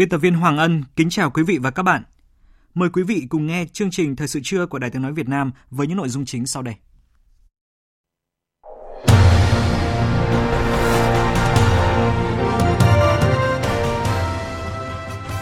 Biên 0.00 0.08
tập 0.08 0.18
viên 0.18 0.34
Hoàng 0.34 0.58
Ân 0.58 0.84
kính 0.96 1.10
chào 1.10 1.30
quý 1.30 1.42
vị 1.42 1.58
và 1.58 1.70
các 1.70 1.82
bạn. 1.82 2.02
Mời 2.74 2.88
quý 2.90 3.02
vị 3.02 3.26
cùng 3.28 3.46
nghe 3.46 3.66
chương 3.72 3.90
trình 3.90 4.16
Thời 4.16 4.28
sự 4.28 4.40
trưa 4.42 4.66
của 4.66 4.78
Đài 4.78 4.90
Tiếng 4.90 5.02
Nói 5.02 5.12
Việt 5.12 5.28
Nam 5.28 5.52
với 5.70 5.86
những 5.86 5.96
nội 5.96 6.08
dung 6.08 6.24
chính 6.24 6.46
sau 6.46 6.62
đây. 6.62 6.74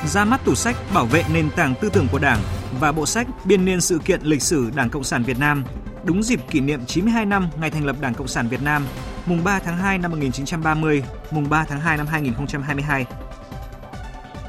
Ra 0.07 0.25
mắt 0.25 0.45
tủ 0.45 0.55
sách 0.55 0.77
bảo 0.95 1.07
vệ 1.07 1.25
nền 1.33 1.51
tảng 1.51 1.75
tư 1.81 1.91
tưởng 1.93 2.07
của 2.13 2.19
Đảng 2.19 2.41
và 2.81 2.93
bộ 2.93 3.07
sách 3.07 3.27
Biên 3.45 3.65
niên 3.65 3.81
sự 3.81 3.99
kiện 4.05 4.21
lịch 4.23 4.43
sử 4.43 4.71
Đảng 4.75 4.91
Cộng 4.91 5.05
sản 5.05 5.23
Việt 5.23 5.39
Nam 5.39 5.65
đúng 6.05 6.23
dịp 6.23 6.41
kỷ 6.51 6.61
niệm 6.61 6.81
92 6.87 7.27
năm 7.27 7.49
ngày 7.61 7.71
thành 7.71 7.85
lập 7.85 7.97
Đảng 8.01 8.15
Cộng 8.15 8.29
sản 8.29 8.49
Việt 8.49 8.63
Nam, 8.63 8.87
mùng 9.27 9.45
3 9.45 9.59
tháng 9.59 9.77
2 9.77 9.99
năm 9.99 10.11
1930, 10.11 11.03
mùng 11.31 11.49
3 11.49 11.65
tháng 11.65 11.81
2 11.81 11.97
năm 11.97 12.07
2022 12.07 13.07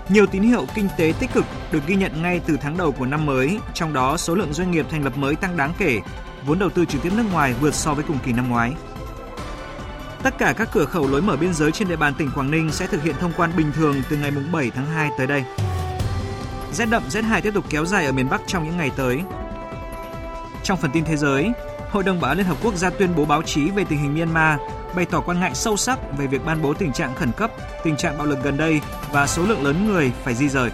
nhiều 0.09 0.25
tín 0.25 0.43
hiệu 0.43 0.65
kinh 0.73 0.87
tế 0.97 1.13
tích 1.19 1.29
cực 1.33 1.45
được 1.71 1.87
ghi 1.87 1.95
nhận 1.95 2.21
ngay 2.21 2.41
từ 2.45 2.57
tháng 2.61 2.77
đầu 2.77 2.91
của 2.91 3.05
năm 3.05 3.25
mới, 3.25 3.59
trong 3.73 3.93
đó 3.93 4.17
số 4.17 4.35
lượng 4.35 4.53
doanh 4.53 4.71
nghiệp 4.71 4.85
thành 4.89 5.03
lập 5.03 5.17
mới 5.17 5.35
tăng 5.35 5.57
đáng 5.57 5.73
kể, 5.77 5.99
vốn 6.45 6.59
đầu 6.59 6.69
tư 6.69 6.85
trực 6.85 7.01
tiếp 7.01 7.11
nước 7.17 7.25
ngoài 7.31 7.53
vượt 7.61 7.73
so 7.73 7.93
với 7.93 8.03
cùng 8.07 8.17
kỳ 8.25 8.33
năm 8.33 8.49
ngoái. 8.49 8.73
Tất 10.23 10.37
cả 10.37 10.53
các 10.57 10.69
cửa 10.71 10.85
khẩu 10.85 11.07
lối 11.07 11.21
mở 11.21 11.35
biên 11.35 11.53
giới 11.53 11.71
trên 11.71 11.87
địa 11.87 11.95
bàn 11.95 12.13
tỉnh 12.17 12.31
Quảng 12.35 12.51
Ninh 12.51 12.71
sẽ 12.71 12.87
thực 12.87 13.03
hiện 13.03 13.15
thông 13.19 13.33
quan 13.37 13.51
bình 13.57 13.71
thường 13.75 13.95
từ 14.09 14.17
ngày 14.17 14.31
7 14.51 14.71
tháng 14.75 14.85
2 14.85 15.09
tới 15.17 15.27
đây. 15.27 15.43
Rét 16.73 16.85
đậm, 16.85 17.03
rét 17.09 17.21
hại 17.21 17.41
tiếp 17.41 17.53
tục 17.53 17.65
kéo 17.69 17.85
dài 17.85 18.05
ở 18.05 18.11
miền 18.11 18.29
Bắc 18.29 18.41
trong 18.47 18.65
những 18.65 18.77
ngày 18.77 18.91
tới. 18.95 19.21
Trong 20.63 20.77
phần 20.77 20.91
tin 20.91 21.05
thế 21.05 21.17
giới, 21.17 21.51
Hội 21.91 22.03
đồng 22.03 22.19
Bảo 22.19 22.31
an 22.31 22.37
Liên 22.37 22.47
Hợp 22.47 22.57
Quốc 22.63 22.75
ra 22.75 22.89
tuyên 22.89 23.15
bố 23.15 23.25
báo 23.25 23.41
chí 23.41 23.69
về 23.69 23.85
tình 23.89 23.99
hình 23.99 24.15
Myanmar 24.15 24.59
bày 24.95 25.05
tỏ 25.05 25.21
quan 25.21 25.39
ngại 25.39 25.55
sâu 25.55 25.77
sắc 25.77 25.99
về 26.17 26.27
việc 26.27 26.45
ban 26.45 26.61
bố 26.61 26.73
tình 26.73 26.93
trạng 26.93 27.15
khẩn 27.15 27.31
cấp, 27.31 27.51
tình 27.83 27.97
trạng 27.97 28.17
bạo 28.17 28.27
lực 28.27 28.43
gần 28.43 28.57
đây 28.57 28.81
và 29.11 29.27
số 29.27 29.43
lượng 29.43 29.63
lớn 29.63 29.85
người 29.87 30.11
phải 30.23 30.35
di 30.35 30.49
rời. 30.49 30.71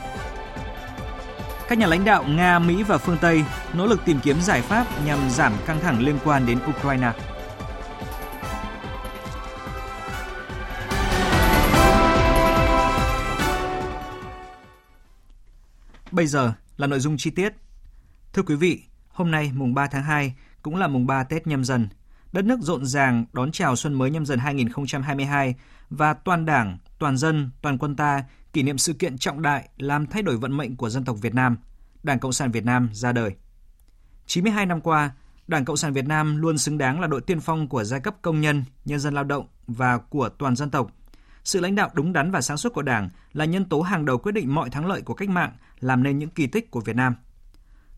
Các 1.67 1.77
nhà 1.77 1.87
lãnh 1.87 2.05
đạo 2.05 2.23
Nga, 2.23 2.59
Mỹ 2.59 2.83
và 2.83 2.97
phương 2.97 3.17
Tây 3.21 3.43
nỗ 3.73 3.85
lực 3.85 4.05
tìm 4.05 4.19
kiếm 4.23 4.41
giải 4.41 4.61
pháp 4.61 4.87
nhằm 5.05 5.29
giảm 5.29 5.53
căng 5.65 5.79
thẳng 5.79 6.01
liên 6.01 6.19
quan 6.23 6.45
đến 6.45 6.59
Ukraine. 6.69 7.11
Bây 16.11 16.27
giờ 16.27 16.53
là 16.77 16.87
nội 16.87 16.99
dung 16.99 17.17
chi 17.17 17.29
tiết. 17.29 17.53
Thưa 18.33 18.43
quý 18.43 18.55
vị, 18.55 18.83
hôm 19.07 19.31
nay 19.31 19.51
mùng 19.53 19.73
3 19.73 19.87
tháng 19.87 20.03
2 20.03 20.35
cũng 20.61 20.75
là 20.75 20.87
mùng 20.87 21.07
3 21.07 21.23
Tết 21.23 21.47
nhâm 21.47 21.63
dần, 21.65 21.89
đất 22.35 22.45
nước 22.45 22.61
rộn 22.61 22.85
ràng 22.85 23.25
đón 23.33 23.51
chào 23.51 23.75
xuân 23.75 23.93
mới 23.93 24.11
nhâm 24.11 24.25
dần 24.25 24.39
2022 24.39 25.55
và 25.89 26.13
toàn 26.13 26.45
đảng, 26.45 26.77
toàn 26.99 27.17
dân, 27.17 27.49
toàn 27.61 27.77
quân 27.77 27.95
ta 27.95 28.23
kỷ 28.53 28.63
niệm 28.63 28.77
sự 28.77 28.93
kiện 28.93 29.17
trọng 29.17 29.41
đại 29.41 29.69
làm 29.77 30.07
thay 30.07 30.21
đổi 30.21 30.37
vận 30.37 30.57
mệnh 30.57 30.75
của 30.75 30.89
dân 30.89 31.05
tộc 31.05 31.17
Việt 31.21 31.33
Nam, 31.33 31.57
Đảng 32.03 32.19
Cộng 32.19 32.33
sản 32.33 32.51
Việt 32.51 32.65
Nam 32.65 32.89
ra 32.93 33.11
đời. 33.11 33.35
92 34.25 34.65
năm 34.65 34.81
qua, 34.81 35.11
Đảng 35.47 35.65
Cộng 35.65 35.77
sản 35.77 35.93
Việt 35.93 36.05
Nam 36.05 36.37
luôn 36.37 36.57
xứng 36.57 36.77
đáng 36.77 36.99
là 36.99 37.07
đội 37.07 37.21
tiên 37.21 37.39
phong 37.39 37.67
của 37.67 37.83
giai 37.83 37.99
cấp 37.99 38.15
công 38.21 38.41
nhân, 38.41 38.63
nhân 38.85 38.99
dân 38.99 39.13
lao 39.13 39.23
động 39.23 39.47
và 39.67 39.97
của 39.97 40.29
toàn 40.29 40.55
dân 40.55 40.69
tộc. 40.69 40.91
Sự 41.43 41.59
lãnh 41.59 41.75
đạo 41.75 41.89
đúng 41.93 42.13
đắn 42.13 42.31
và 42.31 42.41
sáng 42.41 42.57
suốt 42.57 42.73
của 42.73 42.81
Đảng 42.81 43.09
là 43.33 43.45
nhân 43.45 43.65
tố 43.65 43.81
hàng 43.81 44.05
đầu 44.05 44.17
quyết 44.17 44.31
định 44.31 44.55
mọi 44.55 44.69
thắng 44.69 44.85
lợi 44.85 45.01
của 45.01 45.13
cách 45.13 45.29
mạng, 45.29 45.51
làm 45.79 46.03
nên 46.03 46.19
những 46.19 46.29
kỳ 46.29 46.47
tích 46.47 46.71
của 46.71 46.81
Việt 46.81 46.95
Nam. 46.95 47.15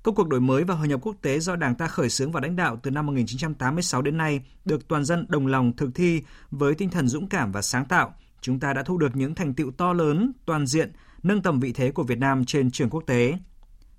Công 0.08 0.16
cuộc 0.16 0.28
đổi 0.28 0.42
mới 0.42 0.64
và 0.64 0.76
hội 0.76 0.88
nhập 0.88 1.00
quốc 1.04 1.16
tế 1.22 1.40
do 1.40 1.56
Đảng 1.56 1.76
ta 1.76 1.88
khởi 1.88 2.10
xướng 2.10 2.32
và 2.32 2.42
lãnh 2.42 2.56
đạo 2.56 2.80
từ 2.84 2.92
năm 2.92 3.06
1986 3.06 4.02
đến 4.02 4.18
nay 4.18 4.42
được 4.66 4.88
toàn 4.88 5.06
dân 5.06 5.26
đồng 5.30 5.48
lòng 5.48 5.76
thực 5.78 5.90
thi 5.96 6.22
với 6.52 6.76
tinh 6.76 6.90
thần 6.90 7.08
dũng 7.08 7.28
cảm 7.28 7.52
và 7.52 7.62
sáng 7.62 7.86
tạo. 7.86 8.14
Chúng 8.42 8.60
ta 8.60 8.74
đã 8.74 8.84
thu 8.84 8.98
được 8.98 9.16
những 9.16 9.36
thành 9.36 9.54
tựu 9.54 9.72
to 9.72 9.94
lớn, 9.94 10.32
toàn 10.46 10.68
diện, 10.68 10.92
nâng 11.24 11.42
tầm 11.42 11.60
vị 11.60 11.74
thế 11.74 11.92
của 11.92 12.04
Việt 12.04 12.18
Nam 12.18 12.46
trên 12.46 12.72
trường 12.72 12.90
quốc 12.90 13.04
tế. 13.06 13.38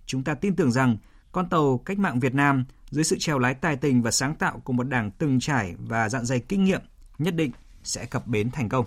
Chúng 0.07 0.25
ta 0.25 0.35
tin 0.35 0.57
tưởng 0.57 0.73
rằng 0.73 0.97
con 1.33 1.49
tàu 1.49 1.79
cách 1.79 1.99
mạng 1.99 2.21
Việt 2.21 2.35
Nam 2.35 2.65
dưới 2.91 3.05
sự 3.05 3.17
trèo 3.19 3.39
lái 3.39 3.55
tài 3.55 3.77
tình 3.77 4.03
và 4.03 4.11
sáng 4.11 4.35
tạo 4.35 4.61
của 4.65 4.73
một 4.73 4.89
đảng 4.89 5.11
từng 5.11 5.41
trải 5.41 5.75
và 5.79 6.09
dạn 6.09 6.25
dày 6.25 6.41
kinh 6.41 6.65
nghiệm 6.65 6.81
nhất 7.19 7.35
định 7.35 7.51
sẽ 7.85 8.05
cập 8.05 8.27
bến 8.27 8.51
thành 8.51 8.69
công. 8.69 8.87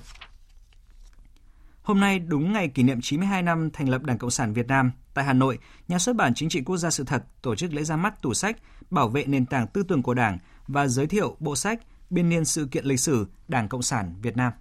Hôm 1.81 1.99
nay 1.99 2.19
đúng 2.19 2.53
ngày 2.53 2.67
kỷ 2.67 2.83
niệm 2.83 3.01
92 3.01 3.41
năm 3.41 3.69
thành 3.73 3.89
lập 3.89 4.03
Đảng 4.03 4.17
Cộng 4.17 4.31
sản 4.31 4.53
Việt 4.53 4.67
Nam, 4.67 4.91
tại 5.13 5.25
Hà 5.25 5.33
Nội, 5.33 5.59
Nhà 5.87 5.99
xuất 5.99 6.15
bản 6.15 6.33
Chính 6.33 6.49
trị 6.49 6.61
Quốc 6.61 6.77
gia 6.77 6.89
Sự 6.89 7.03
thật 7.03 7.23
tổ 7.41 7.55
chức 7.55 7.73
lễ 7.73 7.83
ra 7.83 7.95
mắt 7.95 8.21
tủ 8.21 8.33
sách 8.33 8.57
bảo 8.89 9.09
vệ 9.09 9.25
nền 9.25 9.45
tảng 9.45 9.67
tư 9.67 9.83
tưởng 9.83 10.03
của 10.03 10.13
Đảng 10.13 10.37
và 10.67 10.87
giới 10.87 11.07
thiệu 11.07 11.35
bộ 11.39 11.55
sách 11.55 11.79
Biên 12.09 12.29
niên 12.29 12.45
sự 12.45 12.67
kiện 12.71 12.85
lịch 12.85 12.99
sử 12.99 13.27
Đảng 13.47 13.69
Cộng 13.69 13.81
sản 13.81 14.15
Việt 14.21 14.37
Nam. 14.37 14.53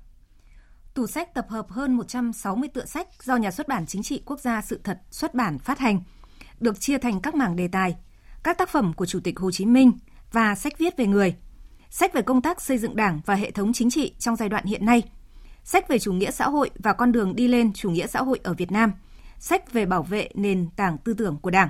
Tủ 0.95 1.07
sách 1.07 1.35
tập 1.35 1.47
hợp 1.49 1.71
hơn 1.71 1.97
160 1.97 2.69
tựa 2.75 2.85
sách 2.85 3.09
do 3.23 3.37
Nhà 3.37 3.51
xuất 3.51 3.69
bản 3.69 3.87
Chính 3.87 4.03
trị 4.03 4.23
Quốc 4.25 4.41
gia 4.41 4.63
Sự 4.63 4.81
thật 4.85 5.01
xuất 5.11 5.35
bản 5.35 5.59
phát 5.59 5.79
hành, 5.79 6.01
được 6.61 6.81
chia 6.81 6.99
thành 6.99 7.21
các 7.21 7.35
mảng 7.35 7.57
đề 7.57 7.69
tài, 7.69 7.97
các 8.43 8.59
tác 8.59 8.69
phẩm 8.69 8.93
của 8.93 9.07
Chủ 9.07 9.21
tịch 9.21 9.39
Hồ 9.39 9.51
Chí 9.51 9.67
Minh 9.67 9.93
và 10.33 10.55
sách 10.55 10.79
viết 10.79 10.97
về 10.97 11.07
người, 11.07 11.37
sách 11.91 12.13
về 12.15 12.23
công 12.23 12.43
tác 12.43 12.61
xây 12.61 12.79
dựng 12.79 12.97
Đảng 12.97 13.21
và 13.27 13.35
hệ 13.35 13.51
thống 13.51 13.73
chính 13.73 13.91
trị 13.91 14.15
trong 14.19 14.37
giai 14.37 14.49
đoạn 14.49 14.65
hiện 14.65 14.87
nay– 14.87 15.03
sách 15.71 15.89
về 15.89 15.99
chủ 15.99 16.13
nghĩa 16.13 16.31
xã 16.31 16.49
hội 16.49 16.71
và 16.79 16.93
con 16.93 17.13
đường 17.13 17.37
đi 17.37 17.49
lên 17.49 17.73
chủ 17.73 17.91
nghĩa 17.91 18.07
xã 18.07 18.23
hội 18.23 18.41
ở 18.43 18.55
Việt 18.55 18.73
Nam, 18.73 18.93
sách 19.39 19.73
về 19.73 19.87
bảo 19.87 20.03
vệ 20.03 20.29
nền 20.35 20.69
tảng 20.77 20.99
tư 20.99 21.15
tưởng 21.15 21.37
của 21.43 21.51
Đảng. 21.51 21.69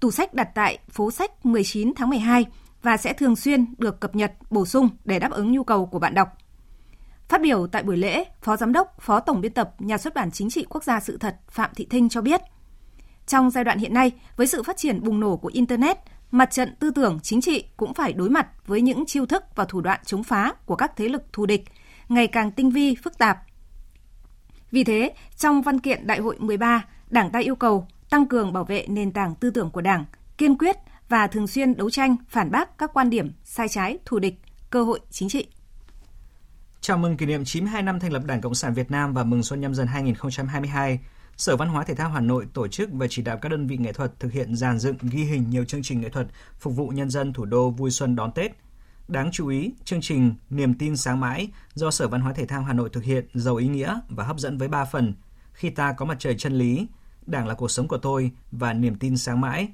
Tủ 0.00 0.10
sách 0.10 0.34
đặt 0.34 0.48
tại 0.54 0.78
phố 0.90 1.10
sách 1.10 1.46
19 1.46 1.92
tháng 1.96 2.10
12 2.10 2.46
và 2.82 2.96
sẽ 2.96 3.12
thường 3.12 3.36
xuyên 3.36 3.74
được 3.78 4.00
cập 4.00 4.16
nhật, 4.16 4.32
bổ 4.50 4.66
sung 4.66 4.88
để 5.04 5.18
đáp 5.18 5.30
ứng 5.30 5.52
nhu 5.52 5.64
cầu 5.64 5.86
của 5.86 5.98
bạn 5.98 6.14
đọc. 6.14 6.28
Phát 7.28 7.42
biểu 7.42 7.66
tại 7.66 7.82
buổi 7.82 7.96
lễ, 7.96 8.24
Phó 8.42 8.56
Giám 8.56 8.72
đốc, 8.72 9.00
Phó 9.00 9.20
Tổng 9.20 9.40
biên 9.40 9.52
tập 9.52 9.74
Nhà 9.78 9.98
xuất 9.98 10.14
bản 10.14 10.30
Chính 10.30 10.50
trị 10.50 10.66
Quốc 10.68 10.84
gia 10.84 11.00
Sự 11.00 11.16
thật 11.16 11.36
Phạm 11.50 11.70
Thị 11.76 11.86
Thinh 11.90 12.08
cho 12.08 12.20
biết, 12.20 12.40
trong 13.26 13.50
giai 13.50 13.64
đoạn 13.64 13.78
hiện 13.78 13.94
nay, 13.94 14.12
với 14.36 14.46
sự 14.46 14.62
phát 14.62 14.76
triển 14.76 15.02
bùng 15.02 15.20
nổ 15.20 15.36
của 15.36 15.50
Internet, 15.52 15.98
mặt 16.30 16.50
trận 16.50 16.74
tư 16.80 16.90
tưởng 16.90 17.18
chính 17.22 17.40
trị 17.40 17.64
cũng 17.76 17.94
phải 17.94 18.12
đối 18.12 18.30
mặt 18.30 18.46
với 18.66 18.80
những 18.80 19.06
chiêu 19.06 19.26
thức 19.26 19.44
và 19.54 19.64
thủ 19.64 19.80
đoạn 19.80 20.00
chống 20.04 20.24
phá 20.24 20.52
của 20.66 20.76
các 20.76 20.96
thế 20.96 21.08
lực 21.08 21.22
thù 21.32 21.46
địch– 21.46 21.64
ngày 22.10 22.26
càng 22.26 22.50
tinh 22.50 22.70
vi, 22.70 22.94
phức 22.94 23.18
tạp. 23.18 23.38
Vì 24.70 24.84
thế, 24.84 25.14
trong 25.36 25.62
văn 25.62 25.80
kiện 25.80 26.06
Đại 26.06 26.20
hội 26.20 26.36
13, 26.38 26.84
Đảng 27.10 27.30
ta 27.30 27.38
yêu 27.38 27.56
cầu 27.56 27.86
tăng 28.10 28.26
cường 28.26 28.52
bảo 28.52 28.64
vệ 28.64 28.86
nền 28.88 29.12
tảng 29.12 29.34
tư 29.34 29.50
tưởng 29.50 29.70
của 29.70 29.80
Đảng, 29.80 30.04
kiên 30.38 30.58
quyết 30.58 30.76
và 31.08 31.26
thường 31.26 31.46
xuyên 31.46 31.76
đấu 31.76 31.90
tranh 31.90 32.16
phản 32.28 32.50
bác 32.50 32.78
các 32.78 32.90
quan 32.94 33.10
điểm 33.10 33.32
sai 33.44 33.68
trái, 33.68 33.98
thù 34.04 34.18
địch, 34.18 34.34
cơ 34.70 34.84
hội 34.84 35.00
chính 35.10 35.28
trị. 35.28 35.46
Chào 36.80 36.98
mừng 36.98 37.16
kỷ 37.16 37.26
niệm 37.26 37.44
92 37.44 37.82
năm 37.82 38.00
thành 38.00 38.12
lập 38.12 38.22
Đảng 38.24 38.40
Cộng 38.40 38.54
sản 38.54 38.74
Việt 38.74 38.90
Nam 38.90 39.14
và 39.14 39.24
mừng 39.24 39.42
Xuân 39.42 39.60
nhâm 39.60 39.74
dần 39.74 39.86
2022, 39.86 41.00
Sở 41.36 41.56
Văn 41.56 41.68
hóa 41.68 41.84
Thể 41.84 41.94
thao 41.94 42.10
Hà 42.10 42.20
Nội 42.20 42.46
tổ 42.54 42.68
chức 42.68 42.90
và 42.92 43.06
chỉ 43.10 43.22
đạo 43.22 43.38
các 43.42 43.48
đơn 43.48 43.66
vị 43.66 43.76
nghệ 43.76 43.92
thuật 43.92 44.20
thực 44.20 44.32
hiện 44.32 44.56
dàn 44.56 44.78
dựng 44.78 44.96
ghi 45.02 45.22
hình 45.22 45.50
nhiều 45.50 45.64
chương 45.64 45.82
trình 45.82 46.00
nghệ 46.00 46.08
thuật 46.08 46.26
phục 46.58 46.76
vụ 46.76 46.88
nhân 46.88 47.10
dân 47.10 47.32
thủ 47.32 47.44
đô 47.44 47.70
vui 47.70 47.90
xuân 47.90 48.16
đón 48.16 48.32
Tết– 48.32 48.52
Đáng 49.10 49.30
chú 49.32 49.48
ý, 49.48 49.72
chương 49.84 50.00
trình 50.00 50.34
Niềm 50.50 50.74
tin 50.74 50.96
sáng 50.96 51.20
mãi 51.20 51.48
do 51.74 51.90
Sở 51.90 52.08
Văn 52.08 52.20
hóa 52.20 52.32
Thể 52.32 52.46
thao 52.46 52.62
Hà 52.62 52.72
Nội 52.72 52.90
thực 52.92 53.04
hiện 53.04 53.26
giàu 53.34 53.56
ý 53.56 53.68
nghĩa 53.68 54.00
và 54.08 54.24
hấp 54.24 54.38
dẫn 54.38 54.58
với 54.58 54.68
3 54.68 54.84
phần. 54.84 55.14
Khi 55.52 55.70
ta 55.70 55.92
có 55.92 56.04
mặt 56.04 56.16
trời 56.18 56.34
chân 56.38 56.52
lý, 56.52 56.86
Đảng 57.26 57.46
là 57.46 57.54
cuộc 57.54 57.70
sống 57.70 57.88
của 57.88 57.98
tôi 57.98 58.30
và 58.52 58.72
Niềm 58.72 58.94
tin 58.94 59.16
sáng 59.16 59.40
mãi. 59.40 59.68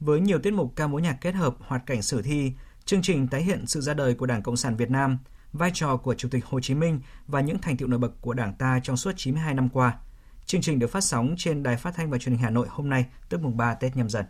Với 0.00 0.20
nhiều 0.20 0.38
tiết 0.38 0.50
mục 0.50 0.72
ca 0.76 0.86
mối 0.86 1.02
nhạc 1.02 1.12
kết 1.20 1.34
hợp 1.34 1.56
hoạt 1.60 1.86
cảnh 1.86 2.02
sử 2.02 2.22
thi, 2.22 2.52
chương 2.84 3.02
trình 3.02 3.28
tái 3.28 3.42
hiện 3.42 3.66
sự 3.66 3.80
ra 3.80 3.94
đời 3.94 4.14
của 4.14 4.26
Đảng 4.26 4.42
Cộng 4.42 4.56
sản 4.56 4.76
Việt 4.76 4.90
Nam, 4.90 5.18
vai 5.52 5.70
trò 5.74 5.96
của 5.96 6.14
Chủ 6.14 6.28
tịch 6.28 6.44
Hồ 6.44 6.60
Chí 6.60 6.74
Minh 6.74 7.00
và 7.26 7.40
những 7.40 7.58
thành 7.58 7.76
tựu 7.76 7.88
nổi 7.88 7.98
bật 7.98 8.20
của 8.20 8.34
Đảng 8.34 8.54
ta 8.54 8.80
trong 8.82 8.96
suốt 8.96 9.12
92 9.16 9.54
năm 9.54 9.68
qua. 9.68 9.98
Chương 10.46 10.60
trình 10.60 10.78
được 10.78 10.90
phát 10.90 11.04
sóng 11.04 11.34
trên 11.38 11.62
Đài 11.62 11.76
Phát 11.76 11.94
thanh 11.94 12.10
và 12.10 12.18
Truyền 12.18 12.34
hình 12.34 12.42
Hà 12.42 12.50
Nội 12.50 12.66
hôm 12.70 12.88
nay, 12.88 13.06
tức 13.28 13.42
mùng 13.42 13.56
3 13.56 13.74
Tết 13.74 13.96
nhâm 13.96 14.08
dần. 14.08 14.24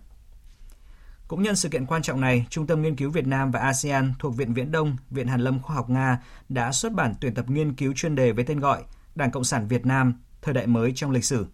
Cũng 1.28 1.42
nhân 1.42 1.56
sự 1.56 1.68
kiện 1.68 1.86
quan 1.86 2.02
trọng 2.02 2.20
này, 2.20 2.46
Trung 2.50 2.66
tâm 2.66 2.82
Nghiên 2.82 2.96
cứu 2.96 3.10
Việt 3.10 3.26
Nam 3.26 3.50
và 3.50 3.60
ASEAN 3.60 4.12
thuộc 4.18 4.36
Viện 4.36 4.54
Viễn 4.54 4.72
Đông, 4.72 4.96
Viện 5.10 5.26
Hàn 5.26 5.40
lâm 5.40 5.62
Khoa 5.62 5.76
học 5.76 5.90
Nga 5.90 6.22
đã 6.48 6.72
xuất 6.72 6.92
bản 6.92 7.14
tuyển 7.20 7.34
tập 7.34 7.50
nghiên 7.50 7.74
cứu 7.74 7.92
chuyên 7.96 8.14
đề 8.14 8.32
với 8.32 8.44
tên 8.44 8.60
gọi 8.60 8.82
Đảng 9.14 9.30
Cộng 9.30 9.44
sản 9.44 9.68
Việt 9.68 9.86
Nam, 9.86 10.14
thời 10.42 10.54
đại 10.54 10.66
mới 10.66 10.92
trong 10.94 11.10
lịch 11.10 11.24
sử. 11.24 11.46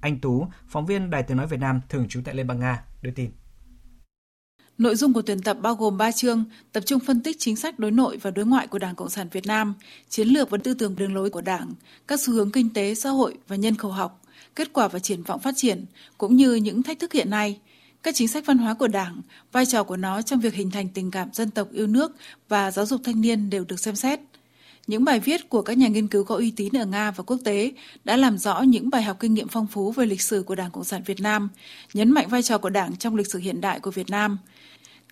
Anh 0.00 0.20
Tú, 0.20 0.46
phóng 0.68 0.86
viên 0.86 1.10
Đài 1.10 1.22
Tiếng 1.22 1.36
Nói 1.36 1.46
Việt 1.46 1.60
Nam 1.60 1.80
thường 1.88 2.08
trú 2.08 2.20
tại 2.24 2.34
Liên 2.34 2.46
bang 2.46 2.60
Nga, 2.60 2.84
đưa 3.02 3.10
tin. 3.10 3.30
Nội 4.78 4.96
dung 4.96 5.12
của 5.12 5.22
tuyển 5.22 5.42
tập 5.42 5.56
bao 5.62 5.74
gồm 5.74 5.98
3 5.98 6.12
chương, 6.12 6.44
tập 6.72 6.82
trung 6.86 7.00
phân 7.06 7.22
tích 7.22 7.36
chính 7.38 7.56
sách 7.56 7.78
đối 7.78 7.90
nội 7.90 8.18
và 8.22 8.30
đối 8.30 8.46
ngoại 8.46 8.66
của 8.66 8.78
Đảng 8.78 8.94
Cộng 8.94 9.08
sản 9.08 9.28
Việt 9.32 9.46
Nam, 9.46 9.74
chiến 10.08 10.28
lược 10.28 10.50
và 10.50 10.58
tư 10.64 10.74
tưởng 10.74 10.96
đường 10.96 11.14
lối 11.14 11.30
của 11.30 11.40
Đảng, 11.40 11.72
các 12.08 12.20
xu 12.20 12.32
hướng 12.32 12.50
kinh 12.50 12.74
tế, 12.74 12.94
xã 12.94 13.10
hội 13.10 13.38
và 13.48 13.56
nhân 13.56 13.76
khẩu 13.76 13.90
học, 13.90 14.22
kết 14.54 14.72
quả 14.72 14.88
và 14.88 14.98
triển 14.98 15.22
vọng 15.22 15.40
phát 15.40 15.54
triển, 15.56 15.84
cũng 16.18 16.36
như 16.36 16.54
những 16.54 16.82
thách 16.82 16.98
thức 16.98 17.12
hiện 17.12 17.30
nay, 17.30 17.60
các 18.02 18.14
chính 18.14 18.28
sách 18.28 18.46
văn 18.46 18.58
hóa 18.58 18.74
của 18.74 18.88
Đảng, 18.88 19.22
vai 19.52 19.66
trò 19.66 19.84
của 19.84 19.96
nó 19.96 20.22
trong 20.22 20.40
việc 20.40 20.54
hình 20.54 20.70
thành 20.70 20.88
tình 20.88 21.10
cảm 21.10 21.28
dân 21.32 21.50
tộc 21.50 21.68
yêu 21.72 21.86
nước 21.86 22.12
và 22.48 22.70
giáo 22.70 22.86
dục 22.86 23.00
thanh 23.04 23.20
niên 23.20 23.50
đều 23.50 23.64
được 23.64 23.80
xem 23.80 23.96
xét. 23.96 24.20
Những 24.86 25.04
bài 25.04 25.20
viết 25.20 25.48
của 25.48 25.62
các 25.62 25.78
nhà 25.78 25.88
nghiên 25.88 26.08
cứu 26.08 26.24
có 26.24 26.36
uy 26.36 26.50
tín 26.50 26.76
ở 26.76 26.86
Nga 26.86 27.10
và 27.10 27.24
quốc 27.24 27.38
tế 27.44 27.72
đã 28.04 28.16
làm 28.16 28.38
rõ 28.38 28.60
những 28.60 28.90
bài 28.90 29.02
học 29.02 29.16
kinh 29.20 29.34
nghiệm 29.34 29.48
phong 29.48 29.66
phú 29.66 29.92
về 29.92 30.06
lịch 30.06 30.22
sử 30.22 30.42
của 30.42 30.54
Đảng 30.54 30.70
Cộng 30.70 30.84
sản 30.84 31.02
Việt 31.06 31.20
Nam, 31.20 31.48
nhấn 31.94 32.10
mạnh 32.10 32.28
vai 32.28 32.42
trò 32.42 32.58
của 32.58 32.70
Đảng 32.70 32.96
trong 32.96 33.16
lịch 33.16 33.30
sử 33.32 33.38
hiện 33.38 33.60
đại 33.60 33.80
của 33.80 33.90
Việt 33.90 34.10
Nam. 34.10 34.38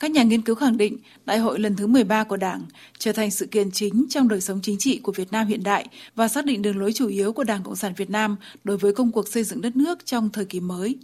Các 0.01 0.11
nhà 0.11 0.23
nghiên 0.23 0.43
cứu 0.43 0.55
khẳng 0.55 0.77
định 0.77 0.99
Đại 1.25 1.39
hội 1.39 1.61
lần 1.61 1.77
thứ 1.77 1.87
13 1.87 2.25
của 2.25 2.37
Đảng 2.37 2.63
trở 2.99 3.13
thành 3.13 3.31
sự 3.31 3.47
kiện 3.47 3.71
chính 3.71 4.07
trong 4.11 4.29
đời 4.29 4.41
sống 4.41 4.61
chính 4.63 4.79
trị 4.79 5.01
của 5.03 5.13
Việt 5.13 5.33
Nam 5.33 5.47
hiện 5.47 5.63
đại 5.63 5.87
và 6.15 6.29
xác 6.29 6.45
định 6.45 6.63
đường 6.63 6.79
lối 6.79 6.93
chủ 6.93 7.09
yếu 7.09 7.33
của 7.33 7.45
Đảng 7.45 7.63
Cộng 7.63 7.77
sản 7.77 7.93
Việt 7.97 8.11
Nam 8.11 8.37
đối 8.65 8.77
với 8.77 8.93
công 8.93 9.13
cuộc 9.13 9.29
xây 9.29 9.45
dựng 9.45 9.61
đất 9.61 9.77
nước 9.77 10.07
trong 10.07 10.31
thời 10.31 10.45
kỳ 10.45 10.61
mới. 10.61 10.97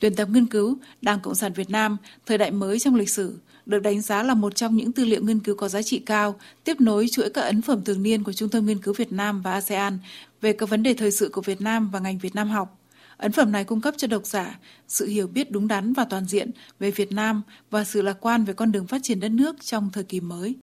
Tuyển 0.00 0.14
tập 0.14 0.28
nghiên 0.28 0.46
cứu 0.46 0.78
Đảng 1.02 1.20
Cộng 1.20 1.34
sản 1.34 1.52
Việt 1.52 1.70
Nam, 1.70 1.96
thời 2.26 2.38
đại 2.38 2.50
mới 2.50 2.78
trong 2.78 2.94
lịch 2.94 3.10
sử, 3.10 3.38
được 3.66 3.78
đánh 3.78 4.00
giá 4.00 4.22
là 4.22 4.34
một 4.34 4.54
trong 4.54 4.76
những 4.76 4.92
tư 4.92 5.04
liệu 5.04 5.24
nghiên 5.24 5.38
cứu 5.38 5.54
có 5.54 5.68
giá 5.68 5.82
trị 5.82 5.98
cao, 5.98 6.34
tiếp 6.64 6.80
nối 6.80 7.06
chuỗi 7.12 7.30
các 7.30 7.42
ấn 7.42 7.62
phẩm 7.62 7.84
thường 7.84 8.02
niên 8.02 8.22
của 8.22 8.32
Trung 8.32 8.48
tâm 8.48 8.66
Nghiên 8.66 8.78
cứu 8.78 8.94
Việt 8.94 9.12
Nam 9.12 9.42
và 9.42 9.52
ASEAN 9.52 9.98
về 10.40 10.52
các 10.52 10.68
vấn 10.68 10.82
đề 10.82 10.94
thời 10.94 11.10
sự 11.10 11.30
của 11.32 11.40
Việt 11.40 11.60
Nam 11.60 11.90
và 11.90 11.98
ngành 11.98 12.18
Việt 12.18 12.34
Nam 12.34 12.48
học. 12.48 12.78
Ấn 13.16 13.32
phẩm 13.32 13.52
này 13.52 13.64
cung 13.64 13.80
cấp 13.80 13.94
cho 13.96 14.08
độc 14.08 14.26
giả 14.26 14.58
sự 14.88 15.06
hiểu 15.06 15.26
biết 15.26 15.50
đúng 15.50 15.68
đắn 15.68 15.92
và 15.92 16.04
toàn 16.10 16.24
diện 16.26 16.50
về 16.78 16.90
Việt 16.90 17.12
Nam 17.12 17.42
và 17.70 17.84
sự 17.84 18.02
lạc 18.02 18.16
quan 18.20 18.44
về 18.44 18.52
con 18.52 18.72
đường 18.72 18.86
phát 18.86 19.00
triển 19.02 19.20
đất 19.20 19.28
nước 19.28 19.56
trong 19.60 19.90
thời 19.92 20.04
kỳ 20.04 20.20
mới. 20.20 20.56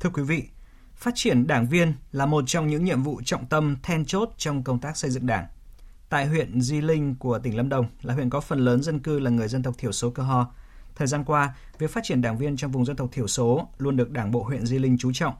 Thưa 0.00 0.10
quý 0.14 0.22
vị, 0.22 0.42
phát 0.94 1.12
triển 1.14 1.46
đảng 1.46 1.68
viên 1.68 1.94
là 2.12 2.26
một 2.26 2.44
trong 2.46 2.66
những 2.66 2.84
nhiệm 2.84 3.02
vụ 3.02 3.20
trọng 3.24 3.46
tâm 3.46 3.76
then 3.82 4.04
chốt 4.04 4.34
trong 4.38 4.64
công 4.64 4.80
tác 4.80 4.96
xây 4.96 5.10
dựng 5.10 5.26
đảng. 5.26 5.46
Tại 6.08 6.26
huyện 6.26 6.60
Di 6.60 6.80
Linh 6.80 7.14
của 7.14 7.38
tỉnh 7.38 7.56
Lâm 7.56 7.68
Đồng 7.68 7.86
là 8.02 8.14
huyện 8.14 8.30
có 8.30 8.40
phần 8.40 8.58
lớn 8.58 8.82
dân 8.82 8.98
cư 8.98 9.18
là 9.18 9.30
người 9.30 9.48
dân 9.48 9.62
tộc 9.62 9.74
thiểu 9.78 9.92
số 9.92 10.10
cơ 10.10 10.22
ho. 10.22 10.52
Thời 10.94 11.06
gian 11.06 11.24
qua, 11.24 11.54
việc 11.78 11.90
phát 11.90 12.04
triển 12.04 12.22
đảng 12.22 12.38
viên 12.38 12.56
trong 12.56 12.70
vùng 12.70 12.84
dân 12.84 12.96
tộc 12.96 13.08
thiểu 13.12 13.26
số 13.26 13.68
luôn 13.78 13.96
được 13.96 14.10
Đảng 14.10 14.30
bộ 14.30 14.42
huyện 14.42 14.66
Di 14.66 14.78
Linh 14.78 14.98
chú 14.98 15.12
trọng. 15.14 15.34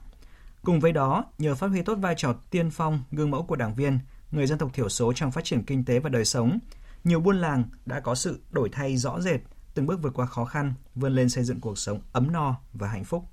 Cùng 0.63 0.79
với 0.79 0.91
đó, 0.91 1.25
nhờ 1.37 1.55
phát 1.55 1.67
huy 1.67 1.81
tốt 1.81 1.95
vai 1.95 2.15
trò 2.17 2.33
tiên 2.49 2.69
phong, 2.69 3.03
gương 3.11 3.31
mẫu 3.31 3.43
của 3.43 3.55
đảng 3.55 3.75
viên, 3.75 3.99
người 4.31 4.47
dân 4.47 4.57
tộc 4.57 4.73
thiểu 4.73 4.89
số 4.89 5.13
trong 5.13 5.31
phát 5.31 5.43
triển 5.43 5.63
kinh 5.63 5.85
tế 5.85 5.99
và 5.99 6.09
đời 6.09 6.25
sống, 6.25 6.59
nhiều 7.03 7.19
buôn 7.19 7.37
làng 7.37 7.63
đã 7.85 7.99
có 7.99 8.15
sự 8.15 8.39
đổi 8.51 8.69
thay 8.71 8.97
rõ 8.97 9.21
rệt, 9.21 9.39
từng 9.73 9.85
bước 9.85 10.01
vượt 10.01 10.13
qua 10.13 10.25
khó 10.25 10.45
khăn, 10.45 10.73
vươn 10.95 11.15
lên 11.15 11.29
xây 11.29 11.43
dựng 11.43 11.59
cuộc 11.59 11.77
sống 11.77 11.99
ấm 12.11 12.31
no 12.31 12.55
và 12.73 12.87
hạnh 12.87 13.03
phúc. 13.03 13.25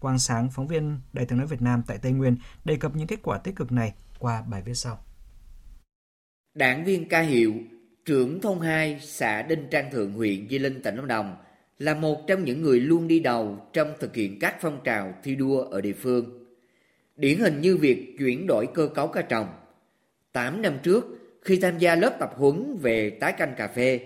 Quang 0.00 0.18
Sáng, 0.18 0.50
phóng 0.50 0.66
viên 0.66 1.00
Đài 1.12 1.26
tiếng 1.26 1.38
nói 1.38 1.46
Việt 1.46 1.62
Nam 1.62 1.82
tại 1.86 1.98
Tây 1.98 2.12
Nguyên 2.12 2.36
đề 2.64 2.76
cập 2.76 2.96
những 2.96 3.06
kết 3.06 3.20
quả 3.22 3.38
tích 3.38 3.56
cực 3.56 3.72
này 3.72 3.94
qua 4.18 4.42
bài 4.42 4.62
viết 4.62 4.74
sau. 4.74 4.98
Đảng 6.58 6.84
viên 6.84 7.08
ca 7.08 7.20
hiệu, 7.20 7.54
trưởng 8.04 8.40
thôn 8.40 8.60
2 8.60 8.98
xã 9.00 9.42
Đinh 9.42 9.66
Trang 9.70 9.90
Thượng 9.90 10.12
huyện 10.12 10.48
Di 10.48 10.58
Linh 10.58 10.82
tỉnh 10.82 10.96
Lâm 10.96 11.06
Đồng 11.06 11.36
là 11.78 11.94
một 11.94 12.26
trong 12.26 12.44
những 12.44 12.62
người 12.62 12.80
luôn 12.80 13.08
đi 13.08 13.20
đầu 13.20 13.58
trong 13.72 13.92
thực 14.00 14.14
hiện 14.14 14.38
các 14.38 14.56
phong 14.60 14.80
trào 14.84 15.14
thi 15.22 15.34
đua 15.34 15.60
ở 15.60 15.80
địa 15.80 15.92
phương. 15.92 16.46
Điển 17.16 17.38
hình 17.38 17.60
như 17.60 17.76
việc 17.76 18.14
chuyển 18.18 18.46
đổi 18.46 18.66
cơ 18.74 18.88
cấu 18.94 19.08
ca 19.08 19.22
trồng. 19.22 19.46
8 20.32 20.62
năm 20.62 20.78
trước, 20.82 21.06
khi 21.42 21.58
tham 21.58 21.78
gia 21.78 21.94
lớp 21.94 22.16
tập 22.18 22.32
huấn 22.36 22.78
về 22.82 23.10
tái 23.10 23.32
canh 23.32 23.54
cà 23.56 23.68
phê, 23.68 24.00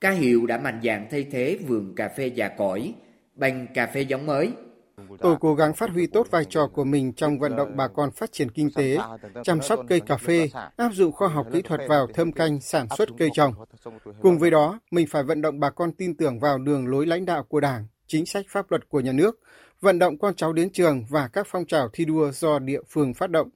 ca 0.00 0.10
hiệu 0.10 0.46
đã 0.46 0.58
mạnh 0.58 0.80
dạn 0.84 1.06
thay 1.10 1.26
thế 1.30 1.58
vườn 1.66 1.94
cà 1.94 2.08
phê 2.08 2.26
già 2.26 2.48
cỗi 2.48 2.92
bằng 3.34 3.66
cà 3.74 3.86
phê 3.86 4.00
giống 4.00 4.26
mới– 4.26 4.50
Tôi 5.18 5.36
cố 5.40 5.54
gắng 5.54 5.74
phát 5.74 5.90
huy 5.90 6.06
tốt 6.06 6.26
vai 6.30 6.44
trò 6.44 6.66
của 6.66 6.84
mình 6.84 7.12
trong 7.12 7.38
vận 7.38 7.56
động 7.56 7.76
bà 7.76 7.88
con 7.88 8.10
phát 8.10 8.32
triển 8.32 8.50
kinh 8.50 8.70
tế, 8.74 8.98
chăm 9.42 9.62
sóc 9.62 9.80
cây 9.88 10.00
cà 10.00 10.16
phê, 10.16 10.48
áp 10.76 10.92
dụng 10.92 11.12
khoa 11.12 11.28
học 11.28 11.46
kỹ 11.52 11.62
thuật 11.62 11.80
vào 11.88 12.06
thâm 12.14 12.32
canh 12.32 12.60
sản 12.60 12.86
xuất 12.96 13.08
cây 13.18 13.28
trồng. 13.34 13.54
Cùng 14.22 14.38
với 14.38 14.50
đó, 14.50 14.80
mình 14.90 15.06
phải 15.06 15.22
vận 15.22 15.42
động 15.42 15.60
bà 15.60 15.70
con 15.70 15.92
tin 15.92 16.16
tưởng 16.16 16.40
vào 16.40 16.58
đường 16.58 16.86
lối 16.86 17.06
lãnh 17.06 17.26
đạo 17.26 17.42
của 17.42 17.60
Đảng, 17.60 17.86
chính 18.06 18.26
sách 18.26 18.46
pháp 18.48 18.70
luật 18.70 18.88
của 18.88 19.00
nhà 19.00 19.12
nước, 19.12 19.40
vận 19.80 19.98
động 19.98 20.18
con 20.18 20.34
cháu 20.34 20.52
đến 20.52 20.70
trường 20.70 21.04
và 21.10 21.28
các 21.28 21.46
phong 21.50 21.66
trào 21.66 21.88
thi 21.92 22.04
đua 22.04 22.30
do 22.30 22.58
địa 22.58 22.80
phương 22.88 23.14
phát 23.14 23.30
động. 23.30 23.50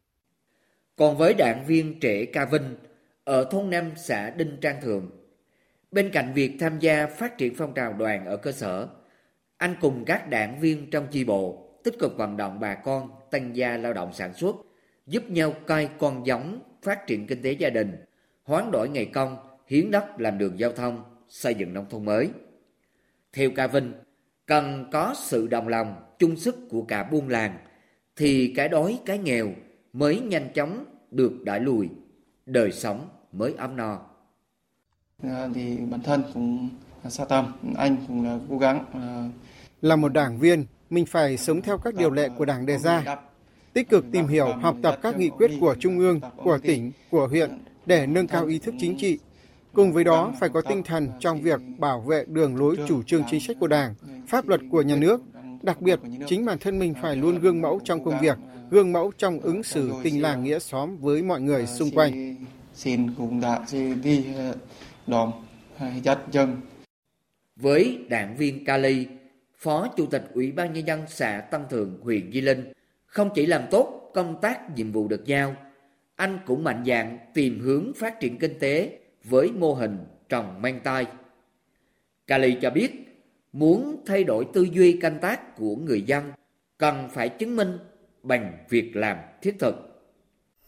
Còn 0.97 1.17
với 1.17 1.35
đảng 1.35 1.67
viên 1.67 2.01
trẻ 2.01 2.25
Ca 2.25 2.45
Vinh 2.45 2.77
ở 3.25 3.45
thôn 3.51 3.71
năm 3.71 3.93
xã 3.97 4.31
Đinh 4.31 4.57
Trang 4.61 4.81
Thượng, 4.83 5.11
bên 5.93 6.11
cạnh 6.11 6.33
việc 6.35 6.57
tham 6.61 6.79
gia 6.79 7.07
phát 7.07 7.39
triển 7.39 7.55
phong 7.55 7.75
trào 7.75 7.93
đoàn 7.93 8.27
ở 8.27 8.37
cơ 8.37 8.53
sở, 8.53 8.89
anh 9.59 9.75
cùng 9.81 10.05
các 10.05 10.29
đảng 10.29 10.61
viên 10.61 10.91
trong 10.91 11.07
chi 11.11 11.25
bộ 11.25 11.69
tích 11.85 11.95
cực 11.99 12.17
vận 12.17 12.37
động 12.37 12.61
bà 12.61 12.75
con 12.75 13.11
tăng 13.31 13.57
gia 13.57 13.77
lao 13.77 13.93
động 13.93 14.13
sản 14.13 14.35
xuất, 14.35 14.57
giúp 15.07 15.31
nhau 15.31 15.53
coi 15.67 15.89
con 15.99 16.27
giống, 16.27 16.61
phát 16.83 17.07
triển 17.07 17.27
kinh 17.27 17.43
tế 17.43 17.53
gia 17.53 17.71
đình, 17.71 18.05
hoán 18.45 18.71
đổi 18.71 18.89
ngày 18.89 19.05
công, 19.05 19.37
hiến 19.67 19.91
đất 19.91 20.21
làm 20.21 20.39
đường 20.39 20.59
giao 20.59 20.73
thông, 20.73 21.03
xây 21.29 21.55
dựng 21.55 21.75
nông 21.75 21.87
thôn 21.91 22.05
mới. 22.05 22.31
Theo 23.33 23.51
Ca 23.57 23.67
Vinh, 23.67 23.93
cần 24.47 24.89
có 24.93 25.15
sự 25.19 25.47
đồng 25.47 25.69
lòng, 25.69 25.95
chung 26.19 26.37
sức 26.37 26.57
của 26.71 26.83
cả 26.83 27.05
buôn 27.05 27.29
làng, 27.29 27.59
thì 28.17 28.53
cái 28.57 28.69
đói, 28.69 29.01
cái 29.07 29.19
nghèo 29.19 29.49
mới 29.93 30.21
nhanh 30.21 30.49
chóng 30.55 30.85
được 31.11 31.33
đẩy 31.45 31.61
lùi, 31.61 31.89
đời 32.47 32.73
sống 32.73 33.09
mới 33.33 33.55
ấm 33.59 33.77
no. 33.77 34.01
À, 35.23 35.49
thì 35.55 35.77
bản 35.91 36.01
thân 36.01 36.23
cũng 36.35 36.69
xa 37.09 37.25
tâm, 37.25 37.53
anh 37.77 37.97
cũng 38.09 38.47
cố 38.51 38.59
gắng 38.59 38.85
à, 38.93 39.29
là 39.83 39.97
một 39.97 40.13
đảng 40.13 40.39
viên, 40.39 40.65
mình 40.91 41.07
phải 41.07 41.37
sống 41.37 41.63
theo 41.63 41.79
các 41.79 41.95
điều 41.95 42.11
lệ 42.11 42.29
của 42.39 42.45
đảng 42.45 42.67
đề 42.67 42.79
ra, 42.79 43.17
tích 43.73 43.89
cực 43.89 44.05
tìm 44.13 44.27
hiểu, 44.27 44.47
học 44.47 44.77
tập 44.83 44.99
các 45.03 45.19
nghị 45.19 45.29
quyết 45.29 45.51
của 45.61 45.75
Trung 45.81 45.99
ương, 45.99 46.21
của 46.37 46.59
tỉnh, 46.59 46.93
của 47.11 47.27
huyện 47.27 47.51
để 47.87 48.07
nâng 48.07 48.27
cao 48.27 48.47
ý 48.47 48.59
thức 48.59 48.75
chính 48.79 48.99
trị. 48.99 49.19
Cùng 49.73 49.93
với 49.93 50.05
đó 50.05 50.33
phải 50.41 50.49
có 50.49 50.61
tinh 50.61 50.83
thần 50.83 51.09
trong 51.21 51.43
việc 51.43 51.61
bảo 51.79 52.01
vệ 52.01 52.25
đường 52.29 52.57
lối 52.57 52.77
chủ 52.89 53.03
trương 53.03 53.23
chính 53.31 53.41
sách 53.41 53.57
của 53.61 53.67
Đảng, 53.67 53.95
pháp 54.29 54.49
luật 54.49 54.61
của 54.71 54.83
nhà 54.83 54.97
nước. 54.97 55.21
Đặc 55.63 55.81
biệt, 55.81 56.01
chính 56.27 56.45
bản 56.45 56.59
thân 56.59 56.79
mình 56.79 56.95
phải 57.03 57.17
luôn 57.17 57.39
gương 57.39 57.61
mẫu 57.61 57.81
trong 57.85 58.05
công 58.05 58.21
việc, 58.21 58.39
gương 58.71 58.93
mẫu 58.93 59.13
trong 59.19 59.41
ứng 59.41 59.63
xử 59.63 59.93
tình 60.03 60.23
làng 60.23 60.45
nghĩa 60.45 60.59
xóm 60.59 60.97
với 60.97 61.23
mọi 61.23 61.41
người 61.41 61.67
xung 61.67 61.91
quanh. 61.91 62.37
Xin 62.75 63.15
cũng 63.15 63.41
đã 63.41 63.61
đi 64.03 64.25
đòn 65.07 65.33
dắt 66.03 66.19
chân. 66.33 66.57
Với 67.57 67.99
đảng 68.09 68.37
viên 68.37 68.65
Cali, 68.65 69.07
Phó 69.59 69.89
Chủ 69.97 70.07
tịch 70.07 70.25
Ủy 70.35 70.53
ban 70.53 70.73
Nhân 70.73 70.87
dân 70.87 71.03
xã 71.09 71.41
Tân 71.41 71.63
Thường, 71.71 71.99
huyện 72.03 72.33
Di 72.33 72.41
Linh, 72.41 72.73
không 73.07 73.31
chỉ 73.35 73.47
làm 73.47 73.63
tốt 73.71 74.11
công 74.15 74.41
tác 74.41 74.77
nhiệm 74.77 74.93
vụ 74.93 75.09
được 75.09 75.25
giao, 75.25 75.57
anh 76.17 76.39
cũng 76.47 76.65
mạnh 76.65 76.85
dạn 76.87 77.19
tìm 77.35 77.61
hướng 77.61 77.93
phát 77.97 78.21
triển 78.21 78.39
kinh 78.39 78.59
tế 78.59 78.99
với 79.25 79.53
mô 79.53 79.75
hình 79.75 79.99
trồng 80.29 80.63
mang 80.63 80.81
tay. 80.85 81.07
Cali 82.27 82.57
cho 82.63 82.71
biết, 82.71 82.91
muốn 83.53 84.03
thay 84.07 84.25
đổi 84.25 84.47
tư 84.53 84.67
duy 84.73 84.99
canh 85.01 85.19
tác 85.19 85.57
của 85.57 85.77
người 85.77 86.03
dân, 86.03 86.33
cần 86.79 87.09
phải 87.13 87.29
chứng 87.29 87.57
minh 87.57 87.79
bằng 88.23 88.59
việc 88.69 88.97
làm 88.97 89.19
thiết 89.43 89.57
thực. 89.59 89.88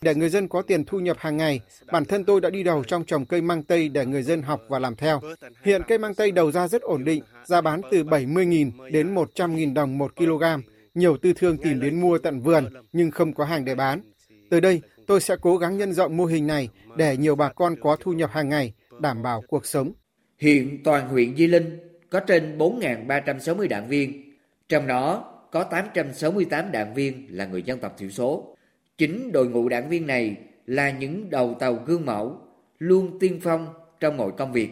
Để 0.05 0.15
người 0.15 0.29
dân 0.29 0.49
có 0.49 0.63
tiền 0.63 0.85
thu 0.85 0.99
nhập 0.99 1.17
hàng 1.21 1.37
ngày, 1.37 1.61
bản 1.93 2.05
thân 2.05 2.25
tôi 2.25 2.41
đã 2.41 2.51
đi 2.51 2.63
đầu 2.63 2.85
trong 2.85 3.05
trồng 3.05 3.27
cây 3.27 3.43
mang 3.43 3.63
tây 3.63 3.89
để 3.89 4.07
người 4.07 4.23
dân 4.23 4.43
học 4.43 4.61
và 4.69 4.79
làm 4.79 4.97
theo. 4.97 5.21
Hiện 5.65 5.83
cây 5.89 5.99
mang 5.99 6.15
tây 6.15 6.33
đầu 6.33 6.53
ra 6.53 6.69
rất 6.69 6.83
ổn 6.83 7.05
định, 7.05 7.23
giá 7.45 7.61
bán 7.61 7.81
từ 7.91 8.05
70.000 8.05 8.91
đến 8.93 9.15
100.000 9.15 9.75
đồng 9.75 9.99
một 9.99 10.17
kg. 10.17 10.45
Nhiều 10.95 11.17
tư 11.17 11.33
thương 11.37 11.57
tìm 11.59 11.81
đến 11.81 12.01
mua 12.01 12.19
tận 12.19 12.41
vườn 12.41 12.65
nhưng 12.93 13.11
không 13.11 13.35
có 13.35 13.45
hàng 13.45 13.65
để 13.65 13.75
bán. 13.75 14.01
Tới 14.51 14.61
đây, 14.61 14.83
tôi 15.07 15.21
sẽ 15.21 15.37
cố 15.41 15.57
gắng 15.57 15.79
nhân 15.79 15.93
rộng 15.93 16.17
mô 16.17 16.25
hình 16.25 16.47
này 16.47 16.69
để 16.97 17.17
nhiều 17.17 17.37
bà 17.37 17.49
con 17.49 17.75
có 17.83 17.97
thu 18.01 18.13
nhập 18.13 18.31
hàng 18.33 18.49
ngày, 18.49 18.73
đảm 19.01 19.23
bảo 19.23 19.43
cuộc 19.49 19.67
sống. 19.67 19.93
Hiện 20.39 20.83
toàn 20.85 21.09
huyện 21.09 21.37
Di 21.37 21.47
Linh 21.47 21.79
có 22.11 22.21
trên 22.21 22.59
4.360 22.59 23.69
đảng 23.69 23.89
viên, 23.89 24.33
trong 24.69 24.87
đó 24.87 25.35
có 25.53 25.65
868 25.65 26.73
đảng 26.73 26.95
viên 26.95 27.27
là 27.31 27.47
người 27.47 27.63
dân 27.63 27.79
tộc 27.79 27.95
thiểu 27.99 28.11
số. 28.11 28.57
Chính 29.01 29.33
đội 29.33 29.49
ngũ 29.49 29.69
đảng 29.69 29.89
viên 29.89 30.07
này 30.07 30.37
là 30.67 30.91
những 30.91 31.31
đầu 31.31 31.57
tàu 31.61 31.75
gương 31.75 32.07
mẫu, 32.07 32.39
luôn 32.79 33.19
tiên 33.21 33.41
phong 33.43 33.69
trong 34.01 34.17
mọi 34.17 34.33
công 34.39 34.53
việc, 34.53 34.71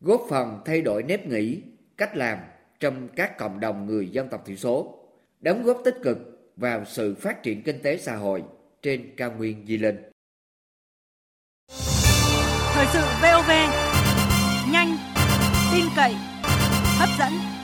góp 0.00 0.20
phần 0.28 0.60
thay 0.64 0.82
đổi 0.82 1.02
nếp 1.02 1.26
nghĩ, 1.26 1.62
cách 1.96 2.16
làm 2.16 2.38
trong 2.80 3.08
các 3.16 3.38
cộng 3.38 3.60
đồng 3.60 3.86
người 3.86 4.08
dân 4.08 4.28
tộc 4.28 4.42
thiểu 4.46 4.56
số, 4.56 4.98
đóng 5.40 5.62
góp 5.62 5.80
tích 5.84 5.96
cực 6.02 6.18
vào 6.56 6.84
sự 6.84 7.14
phát 7.14 7.42
triển 7.42 7.62
kinh 7.62 7.82
tế 7.82 7.98
xã 7.98 8.16
hội 8.16 8.42
trên 8.82 9.14
cao 9.16 9.32
nguyên 9.36 9.66
Di 9.66 9.78
Linh. 9.78 9.96
Thời 12.74 12.86
sự 12.92 13.00
VOV, 13.22 13.50
nhanh, 14.72 14.96
tin 15.74 15.84
cậy, 15.96 16.12
hấp 16.98 17.08
dẫn. 17.18 17.61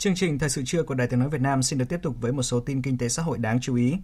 Chương 0.00 0.14
trình 0.14 0.38
Thời 0.38 0.48
sự 0.48 0.62
trưa 0.66 0.82
của 0.82 0.94
Đài 0.94 1.06
Tiếng 1.06 1.20
Nói 1.20 1.28
Việt 1.28 1.40
Nam 1.40 1.62
xin 1.62 1.78
được 1.78 1.84
tiếp 1.88 2.00
tục 2.02 2.16
với 2.20 2.32
một 2.32 2.42
số 2.42 2.60
tin 2.60 2.82
kinh 2.82 2.98
tế 2.98 3.08
xã 3.08 3.22
hội 3.22 3.38
đáng 3.38 3.60
chú 3.60 3.74
ý. 3.76 3.96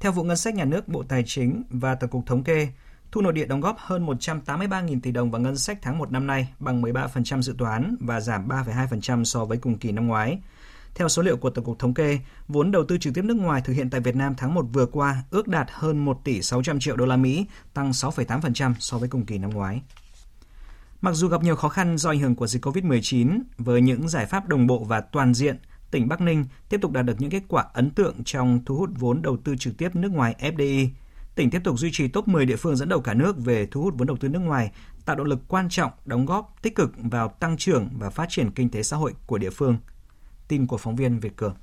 Theo 0.00 0.12
vụ 0.12 0.24
ngân 0.24 0.36
sách 0.36 0.54
nhà 0.54 0.64
nước, 0.64 0.88
Bộ 0.88 1.02
Tài 1.02 1.22
chính 1.26 1.62
và 1.70 1.94
Tổng 1.94 2.10
cục 2.10 2.26
Thống 2.26 2.44
kê, 2.44 2.68
thu 3.12 3.20
nội 3.20 3.32
địa 3.32 3.46
đóng 3.46 3.60
góp 3.60 3.76
hơn 3.78 4.06
183.000 4.06 5.00
tỷ 5.00 5.12
đồng 5.12 5.30
vào 5.30 5.40
ngân 5.40 5.56
sách 5.56 5.78
tháng 5.82 5.98
1 5.98 6.12
năm 6.12 6.26
nay, 6.26 6.48
bằng 6.58 6.82
13% 6.82 7.42
dự 7.42 7.54
toán 7.58 7.96
và 8.00 8.20
giảm 8.20 8.48
3,2% 8.48 9.24
so 9.24 9.44
với 9.44 9.58
cùng 9.58 9.78
kỳ 9.78 9.92
năm 9.92 10.06
ngoái. 10.06 10.38
Theo 10.94 11.08
số 11.08 11.22
liệu 11.22 11.36
của 11.36 11.50
Tổng 11.50 11.64
cục 11.64 11.78
Thống 11.78 11.94
kê, 11.94 12.18
vốn 12.48 12.70
đầu 12.70 12.84
tư 12.84 12.98
trực 12.98 13.14
tiếp 13.14 13.22
nước 13.22 13.36
ngoài 13.36 13.62
thực 13.64 13.72
hiện 13.72 13.90
tại 13.90 14.00
Việt 14.00 14.16
Nam 14.16 14.34
tháng 14.36 14.54
1 14.54 14.66
vừa 14.72 14.86
qua 14.86 15.22
ước 15.30 15.48
đạt 15.48 15.68
hơn 15.70 16.04
1 16.04 16.20
tỷ 16.24 16.42
600 16.42 16.80
triệu 16.80 16.96
đô 16.96 17.06
la 17.06 17.16
Mỹ, 17.16 17.46
tăng 17.74 17.90
6,8% 17.90 18.74
so 18.78 18.98
với 18.98 19.08
cùng 19.08 19.26
kỳ 19.26 19.38
năm 19.38 19.50
ngoái. 19.50 19.82
Mặc 21.02 21.12
dù 21.14 21.28
gặp 21.28 21.42
nhiều 21.42 21.56
khó 21.56 21.68
khăn 21.68 21.98
do 21.98 22.10
ảnh 22.10 22.18
hưởng 22.18 22.34
của 22.34 22.46
dịch 22.46 22.64
COVID-19, 22.64 23.40
với 23.58 23.82
những 23.82 24.08
giải 24.08 24.26
pháp 24.26 24.48
đồng 24.48 24.66
bộ 24.66 24.84
và 24.84 25.00
toàn 25.00 25.34
diện, 25.34 25.56
tỉnh 25.90 26.08
Bắc 26.08 26.20
Ninh 26.20 26.44
tiếp 26.68 26.80
tục 26.82 26.92
đạt 26.92 27.04
được 27.04 27.14
những 27.18 27.30
kết 27.30 27.42
quả 27.48 27.64
ấn 27.72 27.90
tượng 27.90 28.24
trong 28.24 28.64
thu 28.66 28.76
hút 28.76 28.90
vốn 28.98 29.22
đầu 29.22 29.36
tư 29.44 29.56
trực 29.58 29.76
tiếp 29.78 29.96
nước 29.96 30.12
ngoài 30.12 30.34
FDI. 30.40 30.88
Tỉnh 31.34 31.50
tiếp 31.50 31.60
tục 31.64 31.78
duy 31.78 31.90
trì 31.92 32.08
top 32.08 32.28
10 32.28 32.46
địa 32.46 32.56
phương 32.56 32.76
dẫn 32.76 32.88
đầu 32.88 33.00
cả 33.00 33.14
nước 33.14 33.38
về 33.38 33.66
thu 33.66 33.82
hút 33.82 33.94
vốn 33.96 34.06
đầu 34.06 34.16
tư 34.16 34.28
nước 34.28 34.38
ngoài, 34.38 34.72
tạo 35.04 35.16
động 35.16 35.26
lực 35.26 35.38
quan 35.48 35.68
trọng 35.68 35.90
đóng 36.04 36.26
góp 36.26 36.54
tích 36.62 36.74
cực 36.74 36.92
vào 36.96 37.28
tăng 37.28 37.56
trưởng 37.56 37.88
và 37.98 38.10
phát 38.10 38.26
triển 38.28 38.50
kinh 38.50 38.70
tế 38.70 38.82
xã 38.82 38.96
hội 38.96 39.12
của 39.26 39.38
địa 39.38 39.50
phương. 39.50 39.76
Tin 40.48 40.66
của 40.66 40.76
phóng 40.76 40.96
viên 40.96 41.20
Việt 41.20 41.36
Cường. 41.36 41.54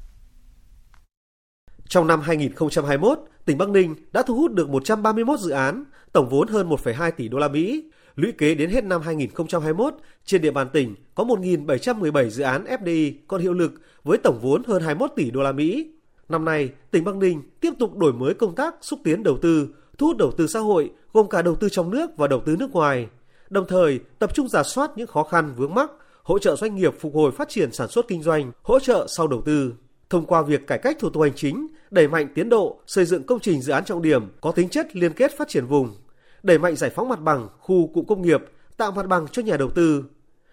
Trong 1.88 2.08
năm 2.08 2.22
2021, 2.22 3.19
tỉnh 3.46 3.58
Bắc 3.58 3.69
Ninh 3.69 3.96
đã 4.12 4.24
thu 4.27 4.36
hút 4.36 4.53
được 4.53 4.69
131 4.69 5.39
dự 5.39 5.50
án, 5.50 5.84
tổng 6.12 6.29
vốn 6.29 6.48
hơn 6.48 6.69
1,2 6.69 7.12
tỷ 7.12 7.27
đô 7.27 7.38
la 7.38 7.48
Mỹ. 7.48 7.84
Lũy 8.20 8.32
kế 8.32 8.56
đến 8.56 8.70
hết 8.70 8.84
năm 8.84 9.02
2021, 9.02 9.94
trên 10.26 10.42
địa 10.42 10.52
bàn 10.52 10.70
tỉnh 10.74 10.96
có 11.16 11.24
1.717 11.24 12.30
dự 12.30 12.44
án 12.44 12.66
FDI 12.66 13.14
còn 13.28 13.42
hiệu 13.42 13.54
lực 13.54 13.72
với 14.04 14.18
tổng 14.18 14.40
vốn 14.42 14.64
hơn 14.64 14.82
21 14.82 15.12
tỷ 15.16 15.32
đô 15.32 15.42
la 15.42 15.52
Mỹ. 15.52 15.92
Năm 16.30 16.46
nay, 16.46 16.70
tỉnh 16.92 17.04
Bắc 17.04 17.16
Ninh 17.16 17.42
tiếp 17.60 17.72
tục 17.80 17.98
đổi 17.98 18.14
mới 18.14 18.34
công 18.34 18.56
tác 18.56 18.76
xúc 18.82 19.00
tiến 19.04 19.24
đầu 19.24 19.38
tư, 19.42 19.68
thu 19.98 20.08
hút 20.08 20.18
đầu 20.18 20.32
tư 20.32 20.48
xã 20.48 20.60
hội 20.60 20.92
gồm 21.14 21.30
cả 21.30 21.42
đầu 21.42 21.56
tư 21.56 21.70
trong 21.70 21.90
nước 21.90 22.18
và 22.18 22.28
đầu 22.28 22.42
tư 22.46 22.56
nước 22.56 22.72
ngoài. 22.72 23.08
Đồng 23.50 23.66
thời, 23.68 24.00
tập 24.20 24.36
trung 24.36 24.48
giả 24.48 24.64
soát 24.64 24.92
những 24.96 25.08
khó 25.08 25.24
khăn 25.24 25.54
vướng 25.58 25.74
mắc, 25.74 25.92
hỗ 26.24 26.40
trợ 26.40 26.56
doanh 26.56 26.76
nghiệp 26.76 26.94
phục 27.00 27.16
hồi 27.16 27.32
phát 27.32 27.50
triển 27.50 27.72
sản 27.72 27.88
xuất 27.88 28.08
kinh 28.08 28.24
doanh, 28.24 28.52
hỗ 28.62 28.80
trợ 28.80 29.08
sau 29.10 29.28
đầu 29.28 29.42
tư. 29.42 29.74
Thông 30.10 30.26
qua 30.26 30.42
việc 30.42 30.68
cải 30.68 30.78
cách 30.78 30.98
thủ 31.00 31.10
tục 31.10 31.24
hành 31.24 31.36
chính, 31.36 31.68
đẩy 31.92 32.08
mạnh 32.08 32.28
tiến 32.36 32.50
độ 32.50 32.80
xây 32.88 33.06
dựng 33.06 33.24
công 33.24 33.40
trình 33.40 33.62
dự 33.62 33.74
án 33.74 33.86
trọng 33.86 34.02
điểm 34.02 34.24
có 34.42 34.52
tính 34.52 34.70
chất 34.70 34.96
liên 34.96 35.14
kết 35.14 35.38
phát 35.38 35.48
triển 35.48 35.66
vùng, 35.66 35.96
đẩy 36.43 36.58
mạnh 36.58 36.75
giải 36.75 36.89
phóng 36.89 37.10
mặt 37.10 37.22
bằng 37.22 37.48
khu 37.60 37.88
cụm 37.93 38.05
công 38.05 38.22
nghiệp, 38.22 38.43
tạo 38.77 38.91
mặt 38.91 39.08
bằng 39.08 39.27
cho 39.27 39.41
nhà 39.41 39.58
đầu 39.58 39.69
tư. 39.69 40.03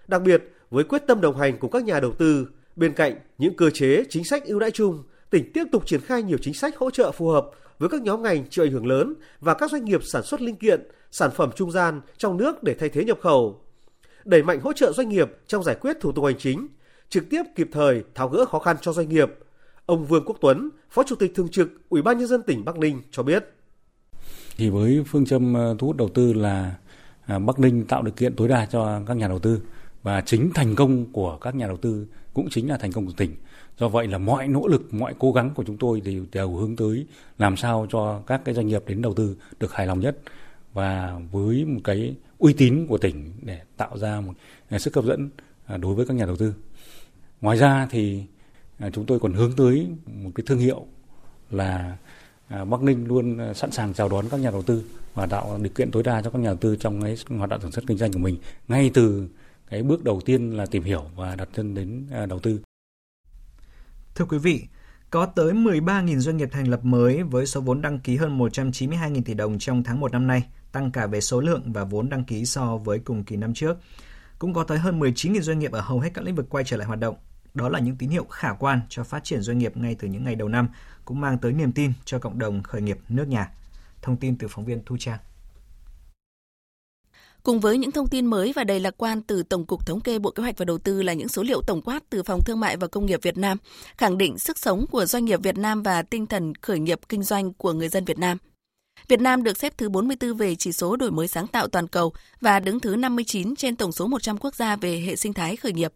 Đặc 0.08 0.22
biệt, 0.22 0.42
với 0.70 0.84
quyết 0.84 1.02
tâm 1.06 1.20
đồng 1.20 1.38
hành 1.38 1.58
cùng 1.58 1.70
các 1.70 1.84
nhà 1.84 2.00
đầu 2.00 2.12
tư, 2.12 2.48
bên 2.76 2.92
cạnh 2.92 3.18
những 3.38 3.56
cơ 3.56 3.70
chế 3.70 4.04
chính 4.08 4.24
sách 4.24 4.44
ưu 4.44 4.58
đãi 4.60 4.70
chung, 4.70 5.02
tỉnh 5.30 5.52
tiếp 5.52 5.64
tục 5.72 5.86
triển 5.86 6.00
khai 6.00 6.22
nhiều 6.22 6.38
chính 6.38 6.54
sách 6.54 6.76
hỗ 6.76 6.90
trợ 6.90 7.12
phù 7.12 7.28
hợp 7.28 7.46
với 7.78 7.88
các 7.88 8.02
nhóm 8.02 8.22
ngành 8.22 8.44
chịu 8.50 8.64
ảnh 8.64 8.72
hưởng 8.72 8.86
lớn 8.86 9.14
và 9.40 9.54
các 9.54 9.70
doanh 9.70 9.84
nghiệp 9.84 10.00
sản 10.04 10.22
xuất 10.22 10.40
linh 10.40 10.56
kiện, 10.56 10.88
sản 11.10 11.30
phẩm 11.30 11.50
trung 11.56 11.70
gian 11.70 12.00
trong 12.16 12.36
nước 12.36 12.62
để 12.62 12.74
thay 12.74 12.88
thế 12.88 13.04
nhập 13.04 13.18
khẩu. 13.20 13.60
Đẩy 14.24 14.42
mạnh 14.42 14.60
hỗ 14.60 14.72
trợ 14.72 14.92
doanh 14.92 15.08
nghiệp 15.08 15.30
trong 15.46 15.64
giải 15.64 15.76
quyết 15.80 15.96
thủ 16.00 16.12
tục 16.12 16.24
hành 16.24 16.38
chính, 16.38 16.68
trực 17.08 17.24
tiếp 17.30 17.42
kịp 17.54 17.68
thời 17.72 18.04
tháo 18.14 18.28
gỡ 18.28 18.44
khó 18.44 18.58
khăn 18.58 18.76
cho 18.80 18.92
doanh 18.92 19.08
nghiệp. 19.08 19.32
Ông 19.86 20.06
Vương 20.06 20.24
Quốc 20.24 20.36
Tuấn, 20.40 20.68
Phó 20.90 21.02
Chủ 21.02 21.16
tịch 21.16 21.32
Thường 21.34 21.48
trực 21.48 21.68
Ủy 21.88 22.02
ban 22.02 22.18
nhân 22.18 22.28
dân 22.28 22.42
tỉnh 22.42 22.64
Bắc 22.64 22.78
Ninh 22.78 23.02
cho 23.10 23.22
biết. 23.22 23.55
Thì 24.56 24.68
với 24.68 25.02
phương 25.06 25.26
châm 25.26 25.54
ờ, 25.54 25.76
thu 25.78 25.86
hút 25.86 25.96
đầu 25.96 26.08
tư 26.08 26.32
là 26.32 26.74
à, 27.26 27.38
Bắc 27.38 27.58
Ninh 27.58 27.84
tạo 27.84 28.02
điều 28.02 28.12
kiện 28.12 28.36
tối 28.36 28.48
đa 28.48 28.66
cho 28.66 29.00
các 29.06 29.16
nhà 29.16 29.28
đầu 29.28 29.38
tư 29.38 29.62
và 30.02 30.20
chính 30.20 30.50
thành 30.54 30.74
công 30.74 31.12
của 31.12 31.38
các 31.40 31.54
nhà 31.54 31.66
đầu 31.66 31.76
tư 31.76 32.06
cũng 32.34 32.48
chính 32.50 32.68
là 32.68 32.76
thành 32.76 32.92
công 32.92 33.06
của 33.06 33.12
tỉnh. 33.16 33.34
Do 33.78 33.88
vậy 33.88 34.06
là 34.06 34.18
mọi 34.18 34.48
nỗ 34.48 34.66
lực, 34.66 34.94
mọi 34.94 35.14
cố 35.18 35.32
gắng 35.32 35.50
của 35.54 35.64
chúng 35.64 35.76
tôi 35.76 36.00
đều 36.00 36.24
đều 36.32 36.50
hướng 36.50 36.76
tới 36.76 37.06
làm 37.38 37.56
sao 37.56 37.86
cho 37.90 38.22
các 38.26 38.40
cái 38.44 38.54
doanh 38.54 38.66
nghiệp 38.66 38.82
đến 38.86 39.02
đầu 39.02 39.14
tư 39.14 39.36
được 39.60 39.72
hài 39.72 39.86
lòng 39.86 40.00
nhất 40.00 40.18
và 40.72 41.20
với 41.32 41.64
một 41.64 41.80
cái 41.84 42.14
uy 42.38 42.52
tín 42.52 42.86
của 42.88 42.98
tỉnh 42.98 43.32
để 43.42 43.60
tạo 43.76 43.98
ra 43.98 44.20
một 44.20 44.32
à, 44.68 44.78
sức 44.78 44.94
hấp 44.94 45.04
dẫn 45.04 45.30
à, 45.66 45.76
đối 45.76 45.94
với 45.94 46.06
các 46.06 46.14
nhà 46.14 46.26
đầu 46.26 46.36
tư. 46.36 46.54
Ngoài 47.40 47.58
ra 47.58 47.86
thì 47.90 48.22
chúng 48.92 49.06
tôi 49.06 49.20
còn 49.20 49.32
hướng 49.32 49.52
tới 49.56 49.86
một 50.06 50.30
cái 50.34 50.44
thương 50.46 50.58
hiệu 50.58 50.86
là 51.50 51.96
À, 52.48 52.64
Bắc 52.64 52.82
Ninh 52.82 53.06
luôn 53.06 53.38
à, 53.38 53.54
sẵn 53.54 53.70
sàng 53.70 53.94
chào 53.94 54.08
đón 54.08 54.28
các 54.30 54.40
nhà 54.40 54.50
đầu 54.50 54.62
tư 54.62 54.84
và 55.14 55.26
tạo 55.26 55.58
điều 55.62 55.72
kiện 55.72 55.90
tối 55.90 56.02
đa 56.02 56.22
cho 56.22 56.30
các 56.30 56.38
nhà 56.38 56.48
đầu 56.48 56.56
tư 56.56 56.76
trong 56.76 57.02
cái 57.02 57.16
hoạt 57.28 57.50
động 57.50 57.60
sản 57.60 57.72
xuất 57.72 57.84
kinh 57.86 57.98
doanh 57.98 58.12
của 58.12 58.18
mình 58.18 58.38
ngay 58.68 58.90
từ 58.94 59.28
cái 59.70 59.82
bước 59.82 60.04
đầu 60.04 60.20
tiên 60.24 60.50
là 60.50 60.66
tìm 60.66 60.82
hiểu 60.82 61.04
và 61.16 61.36
đặt 61.36 61.48
chân 61.56 61.74
đến 61.74 62.06
à, 62.12 62.26
đầu 62.26 62.38
tư. 62.38 62.60
Thưa 64.14 64.24
quý 64.24 64.38
vị, 64.38 64.66
có 65.10 65.26
tới 65.26 65.52
13.000 65.52 66.18
doanh 66.18 66.36
nghiệp 66.36 66.48
thành 66.52 66.68
lập 66.68 66.84
mới 66.84 67.22
với 67.22 67.46
số 67.46 67.60
vốn 67.60 67.82
đăng 67.82 67.98
ký 67.98 68.16
hơn 68.16 68.38
192.000 68.38 69.22
tỷ 69.22 69.34
đồng 69.34 69.58
trong 69.58 69.82
tháng 69.82 70.00
1 70.00 70.12
năm 70.12 70.26
nay, 70.26 70.42
tăng 70.72 70.90
cả 70.92 71.06
về 71.06 71.20
số 71.20 71.40
lượng 71.40 71.72
và 71.72 71.84
vốn 71.84 72.08
đăng 72.08 72.24
ký 72.24 72.44
so 72.44 72.76
với 72.76 72.98
cùng 72.98 73.24
kỳ 73.24 73.36
năm 73.36 73.54
trước. 73.54 73.76
Cũng 74.38 74.54
có 74.54 74.64
tới 74.64 74.78
hơn 74.78 75.00
19.000 75.00 75.40
doanh 75.40 75.58
nghiệp 75.58 75.72
ở 75.72 75.80
hầu 75.80 76.00
hết 76.00 76.10
các 76.14 76.24
lĩnh 76.24 76.34
vực 76.34 76.46
quay 76.50 76.64
trở 76.64 76.76
lại 76.76 76.86
hoạt 76.86 77.00
động. 77.00 77.16
Đó 77.56 77.68
là 77.68 77.78
những 77.78 77.96
tín 77.96 78.10
hiệu 78.10 78.24
khả 78.24 78.52
quan 78.52 78.80
cho 78.88 79.04
phát 79.04 79.24
triển 79.24 79.40
doanh 79.40 79.58
nghiệp 79.58 79.76
ngay 79.76 79.96
từ 79.98 80.08
những 80.08 80.24
ngày 80.24 80.34
đầu 80.34 80.48
năm, 80.48 80.68
cũng 81.04 81.20
mang 81.20 81.38
tới 81.38 81.52
niềm 81.52 81.72
tin 81.72 81.92
cho 82.04 82.18
cộng 82.18 82.38
đồng 82.38 82.62
khởi 82.62 82.82
nghiệp 82.82 82.98
nước 83.08 83.28
nhà. 83.28 83.50
Thông 84.02 84.16
tin 84.16 84.38
từ 84.38 84.48
phóng 84.48 84.64
viên 84.64 84.84
Thu 84.86 84.96
Trang. 85.00 85.18
Cùng 87.42 87.60
với 87.60 87.78
những 87.78 87.92
thông 87.92 88.08
tin 88.08 88.26
mới 88.26 88.52
và 88.56 88.64
đầy 88.64 88.80
lạc 88.80 88.94
quan 88.96 89.22
từ 89.22 89.42
Tổng 89.42 89.66
cục 89.66 89.86
Thống 89.86 90.00
kê 90.00 90.18
Bộ 90.18 90.30
Kế 90.30 90.42
hoạch 90.42 90.58
và 90.58 90.64
Đầu 90.64 90.78
tư 90.78 91.02
là 91.02 91.12
những 91.12 91.28
số 91.28 91.42
liệu 91.42 91.62
tổng 91.62 91.82
quát 91.82 92.02
từ 92.10 92.22
Phòng 92.22 92.44
Thương 92.44 92.60
mại 92.60 92.76
và 92.76 92.86
Công 92.86 93.06
nghiệp 93.06 93.20
Việt 93.22 93.38
Nam, 93.38 93.58
khẳng 93.96 94.18
định 94.18 94.38
sức 94.38 94.58
sống 94.58 94.86
của 94.90 95.06
doanh 95.06 95.24
nghiệp 95.24 95.40
Việt 95.42 95.58
Nam 95.58 95.82
và 95.82 96.02
tinh 96.02 96.26
thần 96.26 96.54
khởi 96.54 96.78
nghiệp 96.78 97.00
kinh 97.08 97.22
doanh 97.22 97.52
của 97.52 97.72
người 97.72 97.88
dân 97.88 98.04
Việt 98.04 98.18
Nam. 98.18 98.38
Việt 99.08 99.20
Nam 99.20 99.42
được 99.42 99.58
xếp 99.58 99.72
thứ 99.78 99.88
44 99.88 100.34
về 100.34 100.54
chỉ 100.54 100.72
số 100.72 100.96
đổi 100.96 101.10
mới 101.10 101.28
sáng 101.28 101.46
tạo 101.46 101.68
toàn 101.68 101.88
cầu 101.88 102.12
và 102.40 102.60
đứng 102.60 102.80
thứ 102.80 102.96
59 102.96 103.56
trên 103.56 103.76
tổng 103.76 103.92
số 103.92 104.06
100 104.06 104.38
quốc 104.38 104.54
gia 104.54 104.76
về 104.76 104.98
hệ 105.06 105.16
sinh 105.16 105.32
thái 105.32 105.56
khởi 105.56 105.72
nghiệp. 105.72 105.92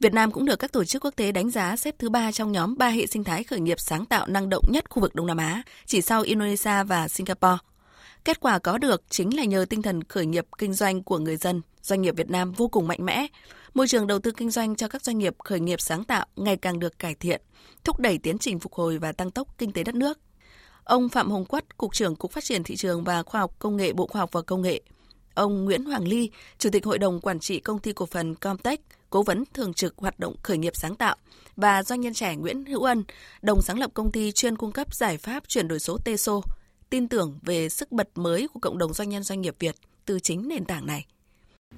Việt 0.00 0.12
Nam 0.12 0.30
cũng 0.30 0.44
được 0.44 0.56
các 0.56 0.72
tổ 0.72 0.84
chức 0.84 1.04
quốc 1.04 1.14
tế 1.16 1.32
đánh 1.32 1.50
giá 1.50 1.76
xếp 1.76 1.94
thứ 1.98 2.08
ba 2.08 2.32
trong 2.32 2.52
nhóm 2.52 2.78
ba 2.78 2.88
hệ 2.88 3.06
sinh 3.06 3.24
thái 3.24 3.44
khởi 3.44 3.60
nghiệp 3.60 3.80
sáng 3.80 4.06
tạo 4.06 4.26
năng 4.26 4.48
động 4.48 4.64
nhất 4.68 4.90
khu 4.90 5.02
vực 5.02 5.14
Đông 5.14 5.26
Nam 5.26 5.36
Á, 5.36 5.62
chỉ 5.86 6.00
sau 6.00 6.22
Indonesia 6.22 6.84
và 6.84 7.08
Singapore. 7.08 7.58
Kết 8.24 8.40
quả 8.40 8.58
có 8.58 8.78
được 8.78 9.02
chính 9.08 9.36
là 9.36 9.44
nhờ 9.44 9.66
tinh 9.70 9.82
thần 9.82 10.04
khởi 10.04 10.26
nghiệp 10.26 10.46
kinh 10.58 10.72
doanh 10.72 11.02
của 11.02 11.18
người 11.18 11.36
dân, 11.36 11.62
doanh 11.82 12.02
nghiệp 12.02 12.16
Việt 12.16 12.30
Nam 12.30 12.52
vô 12.52 12.68
cùng 12.68 12.88
mạnh 12.88 13.04
mẽ. 13.04 13.26
Môi 13.74 13.88
trường 13.88 14.06
đầu 14.06 14.18
tư 14.18 14.30
kinh 14.30 14.50
doanh 14.50 14.76
cho 14.76 14.88
các 14.88 15.04
doanh 15.04 15.18
nghiệp 15.18 15.34
khởi 15.44 15.60
nghiệp 15.60 15.80
sáng 15.80 16.04
tạo 16.04 16.26
ngày 16.36 16.56
càng 16.56 16.78
được 16.78 16.98
cải 16.98 17.14
thiện, 17.14 17.40
thúc 17.84 18.00
đẩy 18.00 18.18
tiến 18.18 18.38
trình 18.38 18.58
phục 18.58 18.74
hồi 18.74 18.98
và 18.98 19.12
tăng 19.12 19.30
tốc 19.30 19.48
kinh 19.58 19.72
tế 19.72 19.84
đất 19.84 19.94
nước. 19.94 20.18
Ông 20.84 21.08
Phạm 21.08 21.30
Hồng 21.30 21.44
Quất, 21.44 21.76
Cục 21.76 21.94
trưởng 21.94 22.16
Cục 22.16 22.32
Phát 22.32 22.44
triển 22.44 22.64
Thị 22.64 22.76
trường 22.76 23.04
và 23.04 23.22
Khoa 23.22 23.40
học 23.40 23.54
Công 23.58 23.76
nghệ 23.76 23.92
Bộ 23.92 24.06
Khoa 24.06 24.20
học 24.20 24.30
và 24.32 24.42
Công 24.42 24.62
nghệ, 24.62 24.80
ông 25.34 25.64
Nguyễn 25.64 25.84
Hoàng 25.84 26.08
Ly, 26.08 26.30
Chủ 26.58 26.70
tịch 26.70 26.84
Hội 26.84 26.98
đồng 26.98 27.20
Quản 27.20 27.40
trị 27.40 27.60
Công 27.60 27.78
ty 27.78 27.92
Cổ 27.92 28.06
phần 28.06 28.34
Comtech, 28.34 28.80
Cố 29.10 29.22
vấn 29.22 29.44
thường 29.54 29.74
trực 29.74 29.94
hoạt 29.96 30.18
động 30.18 30.36
khởi 30.42 30.58
nghiệp 30.58 30.76
sáng 30.76 30.96
tạo 30.96 31.16
và 31.56 31.82
doanh 31.82 32.00
nhân 32.00 32.14
trẻ 32.14 32.36
Nguyễn 32.36 32.64
Hữu 32.64 32.82
Ân, 32.82 33.04
đồng 33.42 33.62
sáng 33.62 33.78
lập 33.78 33.90
công 33.94 34.12
ty 34.12 34.32
chuyên 34.32 34.56
cung 34.56 34.72
cấp 34.72 34.94
giải 34.94 35.18
pháp 35.18 35.48
chuyển 35.48 35.68
đổi 35.68 35.78
số 35.78 35.98
TESO, 36.04 36.40
tin 36.90 37.08
tưởng 37.08 37.38
về 37.42 37.68
sức 37.68 37.92
bật 37.92 38.08
mới 38.14 38.48
của 38.48 38.60
cộng 38.60 38.78
đồng 38.78 38.94
doanh 38.94 39.08
nhân 39.08 39.22
doanh 39.22 39.40
nghiệp 39.40 39.56
Việt 39.58 39.74
từ 40.04 40.18
chính 40.20 40.48
nền 40.48 40.64
tảng 40.64 40.86
này. 40.86 41.06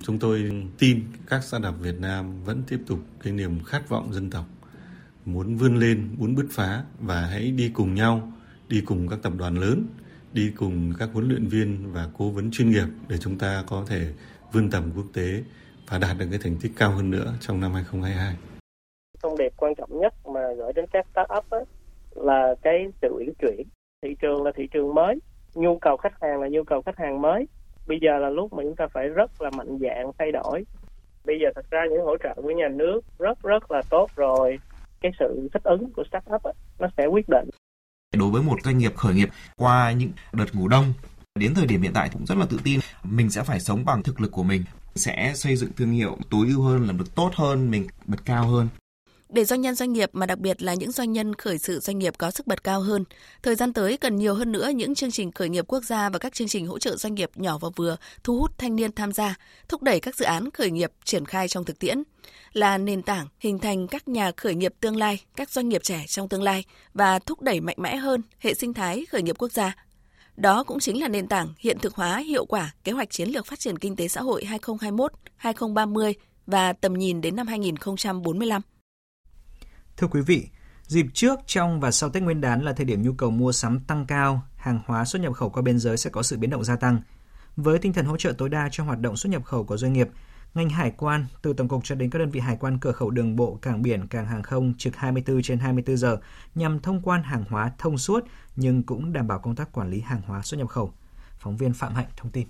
Chúng 0.02 0.18
tôi 0.18 0.52
tin 0.78 1.04
các 1.26 1.44
startup 1.44 1.74
Việt 1.80 2.00
Nam 2.00 2.44
vẫn 2.44 2.62
tiếp 2.68 2.78
tục 2.86 2.98
cái 3.22 3.32
niềm 3.32 3.64
khát 3.64 3.88
vọng 3.88 4.12
dân 4.12 4.30
tộc, 4.30 4.44
muốn 5.24 5.56
vươn 5.56 5.76
lên, 5.76 6.14
muốn 6.18 6.34
bứt 6.34 6.46
phá 6.50 6.84
và 7.00 7.20
hãy 7.20 7.50
đi 7.50 7.70
cùng 7.74 7.94
nhau, 7.94 8.32
đi 8.68 8.80
cùng 8.80 9.08
các 9.08 9.18
tập 9.22 9.32
đoàn 9.36 9.58
lớn, 9.58 9.86
đi 10.32 10.50
cùng 10.56 10.92
các 10.98 11.08
huấn 11.12 11.28
luyện 11.28 11.46
viên 11.46 11.92
và 11.92 12.10
cố 12.18 12.30
vấn 12.30 12.50
chuyên 12.50 12.70
nghiệp 12.70 12.86
để 13.08 13.18
chúng 13.18 13.38
ta 13.38 13.64
có 13.66 13.84
thể 13.88 14.12
vươn 14.52 14.70
tầm 14.70 14.92
quốc 14.96 15.06
tế 15.12 15.42
và 15.88 15.98
đạt 15.98 16.16
được 16.18 16.26
cái 16.30 16.38
thành 16.42 16.56
tích 16.62 16.72
cao 16.76 16.90
hơn 16.90 17.10
nữa 17.10 17.34
trong 17.40 17.60
năm 17.60 17.72
2022. 17.72 18.34
Thông 19.22 19.38
điệp 19.38 19.52
quan 19.56 19.74
trọng 19.74 20.00
nhất 20.00 20.14
mà 20.26 20.40
gửi 20.56 20.72
đến 20.72 20.84
các 20.92 21.06
startup 21.12 21.50
ấy 21.50 21.64
là 22.14 22.54
cái 22.62 22.86
sự 23.02 23.08
uyển 23.18 23.32
chuyển. 23.40 23.66
Thị 24.02 24.16
trường 24.20 24.42
là 24.42 24.50
thị 24.56 24.68
trường 24.72 24.94
mới, 24.94 25.18
nhu 25.54 25.78
cầu 25.78 25.96
khách 25.96 26.20
hàng 26.20 26.40
là 26.40 26.48
nhu 26.48 26.64
cầu 26.64 26.82
khách 26.82 26.98
hàng 26.98 27.20
mới. 27.20 27.46
Bây 27.86 27.98
giờ 28.02 28.18
là 28.18 28.28
lúc 28.28 28.52
mà 28.52 28.62
chúng 28.62 28.76
ta 28.76 28.86
phải 28.92 29.08
rất 29.08 29.42
là 29.42 29.50
mạnh 29.56 29.78
dạng 29.80 30.10
thay 30.18 30.32
đổi. 30.32 30.64
Bây 31.24 31.36
giờ 31.40 31.48
thật 31.54 31.70
ra 31.70 31.80
những 31.90 32.04
hỗ 32.04 32.16
trợ 32.16 32.34
của 32.36 32.50
nhà 32.50 32.68
nước 32.68 33.00
rất 33.18 33.42
rất 33.42 33.70
là 33.70 33.82
tốt 33.90 34.10
rồi. 34.16 34.58
Cái 35.00 35.12
sự 35.18 35.48
thích 35.52 35.62
ứng 35.62 35.92
của 35.92 36.04
startup 36.10 36.42
ấy, 36.42 36.54
nó 36.78 36.88
sẽ 36.96 37.06
quyết 37.06 37.28
định. 37.28 37.48
Đối 38.18 38.30
với 38.30 38.42
một 38.42 38.56
doanh 38.64 38.78
nghiệp 38.78 38.96
khởi 38.96 39.14
nghiệp 39.14 39.28
qua 39.56 39.92
những 39.92 40.10
đợt 40.32 40.46
ngủ 40.54 40.68
đông 40.68 40.84
đến 41.38 41.54
thời 41.54 41.66
điểm 41.66 41.82
hiện 41.82 41.92
tại 41.94 42.10
cũng 42.12 42.26
rất 42.26 42.38
là 42.38 42.46
tự 42.50 42.58
tin 42.64 42.80
mình 43.02 43.30
sẽ 43.30 43.42
phải 43.42 43.60
sống 43.60 43.84
bằng 43.84 44.02
thực 44.02 44.20
lực 44.20 44.32
của 44.32 44.42
mình 44.42 44.62
sẽ 44.98 45.32
xây 45.34 45.56
dựng 45.56 45.72
thương 45.76 45.92
hiệu 45.92 46.18
tối 46.30 46.46
ưu 46.48 46.62
hơn 46.62 46.86
làm 46.86 46.98
được 46.98 47.14
tốt 47.14 47.30
hơn 47.34 47.70
mình 47.70 47.86
bật 48.06 48.24
cao 48.24 48.48
hơn 48.48 48.68
để 49.28 49.44
doanh 49.44 49.60
nhân 49.60 49.74
doanh 49.74 49.92
nghiệp 49.92 50.10
mà 50.12 50.26
đặc 50.26 50.38
biệt 50.38 50.62
là 50.62 50.74
những 50.74 50.92
doanh 50.92 51.12
nhân 51.12 51.34
khởi 51.34 51.58
sự 51.58 51.80
doanh 51.80 51.98
nghiệp 51.98 52.14
có 52.18 52.30
sức 52.30 52.46
bật 52.46 52.64
cao 52.64 52.80
hơn. 52.80 53.04
Thời 53.42 53.54
gian 53.54 53.72
tới 53.72 53.96
cần 53.96 54.16
nhiều 54.16 54.34
hơn 54.34 54.52
nữa 54.52 54.68
những 54.74 54.94
chương 54.94 55.10
trình 55.10 55.32
khởi 55.32 55.48
nghiệp 55.48 55.64
quốc 55.68 55.84
gia 55.84 56.08
và 56.08 56.18
các 56.18 56.34
chương 56.34 56.48
trình 56.48 56.66
hỗ 56.66 56.78
trợ 56.78 56.96
doanh 56.96 57.14
nghiệp 57.14 57.30
nhỏ 57.34 57.58
và 57.58 57.68
vừa, 57.76 57.96
thu 58.24 58.38
hút 58.38 58.58
thanh 58.58 58.76
niên 58.76 58.92
tham 58.92 59.12
gia, 59.12 59.34
thúc 59.68 59.82
đẩy 59.82 60.00
các 60.00 60.16
dự 60.16 60.24
án 60.24 60.50
khởi 60.50 60.70
nghiệp 60.70 60.92
triển 61.04 61.24
khai 61.24 61.48
trong 61.48 61.64
thực 61.64 61.78
tiễn 61.78 62.02
là 62.52 62.78
nền 62.78 63.02
tảng 63.02 63.26
hình 63.38 63.58
thành 63.58 63.86
các 63.86 64.08
nhà 64.08 64.32
khởi 64.36 64.54
nghiệp 64.54 64.74
tương 64.80 64.96
lai, 64.96 65.20
các 65.36 65.50
doanh 65.50 65.68
nghiệp 65.68 65.82
trẻ 65.84 66.04
trong 66.08 66.28
tương 66.28 66.42
lai 66.42 66.64
và 66.94 67.18
thúc 67.18 67.42
đẩy 67.42 67.60
mạnh 67.60 67.76
mẽ 67.78 67.96
hơn 67.96 68.22
hệ 68.38 68.54
sinh 68.54 68.74
thái 68.74 69.06
khởi 69.10 69.22
nghiệp 69.22 69.36
quốc 69.38 69.52
gia. 69.52 69.76
Đó 70.38 70.64
cũng 70.64 70.78
chính 70.80 71.00
là 71.00 71.08
nền 71.08 71.28
tảng 71.28 71.48
hiện 71.58 71.78
thực 71.78 71.94
hóa 71.94 72.18
hiệu 72.18 72.44
quả 72.44 72.74
kế 72.84 72.92
hoạch 72.92 73.10
chiến 73.10 73.28
lược 73.28 73.46
phát 73.46 73.58
triển 73.60 73.78
kinh 73.78 73.96
tế 73.96 74.08
xã 74.08 74.20
hội 74.20 74.44
2021-2030 75.42 76.12
và 76.46 76.72
tầm 76.72 76.94
nhìn 76.94 77.20
đến 77.20 77.36
năm 77.36 77.46
2045. 77.46 78.62
Thưa 79.96 80.06
quý 80.06 80.20
vị, 80.20 80.48
dịp 80.86 81.06
trước, 81.14 81.40
trong 81.46 81.80
và 81.80 81.90
sau 81.90 82.10
Tết 82.10 82.22
Nguyên 82.22 82.40
đán 82.40 82.64
là 82.64 82.72
thời 82.72 82.86
điểm 82.86 83.02
nhu 83.02 83.12
cầu 83.12 83.30
mua 83.30 83.52
sắm 83.52 83.80
tăng 83.80 84.06
cao, 84.06 84.42
hàng 84.56 84.80
hóa 84.86 85.04
xuất 85.04 85.22
nhập 85.22 85.32
khẩu 85.32 85.50
qua 85.50 85.62
biên 85.62 85.78
giới 85.78 85.96
sẽ 85.96 86.10
có 86.10 86.22
sự 86.22 86.38
biến 86.38 86.50
động 86.50 86.64
gia 86.64 86.76
tăng. 86.76 87.02
Với 87.56 87.78
tinh 87.78 87.92
thần 87.92 88.04
hỗ 88.04 88.16
trợ 88.16 88.32
tối 88.38 88.48
đa 88.48 88.68
cho 88.72 88.84
hoạt 88.84 89.00
động 89.00 89.16
xuất 89.16 89.30
nhập 89.30 89.44
khẩu 89.44 89.64
của 89.64 89.76
doanh 89.76 89.92
nghiệp, 89.92 90.08
ngành 90.54 90.70
hải 90.70 90.90
quan 90.90 91.26
từ 91.42 91.52
tổng 91.52 91.68
cục 91.68 91.84
cho 91.84 91.94
đến 91.94 92.10
các 92.10 92.18
đơn 92.18 92.30
vị 92.30 92.40
hải 92.40 92.56
quan 92.56 92.78
cửa 92.78 92.92
khẩu 92.92 93.10
đường 93.10 93.36
bộ, 93.36 93.58
cảng 93.62 93.82
biển, 93.82 94.06
cảng 94.06 94.26
hàng 94.26 94.42
không 94.42 94.74
trực 94.78 94.96
24 94.96 95.42
trên 95.42 95.58
24 95.58 95.96
giờ 95.96 96.18
nhằm 96.54 96.80
thông 96.80 97.00
quan 97.02 97.22
hàng 97.22 97.44
hóa 97.48 97.72
thông 97.78 97.98
suốt 97.98 98.24
nhưng 98.56 98.82
cũng 98.82 99.12
đảm 99.12 99.26
bảo 99.26 99.38
công 99.38 99.56
tác 99.56 99.72
quản 99.72 99.90
lý 99.90 100.00
hàng 100.00 100.22
hóa 100.26 100.42
xuất 100.42 100.58
nhập 100.58 100.68
khẩu. 100.68 100.92
Phóng 101.38 101.56
viên 101.56 101.72
Phạm 101.72 101.94
Hạnh 101.94 102.06
thông 102.16 102.30
tin. 102.30 102.46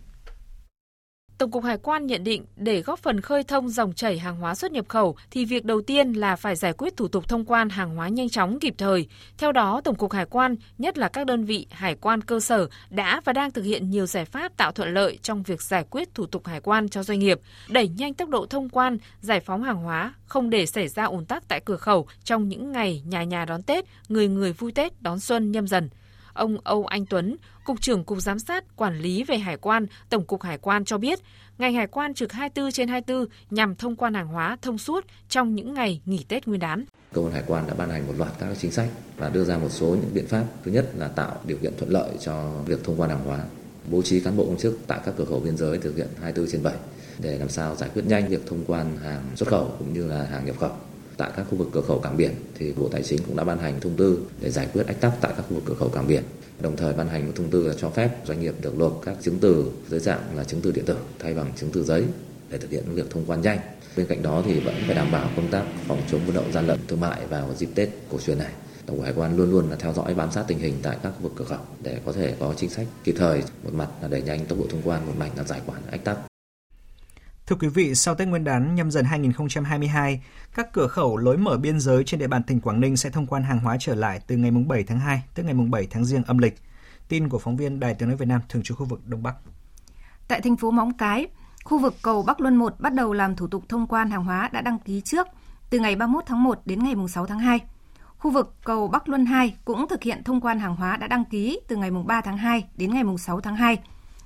Tổng 1.38 1.50
cục 1.50 1.64
Hải 1.64 1.78
quan 1.78 2.06
nhận 2.06 2.24
định 2.24 2.44
để 2.56 2.82
góp 2.82 2.98
phần 2.98 3.20
khơi 3.20 3.44
thông 3.44 3.68
dòng 3.68 3.92
chảy 3.92 4.18
hàng 4.18 4.36
hóa 4.36 4.54
xuất 4.54 4.72
nhập 4.72 4.88
khẩu 4.88 5.16
thì 5.30 5.44
việc 5.44 5.64
đầu 5.64 5.80
tiên 5.82 6.12
là 6.12 6.36
phải 6.36 6.56
giải 6.56 6.72
quyết 6.72 6.96
thủ 6.96 7.08
tục 7.08 7.28
thông 7.28 7.44
quan 7.44 7.68
hàng 7.68 7.96
hóa 7.96 8.08
nhanh 8.08 8.28
chóng 8.28 8.58
kịp 8.60 8.74
thời. 8.78 9.06
Theo 9.38 9.52
đó, 9.52 9.80
Tổng 9.84 9.94
cục 9.94 10.12
Hải 10.12 10.24
quan, 10.24 10.56
nhất 10.78 10.98
là 10.98 11.08
các 11.08 11.26
đơn 11.26 11.44
vị 11.44 11.66
hải 11.70 11.94
quan 11.94 12.22
cơ 12.22 12.40
sở 12.40 12.68
đã 12.90 13.20
và 13.24 13.32
đang 13.32 13.50
thực 13.50 13.62
hiện 13.62 13.90
nhiều 13.90 14.06
giải 14.06 14.24
pháp 14.24 14.56
tạo 14.56 14.72
thuận 14.72 14.94
lợi 14.94 15.18
trong 15.22 15.42
việc 15.42 15.62
giải 15.62 15.84
quyết 15.90 16.14
thủ 16.14 16.26
tục 16.26 16.46
hải 16.46 16.60
quan 16.60 16.88
cho 16.88 17.02
doanh 17.02 17.18
nghiệp, 17.18 17.40
đẩy 17.68 17.88
nhanh 17.88 18.14
tốc 18.14 18.28
độ 18.28 18.46
thông 18.46 18.68
quan, 18.68 18.98
giải 19.20 19.40
phóng 19.40 19.62
hàng 19.62 19.82
hóa, 19.82 20.14
không 20.26 20.50
để 20.50 20.66
xảy 20.66 20.88
ra 20.88 21.04
ùn 21.04 21.24
tắc 21.24 21.48
tại 21.48 21.60
cửa 21.64 21.76
khẩu 21.76 22.06
trong 22.24 22.48
những 22.48 22.72
ngày 22.72 23.02
nhà 23.06 23.24
nhà 23.24 23.44
đón 23.44 23.62
Tết, 23.62 23.84
người 24.08 24.28
người 24.28 24.52
vui 24.52 24.72
Tết 24.72 25.02
đón 25.02 25.20
xuân 25.20 25.52
nhâm 25.52 25.66
dần. 25.66 25.88
Ông 26.38 26.58
Âu 26.64 26.86
Anh 26.86 27.06
Tuấn, 27.06 27.36
Cục 27.64 27.80
trưởng 27.80 28.04
Cục 28.04 28.20
Giám 28.20 28.38
sát 28.38 28.76
Quản 28.76 28.98
lý 28.98 29.24
về 29.24 29.38
Hải 29.38 29.56
quan, 29.56 29.86
Tổng 30.08 30.24
cục 30.24 30.42
Hải 30.42 30.58
quan 30.58 30.84
cho 30.84 30.98
biết, 30.98 31.18
ngành 31.58 31.74
hải 31.74 31.86
quan 31.86 32.14
trực 32.14 32.32
24 32.32 32.72
trên 32.72 32.88
24 32.88 33.26
nhằm 33.50 33.74
thông 33.74 33.96
quan 33.96 34.14
hàng 34.14 34.28
hóa 34.28 34.56
thông 34.62 34.78
suốt 34.78 35.04
trong 35.28 35.54
những 35.54 35.74
ngày 35.74 36.00
nghỉ 36.04 36.24
Tết 36.28 36.46
Nguyên 36.46 36.60
đán. 36.60 36.84
Cơ 37.12 37.22
quan 37.22 37.32
Hải 37.32 37.42
quan 37.46 37.66
đã 37.66 37.74
ban 37.74 37.90
hành 37.90 38.06
một 38.06 38.14
loạt 38.18 38.32
các 38.38 38.48
chính 38.58 38.70
sách 38.70 38.88
và 39.16 39.28
đưa 39.28 39.44
ra 39.44 39.58
một 39.58 39.68
số 39.68 39.86
những 39.86 40.10
biện 40.14 40.26
pháp. 40.26 40.44
Thứ 40.64 40.70
nhất 40.70 40.90
là 40.96 41.08
tạo 41.08 41.36
điều 41.44 41.58
kiện 41.58 41.72
thuận 41.78 41.90
lợi 41.90 42.10
cho 42.20 42.52
việc 42.66 42.84
thông 42.84 43.00
quan 43.00 43.10
hàng 43.10 43.24
hóa, 43.24 43.44
bố 43.90 44.02
trí 44.02 44.20
cán 44.20 44.36
bộ 44.36 44.44
công 44.44 44.58
chức 44.58 44.78
tại 44.86 45.00
các 45.04 45.14
cửa 45.16 45.24
khẩu 45.24 45.40
biên 45.40 45.56
giới 45.56 45.78
thực 45.78 45.96
hiện 45.96 46.08
24 46.20 46.50
trên 46.52 46.62
7 46.62 46.74
để 47.18 47.38
làm 47.38 47.48
sao 47.48 47.76
giải 47.76 47.90
quyết 47.94 48.06
nhanh 48.06 48.28
việc 48.28 48.46
thông 48.46 48.64
quan 48.66 48.96
hàng 48.96 49.22
xuất 49.36 49.48
khẩu 49.48 49.74
cũng 49.78 49.92
như 49.92 50.06
là 50.08 50.24
hàng 50.24 50.46
nhập 50.46 50.56
khẩu 50.60 50.72
tại 51.18 51.30
các 51.36 51.46
khu 51.50 51.56
vực 51.56 51.68
cửa 51.72 51.80
khẩu 51.80 51.98
cảng 51.98 52.16
biển 52.16 52.34
thì 52.58 52.72
Bộ 52.72 52.88
Tài 52.88 53.02
chính 53.02 53.22
cũng 53.26 53.36
đã 53.36 53.44
ban 53.44 53.58
hành 53.58 53.80
thông 53.80 53.96
tư 53.96 54.18
để 54.40 54.50
giải 54.50 54.68
quyết 54.72 54.86
ách 54.86 55.00
tắc 55.00 55.12
tại 55.20 55.32
các 55.36 55.44
khu 55.48 55.54
vực 55.54 55.62
cửa 55.66 55.74
khẩu 55.74 55.88
cảng 55.88 56.06
biển. 56.06 56.22
Đồng 56.60 56.76
thời 56.76 56.92
ban 56.92 57.08
hành 57.08 57.26
một 57.26 57.32
thông 57.36 57.50
tư 57.50 57.68
là 57.68 57.74
cho 57.78 57.90
phép 57.90 58.10
doanh 58.26 58.40
nghiệp 58.40 58.54
được 58.60 58.78
nộp 58.78 59.00
các 59.04 59.16
chứng 59.22 59.38
từ 59.38 59.70
dưới 59.88 60.00
dạng 60.00 60.36
là 60.36 60.44
chứng 60.44 60.60
từ 60.60 60.72
điện 60.72 60.84
tử 60.84 60.96
thay 61.18 61.34
bằng 61.34 61.52
chứng 61.56 61.70
từ 61.72 61.84
giấy 61.84 62.04
để 62.50 62.58
thực 62.58 62.70
hiện 62.70 62.84
việc 62.94 63.10
thông 63.10 63.24
quan 63.26 63.40
nhanh. 63.40 63.58
Bên 63.96 64.06
cạnh 64.06 64.22
đó 64.22 64.42
thì 64.46 64.60
vẫn 64.60 64.74
phải 64.86 64.94
đảm 64.94 65.12
bảo 65.12 65.30
công 65.36 65.50
tác 65.50 65.64
phòng 65.86 66.02
chống 66.10 66.20
buôn 66.26 66.36
lậu 66.36 66.44
gian 66.52 66.66
lận 66.66 66.78
thương 66.88 67.00
mại 67.00 67.26
vào 67.26 67.54
dịp 67.56 67.68
Tết 67.74 67.88
cổ 68.10 68.18
truyền 68.18 68.38
này. 68.38 68.52
Tổng 68.86 68.96
cục 68.96 69.04
Hải 69.04 69.14
quan 69.16 69.36
luôn 69.36 69.50
luôn 69.50 69.70
là 69.70 69.76
theo 69.76 69.92
dõi 69.92 70.14
bám 70.14 70.32
sát 70.32 70.44
tình 70.46 70.58
hình 70.58 70.74
tại 70.82 70.96
các 71.02 71.12
khu 71.16 71.22
vực 71.22 71.32
cửa 71.36 71.44
khẩu 71.44 71.58
để 71.82 71.98
có 72.04 72.12
thể 72.12 72.34
có 72.40 72.54
chính 72.56 72.70
sách 72.70 72.86
kịp 73.04 73.14
thời, 73.18 73.42
một 73.64 73.74
mặt 73.74 73.88
là 74.02 74.08
đẩy 74.08 74.22
nhanh 74.22 74.46
tốc 74.46 74.58
độ 74.58 74.66
thông 74.70 74.82
quan, 74.84 75.06
một 75.06 75.12
mặt 75.18 75.30
là 75.36 75.44
giải 75.44 75.60
quyết 75.66 75.74
ách 75.90 76.04
tắc. 76.04 76.27
Thưa 77.48 77.56
quý 77.60 77.68
vị, 77.68 77.94
sau 77.94 78.14
Tết 78.14 78.28
Nguyên 78.28 78.44
đán 78.44 78.74
nhâm 78.74 78.90
dần 78.90 79.04
2022, 79.04 80.22
các 80.54 80.72
cửa 80.72 80.86
khẩu 80.86 81.16
lối 81.16 81.36
mở 81.36 81.56
biên 81.56 81.80
giới 81.80 82.04
trên 82.04 82.20
địa 82.20 82.26
bàn 82.26 82.42
tỉnh 82.42 82.60
Quảng 82.60 82.80
Ninh 82.80 82.96
sẽ 82.96 83.10
thông 83.10 83.26
quan 83.26 83.42
hàng 83.42 83.58
hóa 83.58 83.76
trở 83.80 83.94
lại 83.94 84.20
từ 84.26 84.36
ngày 84.36 84.50
7 84.50 84.84
tháng 84.84 85.00
2 85.00 85.22
tức 85.34 85.42
ngày 85.42 85.54
7 85.54 85.86
tháng 85.90 86.04
Giêng 86.04 86.22
âm 86.24 86.38
lịch. 86.38 86.54
Tin 87.08 87.28
của 87.28 87.38
phóng 87.38 87.56
viên 87.56 87.80
Đài 87.80 87.94
Tiếng 87.94 88.08
nói 88.08 88.16
Việt 88.16 88.28
Nam 88.28 88.40
thường 88.48 88.62
trú 88.62 88.74
khu 88.74 88.86
vực 88.86 89.00
Đông 89.06 89.22
Bắc. 89.22 89.34
Tại 90.28 90.40
thành 90.40 90.56
phố 90.56 90.70
Móng 90.70 90.92
Cái, 90.98 91.26
khu 91.64 91.78
vực 91.78 91.94
cầu 92.02 92.22
Bắc 92.22 92.40
Luân 92.40 92.56
1 92.56 92.80
bắt 92.80 92.94
đầu 92.94 93.12
làm 93.12 93.36
thủ 93.36 93.46
tục 93.46 93.64
thông 93.68 93.86
quan 93.86 94.10
hàng 94.10 94.24
hóa 94.24 94.48
đã 94.52 94.60
đăng 94.60 94.78
ký 94.78 95.00
trước 95.00 95.26
từ 95.70 95.78
ngày 95.78 95.96
31 95.96 96.24
tháng 96.26 96.42
1 96.42 96.60
đến 96.64 96.84
ngày 96.84 96.94
6 97.08 97.26
tháng 97.26 97.38
2. 97.38 97.60
Khu 98.18 98.30
vực 98.30 98.54
cầu 98.64 98.88
Bắc 98.88 99.08
Luân 99.08 99.26
2 99.26 99.56
cũng 99.64 99.88
thực 99.88 100.02
hiện 100.02 100.24
thông 100.24 100.40
quan 100.40 100.58
hàng 100.58 100.76
hóa 100.76 100.96
đã 100.96 101.06
đăng 101.06 101.24
ký 101.24 101.60
từ 101.68 101.76
ngày 101.76 101.90
3 102.06 102.20
tháng 102.20 102.36
2 102.38 102.64
đến 102.76 102.94
ngày 102.94 103.04
6 103.18 103.40
tháng 103.40 103.56
2, 103.56 103.78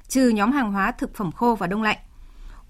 trừ 0.09 0.29
nhóm 0.29 0.53
hàng 0.53 0.73
hóa 0.73 0.93
thực 0.93 1.15
phẩm 1.15 1.33
khô 1.33 1.55
và 1.55 1.67
đông 1.67 1.83
lạnh 1.83 1.99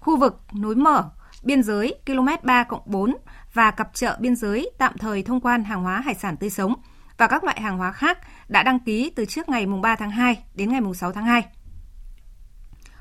khu 0.03 0.17
vực 0.17 0.41
núi 0.61 0.75
mở 0.75 1.09
biên 1.43 1.63
giới 1.63 1.95
km 2.05 2.27
3 2.43 2.65
4 2.85 3.17
và 3.53 3.71
cặp 3.71 3.89
chợ 3.93 4.17
biên 4.19 4.35
giới 4.35 4.71
tạm 4.77 4.97
thời 4.97 5.23
thông 5.23 5.39
quan 5.39 5.63
hàng 5.63 5.83
hóa 5.83 6.01
hải 6.01 6.15
sản 6.15 6.37
tươi 6.37 6.49
sống 6.49 6.75
và 7.17 7.27
các 7.27 7.43
loại 7.43 7.61
hàng 7.61 7.77
hóa 7.77 7.91
khác 7.91 8.17
đã 8.47 8.63
đăng 8.63 8.79
ký 8.79 9.11
từ 9.15 9.25
trước 9.25 9.49
ngày 9.49 9.65
3 9.65 9.95
tháng 9.95 10.11
2 10.11 10.43
đến 10.55 10.69
ngày 10.69 10.81
6 10.95 11.11
tháng 11.11 11.25
2. 11.25 11.45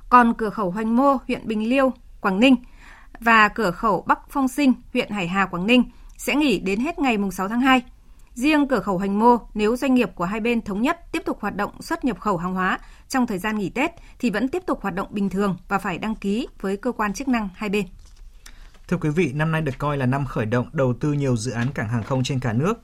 Còn 0.09 0.35
cửa 0.35 0.51
khẩu 0.51 0.71
Hoành 0.71 0.97
Mô, 0.97 1.17
huyện 1.27 1.49
Bình 1.49 1.69
Liêu, 1.69 1.93
Quảng 2.21 2.41
Ninh 2.41 2.57
và 3.21 3.49
cửa 3.49 3.71
khẩu 3.71 4.05
Bắc 4.07 4.19
Phong 4.31 4.49
Sinh, 4.49 4.73
huyện 4.93 5.11
Hải 5.11 5.29
Hà, 5.29 5.47
Quảng 5.47 5.67
Ninh 5.67 5.85
sẽ 6.17 6.35
nghỉ 6.35 6.59
đến 6.59 6.81
hết 6.81 6.99
ngày 6.99 7.19
6 7.33 7.49
tháng 7.49 7.61
2. 7.61 7.83
Riêng 8.35 8.69
cửa 8.69 8.81
khẩu 8.81 8.99
Hoành 8.99 9.19
Mô, 9.19 9.37
nếu 9.55 9.77
doanh 9.77 9.95
nghiệp 9.95 10.11
của 10.15 10.25
hai 10.25 10.41
bên 10.41 10.63
thống 10.63 10.83
nhất 10.83 11.13
tiếp 11.13 11.23
tục 11.27 11.39
hoạt 11.41 11.57
động 11.57 11.83
xuất 11.83 12.05
nhập 12.05 12.21
khẩu 12.21 12.37
hàng 12.37 12.55
hóa 12.55 12.79
trong 13.09 13.27
thời 13.27 13.39
gian 13.39 13.59
nghỉ 13.59 13.71
Tết 13.71 13.91
thì 14.19 14.31
vẫn 14.31 14.49
tiếp 14.49 14.63
tục 14.67 14.83
hoạt 14.83 14.95
động 14.95 15.09
bình 15.11 15.31
thường 15.31 15.57
và 15.69 15.79
phải 15.79 15.99
đăng 15.99 16.15
ký 16.15 16.49
với 16.61 16.77
cơ 16.77 16.93
quan 16.93 17.15
chức 17.15 17.29
năng 17.29 17.49
hai 17.55 17.69
bên. 17.69 17.87
Thưa 18.89 18.97
quý 18.97 19.11
vị, 19.11 19.33
năm 19.35 19.53
nay 19.53 19.63
được 19.63 19.79
coi 19.79 19.97
là 19.97 20.07
năm 20.07 20.27
khởi 20.27 20.47
động 20.47 20.69
đầu 20.73 20.95
tư 21.01 21.13
nhiều 21.13 21.37
dự 21.37 21.53
án 21.53 21.73
cảng 21.73 21.89
hàng 21.89 22.03
không 22.03 22.25
trên 22.25 22.41
cả 22.41 22.53
nước. 22.53 22.75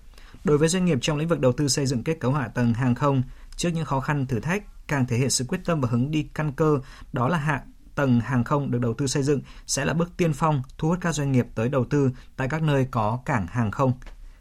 Đối 0.45 0.59
với 0.59 0.69
doanh 0.69 0.85
nghiệp 0.85 0.99
trong 1.03 1.19
lĩnh 1.19 1.29
vực 1.29 1.41
đầu 1.41 1.53
tư 1.53 1.69
xây 1.69 1.87
dựng 1.87 2.05
kết 2.05 2.21
cấu 2.21 2.33
hạ 2.33 2.49
tầng 2.49 2.75
hàng 2.75 2.95
không, 2.95 3.23
trước 3.57 3.69
những 3.75 3.85
khó 3.85 4.01
khăn 4.01 4.27
thử 4.27 4.41
thách, 4.41 4.63
càng 4.89 5.07
thể 5.07 5.17
hiện 5.17 5.31
sự 5.31 5.45
quyết 5.49 5.61
tâm 5.65 5.81
và 5.81 5.89
hướng 5.91 6.11
đi 6.11 6.23
căn 6.35 6.53
cơ, 6.53 6.81
đó 7.13 7.29
là 7.29 7.39
hạ 7.39 7.63
tầng 7.95 8.21
hàng 8.21 8.45
không 8.45 8.71
được 8.71 8.79
đầu 8.79 8.95
tư 8.95 9.07
xây 9.07 9.23
dựng 9.23 9.41
sẽ 9.67 9.85
là 9.85 9.95
bước 9.95 10.17
tiên 10.17 10.33
phong 10.33 10.63
thu 10.79 10.89
hút 10.89 10.99
các 11.01 11.15
doanh 11.15 11.33
nghiệp 11.33 11.47
tới 11.55 11.69
đầu 11.69 11.85
tư 11.85 12.11
tại 12.37 12.49
các 12.49 12.63
nơi 12.63 12.87
có 12.91 13.19
cảng 13.25 13.47
hàng 13.47 13.71
không. 13.71 13.93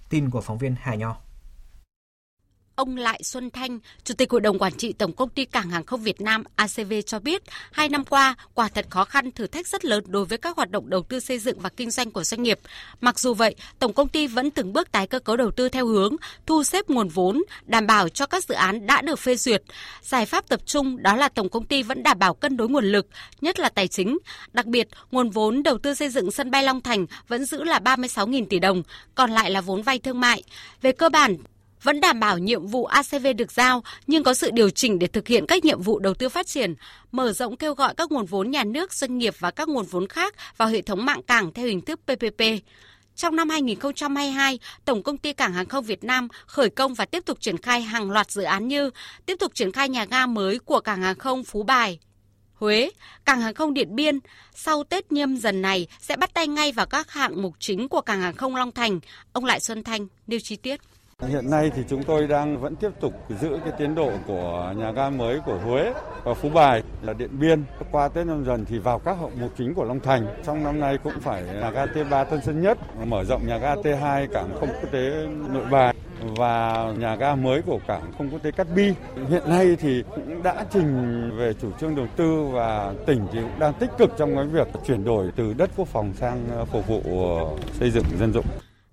Tin 0.10 0.30
của 0.30 0.42
phóng 0.42 0.58
viên 0.58 0.76
Hà 0.80 0.96
Nho. 0.96 1.16
Ông 2.78 2.98
Lại 2.98 3.24
Xuân 3.24 3.50
Thanh, 3.50 3.80
Chủ 4.04 4.14
tịch 4.14 4.32
Hội 4.32 4.42
đồng 4.42 4.60
Quản 4.60 4.74
trị 4.74 4.94
Tổng 4.94 5.14
Công 5.14 5.30
ty 5.30 5.46
Cảng 5.46 5.70
Hàng 5.70 5.84
không 5.84 6.02
Việt 6.02 6.22
Nam 6.22 6.44
ACV 6.56 6.94
cho 7.06 7.20
biết, 7.20 7.44
hai 7.72 7.90
năm 7.90 8.06
qua, 8.06 8.36
quả 8.54 8.68
thật 8.68 8.86
khó 8.90 9.06
khăn, 9.06 9.32
thử 9.32 9.48
thách 9.48 9.68
rất 9.68 9.86
lớn 9.86 10.04
đối 10.08 10.26
với 10.26 10.38
các 10.38 10.56
hoạt 10.56 10.72
động 10.72 10.90
đầu 10.90 11.04
tư 11.04 11.20
xây 11.20 11.40
dựng 11.40 11.60
và 11.60 11.70
kinh 11.70 11.92
doanh 11.92 12.12
của 12.12 12.24
doanh 12.24 12.44
nghiệp. 12.44 12.60
Mặc 13.02 13.20
dù 13.20 13.34
vậy, 13.34 13.56
Tổng 13.80 13.94
Công 13.94 14.08
ty 14.08 14.28
vẫn 14.28 14.52
từng 14.52 14.74
bước 14.74 14.92
tái 14.92 15.08
cơ 15.08 15.20
cấu 15.20 15.38
đầu 15.38 15.52
tư 15.52 15.70
theo 15.70 15.88
hướng 15.88 16.16
thu 16.46 16.64
xếp 16.64 16.90
nguồn 16.90 17.08
vốn, 17.08 17.44
đảm 17.66 17.88
bảo 17.88 18.10
cho 18.10 18.26
các 18.26 18.44
dự 18.44 18.56
án 18.56 18.88
đã 18.88 19.02
được 19.02 19.20
phê 19.20 19.36
duyệt. 19.36 19.64
Giải 20.02 20.26
pháp 20.26 20.48
tập 20.48 20.62
trung 20.66 21.04
đó 21.04 21.16
là 21.16 21.30
Tổng 21.30 21.50
Công 21.50 21.66
ty 21.66 21.84
vẫn 21.84 22.04
đảm 22.04 22.20
bảo 22.20 22.34
cân 22.34 22.58
đối 22.58 22.70
nguồn 22.70 22.86
lực, 22.86 23.08
nhất 23.42 23.60
là 23.60 23.70
tài 23.70 23.88
chính. 23.88 24.18
Đặc 24.54 24.66
biệt, 24.66 24.88
nguồn 25.12 25.30
vốn 25.30 25.64
đầu 25.64 25.78
tư 25.78 25.94
xây 25.94 26.10
dựng 26.10 26.32
sân 26.32 26.52
bay 26.52 26.64
Long 26.64 26.82
Thành 26.82 27.06
vẫn 27.28 27.46
giữ 27.46 27.64
là 27.64 27.80
36.000 27.80 28.46
tỷ 28.50 28.60
đồng, 28.60 28.84
còn 29.16 29.32
lại 29.32 29.52
là 29.52 29.62
vốn 29.62 29.82
vay 29.82 30.00
thương 30.00 30.20
mại. 30.20 30.44
Về 30.82 30.92
cơ 30.92 31.10
bản, 31.10 31.38
vẫn 31.84 32.02
đảm 32.02 32.20
bảo 32.20 32.38
nhiệm 32.38 32.68
vụ 32.68 32.86
ACV 32.86 33.28
được 33.38 33.52
giao 33.52 33.84
nhưng 34.08 34.24
có 34.24 34.34
sự 34.34 34.52
điều 34.52 34.70
chỉnh 34.70 35.00
để 35.00 35.08
thực 35.08 35.28
hiện 35.28 35.46
các 35.48 35.66
nhiệm 35.66 35.82
vụ 35.82 36.00
đầu 36.00 36.14
tư 36.14 36.30
phát 36.30 36.48
triển, 36.48 36.76
mở 37.12 37.34
rộng 37.34 37.58
kêu 37.58 37.74
gọi 37.74 37.94
các 37.98 38.12
nguồn 38.12 38.26
vốn 38.26 38.52
nhà 38.52 38.64
nước, 38.64 38.94
doanh 38.94 39.18
nghiệp 39.18 39.34
và 39.40 39.52
các 39.52 39.70
nguồn 39.70 39.86
vốn 39.86 40.08
khác 40.08 40.36
vào 40.58 40.68
hệ 40.68 40.82
thống 40.82 41.06
mạng 41.06 41.22
cảng 41.28 41.54
theo 41.54 41.68
hình 41.68 41.82
thức 41.82 42.00
PPP. 42.06 42.44
Trong 43.16 43.36
năm 43.36 43.50
2022, 43.50 44.60
Tổng 44.86 45.04
công 45.04 45.18
ty 45.18 45.34
Cảng 45.34 45.54
hàng 45.54 45.66
không 45.66 45.84
Việt 45.84 46.04
Nam 46.04 46.28
khởi 46.46 46.70
công 46.70 46.94
và 46.94 47.06
tiếp 47.06 47.26
tục 47.26 47.42
triển 47.42 47.58
khai 47.58 47.82
hàng 47.82 48.12
loạt 48.12 48.32
dự 48.32 48.44
án 48.44 48.68
như 48.68 48.90
tiếp 49.26 49.36
tục 49.40 49.52
triển 49.56 49.72
khai 49.72 49.90
nhà 49.90 50.06
ga 50.06 50.26
mới 50.26 50.60
của 50.60 50.80
Cảng 50.80 51.02
hàng 51.02 51.18
không 51.18 51.44
Phú 51.44 51.64
Bài, 51.64 52.00
Huế, 52.54 52.90
Cảng 53.26 53.42
hàng 53.42 53.54
không 53.54 53.74
Điện 53.74 53.96
Biên 53.96 54.20
sau 54.56 54.84
Tết 54.84 55.12
nhâm 55.12 55.38
dần 55.38 55.62
này 55.62 55.88
sẽ 56.00 56.16
bắt 56.16 56.34
tay 56.34 56.48
ngay 56.48 56.72
vào 56.72 56.86
các 56.86 57.12
hạng 57.12 57.42
mục 57.42 57.54
chính 57.60 57.90
của 57.90 58.02
Cảng 58.02 58.22
hàng 58.22 58.36
không 58.36 58.56
Long 58.56 58.72
Thành. 58.72 59.00
Ông 59.34 59.46
Lại 59.46 59.60
Xuân 59.60 59.84
Thanh 59.84 60.08
nêu 60.28 60.40
chi 60.40 60.56
tiết. 60.56 60.80
Hiện 61.26 61.50
nay 61.50 61.72
thì 61.76 61.84
chúng 61.90 62.04
tôi 62.04 62.28
đang 62.28 62.62
vẫn 62.62 62.76
tiếp 62.76 62.90
tục 63.00 63.14
giữ 63.42 63.60
cái 63.64 63.74
tiến 63.78 63.96
độ 63.96 64.12
của 64.28 64.74
nhà 64.78 64.92
ga 64.92 65.10
mới 65.10 65.40
của 65.46 65.58
Huế 65.58 65.94
và 66.24 66.34
Phú 66.34 66.50
Bài 66.50 66.84
là 67.02 67.14
Điện 67.14 67.40
Biên. 67.40 67.64
Qua 67.92 68.08
Tết 68.08 68.28
năm 68.28 68.46
dần 68.46 68.66
thì 68.66 68.80
vào 68.80 69.00
các 69.00 69.18
hậu 69.20 69.32
mục 69.40 69.52
chính 69.58 69.74
của 69.74 69.84
Long 69.84 70.00
Thành. 70.00 70.28
Trong 70.46 70.64
năm 70.64 70.80
nay 70.80 70.98
cũng 71.04 71.14
phải 71.22 71.44
nhà 71.44 71.72
ga 71.72 71.86
T3 71.86 72.26
Tân 72.26 72.42
Sơn 72.42 72.62
Nhất, 72.62 72.78
mở 73.06 73.24
rộng 73.24 73.48
nhà 73.48 73.58
ga 73.58 73.76
T2 73.76 74.28
cảng 74.34 74.50
không 74.60 74.70
quốc 74.70 74.92
tế 74.92 75.28
Nội 75.54 75.66
Bài 75.72 75.96
và 76.20 76.86
nhà 76.98 77.16
ga 77.16 77.36
mới 77.36 77.62
của 77.62 77.80
cảng 77.88 78.12
không 78.18 78.30
quốc 78.30 78.44
tế 78.44 78.52
Cát 78.52 78.68
Bi. 78.76 78.94
Hiện 79.30 79.44
nay 79.50 79.76
thì 79.80 80.04
cũng 80.16 80.44
đã 80.44 80.66
trình 80.72 81.32
về 81.38 81.54
chủ 81.62 81.72
trương 81.80 81.96
đầu 81.96 82.08
tư 82.16 82.44
và 82.52 82.94
tỉnh 83.06 83.28
thì 83.34 83.42
cũng 83.42 83.60
đang 83.60 83.74
tích 83.74 83.92
cực 83.98 84.10
trong 84.18 84.36
cái 84.36 84.46
việc 84.46 84.68
chuyển 84.88 85.06
đổi 85.06 85.32
từ 85.36 85.54
đất 85.54 85.70
quốc 85.78 85.88
phòng 85.88 86.14
sang 86.14 86.48
ờ, 86.52 86.66
phục 86.66 86.88
vụ 86.88 87.02
ờ, 87.06 87.58
xây 87.80 87.92
dựng 87.92 88.06
dân 88.20 88.34
dụng. 88.34 88.46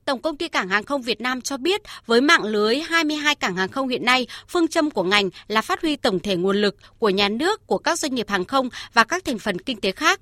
Tổng 0.04 0.22
công 0.22 0.36
ty 0.36 0.48
Cảng 0.48 0.68
hàng 0.68 0.84
không 0.84 1.02
Việt 1.02 1.20
Nam 1.20 1.40
cho 1.40 1.56
biết 1.56 1.82
với 2.06 2.20
mạng 2.20 2.44
lưới 2.44 2.78
22 2.78 3.34
cảng 3.34 3.56
hàng 3.56 3.68
không 3.68 3.88
hiện 3.88 4.04
nay, 4.04 4.26
phương 4.48 4.68
châm 4.68 4.90
của 4.90 5.02
ngành 5.02 5.30
là 5.48 5.62
phát 5.62 5.82
huy 5.82 5.96
tổng 5.96 6.18
thể 6.18 6.36
nguồn 6.36 6.56
lực 6.56 6.76
của 6.98 7.10
nhà 7.10 7.28
nước, 7.28 7.66
của 7.66 7.78
các 7.78 7.98
doanh 7.98 8.14
nghiệp 8.14 8.28
hàng 8.28 8.44
không 8.44 8.68
và 8.92 9.04
các 9.04 9.24
thành 9.24 9.38
phần 9.38 9.60
kinh 9.60 9.80
tế 9.80 9.92
khác 9.92 10.20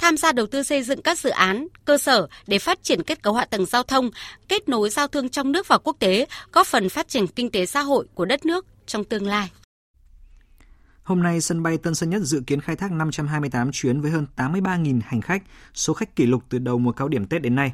tham 0.00 0.16
gia 0.16 0.32
đầu 0.32 0.46
tư 0.46 0.62
xây 0.62 0.82
dựng 0.82 1.02
các 1.02 1.18
dự 1.18 1.30
án, 1.30 1.66
cơ 1.84 1.98
sở 1.98 2.26
để 2.46 2.58
phát 2.58 2.82
triển 2.82 3.02
kết 3.02 3.22
cấu 3.22 3.34
hạ 3.34 3.44
tầng 3.44 3.66
giao 3.66 3.82
thông, 3.82 4.10
kết 4.48 4.68
nối 4.68 4.90
giao 4.90 5.08
thương 5.08 5.28
trong 5.28 5.52
nước 5.52 5.68
và 5.68 5.78
quốc 5.78 5.96
tế, 5.98 6.26
góp 6.52 6.66
phần 6.66 6.88
phát 6.88 7.08
triển 7.08 7.26
kinh 7.26 7.50
tế 7.50 7.66
xã 7.66 7.80
hội 7.80 8.06
của 8.14 8.24
đất 8.24 8.46
nước 8.46 8.66
trong 8.86 9.04
tương 9.04 9.26
lai. 9.26 9.50
Hôm 11.02 11.22
nay, 11.22 11.40
sân 11.40 11.62
bay 11.62 11.78
Tân 11.78 11.94
Sơn 11.94 12.10
Nhất 12.10 12.22
dự 12.22 12.42
kiến 12.46 12.60
khai 12.60 12.76
thác 12.76 12.92
528 12.92 13.72
chuyến 13.72 14.00
với 14.00 14.10
hơn 14.10 14.26
83.000 14.36 15.00
hành 15.04 15.20
khách, 15.20 15.42
số 15.74 15.94
khách 15.94 16.16
kỷ 16.16 16.26
lục 16.26 16.42
từ 16.48 16.58
đầu 16.58 16.78
mùa 16.78 16.92
cao 16.92 17.08
điểm 17.08 17.26
Tết 17.26 17.42
đến 17.42 17.54
nay. 17.54 17.72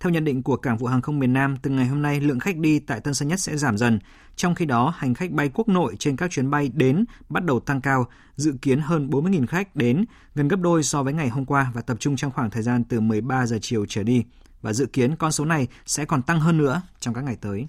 Theo 0.00 0.10
nhận 0.10 0.24
định 0.24 0.42
của 0.42 0.56
Cảng 0.56 0.78
vụ 0.78 0.86
Hàng 0.86 1.02
không 1.02 1.18
miền 1.18 1.32
Nam, 1.32 1.56
từ 1.62 1.70
ngày 1.70 1.86
hôm 1.86 2.02
nay 2.02 2.20
lượng 2.20 2.38
khách 2.38 2.56
đi 2.56 2.78
tại 2.78 3.00
Tân 3.00 3.14
Sơn 3.14 3.28
Nhất 3.28 3.40
sẽ 3.40 3.56
giảm 3.56 3.78
dần. 3.78 3.98
Trong 4.36 4.54
khi 4.54 4.64
đó, 4.64 4.94
hành 4.96 5.14
khách 5.14 5.30
bay 5.30 5.50
quốc 5.54 5.68
nội 5.68 5.96
trên 5.98 6.16
các 6.16 6.30
chuyến 6.30 6.50
bay 6.50 6.70
đến 6.74 7.04
bắt 7.28 7.44
đầu 7.44 7.60
tăng 7.60 7.80
cao, 7.80 8.06
dự 8.36 8.52
kiến 8.62 8.80
hơn 8.80 9.08
40.000 9.10 9.46
khách 9.46 9.76
đến, 9.76 10.04
gần 10.34 10.48
gấp 10.48 10.60
đôi 10.60 10.82
so 10.82 11.02
với 11.02 11.12
ngày 11.12 11.28
hôm 11.28 11.46
qua 11.46 11.70
và 11.74 11.80
tập 11.82 11.96
trung 12.00 12.16
trong 12.16 12.32
khoảng 12.32 12.50
thời 12.50 12.62
gian 12.62 12.84
từ 12.84 13.00
13 13.00 13.46
giờ 13.46 13.58
chiều 13.62 13.86
trở 13.88 14.02
đi. 14.02 14.24
Và 14.62 14.72
dự 14.72 14.86
kiến 14.86 15.16
con 15.16 15.32
số 15.32 15.44
này 15.44 15.68
sẽ 15.86 16.04
còn 16.04 16.22
tăng 16.22 16.40
hơn 16.40 16.58
nữa 16.58 16.82
trong 17.00 17.14
các 17.14 17.24
ngày 17.24 17.36
tới. 17.40 17.66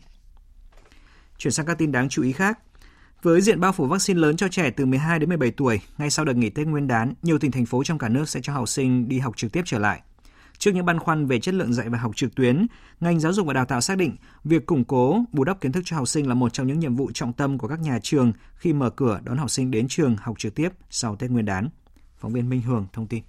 Chuyển 1.38 1.52
sang 1.52 1.66
các 1.66 1.78
tin 1.78 1.92
đáng 1.92 2.10
chú 2.10 2.24
ý 2.24 2.32
khác. 2.32 2.60
Với 3.22 3.42
diện 3.42 3.60
bao 3.60 3.72
phủ 3.72 3.86
vaccine 3.86 4.20
lớn 4.20 4.38
cho 4.38 4.48
trẻ 4.48 4.70
từ 4.70 4.86
12 4.86 5.20
đến 5.20 5.30
17 5.30 5.52
tuổi, 5.52 5.80
ngay 5.98 6.10
sau 6.10 6.26
đợt 6.26 6.36
nghỉ 6.36 6.50
Tết 6.50 6.68
Nguyên 6.68 6.88
đán, 6.88 7.14
nhiều 7.22 7.40
tỉnh 7.40 7.52
thành 7.52 7.66
phố 7.66 7.84
trong 7.84 7.98
cả 7.98 8.10
nước 8.10 8.30
sẽ 8.30 8.40
cho 8.44 8.54
học 8.54 8.70
sinh 8.70 9.08
đi 9.08 9.20
học 9.20 9.38
trực 9.38 9.52
tiếp 9.52 9.62
trở 9.66 9.80
lại. 9.80 10.02
Trước 10.62 10.72
những 10.72 10.86
băn 10.86 11.00
khoăn 11.00 11.26
về 11.26 11.40
chất 11.40 11.54
lượng 11.54 11.74
dạy 11.74 11.90
và 11.90 11.98
học 11.98 12.12
trực 12.16 12.36
tuyến, 12.36 12.68
ngành 13.00 13.20
giáo 13.20 13.34
dục 13.34 13.48
và 13.48 13.54
đào 13.54 13.66
tạo 13.66 13.82
xác 13.82 13.98
định 13.98 14.16
việc 14.44 14.66
củng 14.66 14.84
cố, 14.84 15.24
bù 15.32 15.44
đắp 15.44 15.62
kiến 15.62 15.72
thức 15.72 15.82
cho 15.86 15.96
học 15.96 16.08
sinh 16.08 16.28
là 16.28 16.34
một 16.34 16.54
trong 16.54 16.68
những 16.68 16.80
nhiệm 16.80 16.96
vụ 16.96 17.12
trọng 17.14 17.34
tâm 17.34 17.58
của 17.58 17.68
các 17.68 17.80
nhà 17.80 18.00
trường 18.04 18.34
khi 18.56 18.74
mở 18.74 18.90
cửa 18.90 19.20
đón 19.24 19.38
học 19.38 19.50
sinh 19.50 19.72
đến 19.72 19.86
trường 19.90 20.16
học 20.18 20.40
trực 20.40 20.56
tiếp 20.56 20.70
sau 20.90 21.16
Tết 21.16 21.32
Nguyên 21.32 21.46
đán. 21.46 21.70
Phóng 22.18 22.34
viên 22.34 22.50
Minh 22.50 22.62
Hường 22.62 22.86
thông 22.94 23.08
tin. 23.08 23.24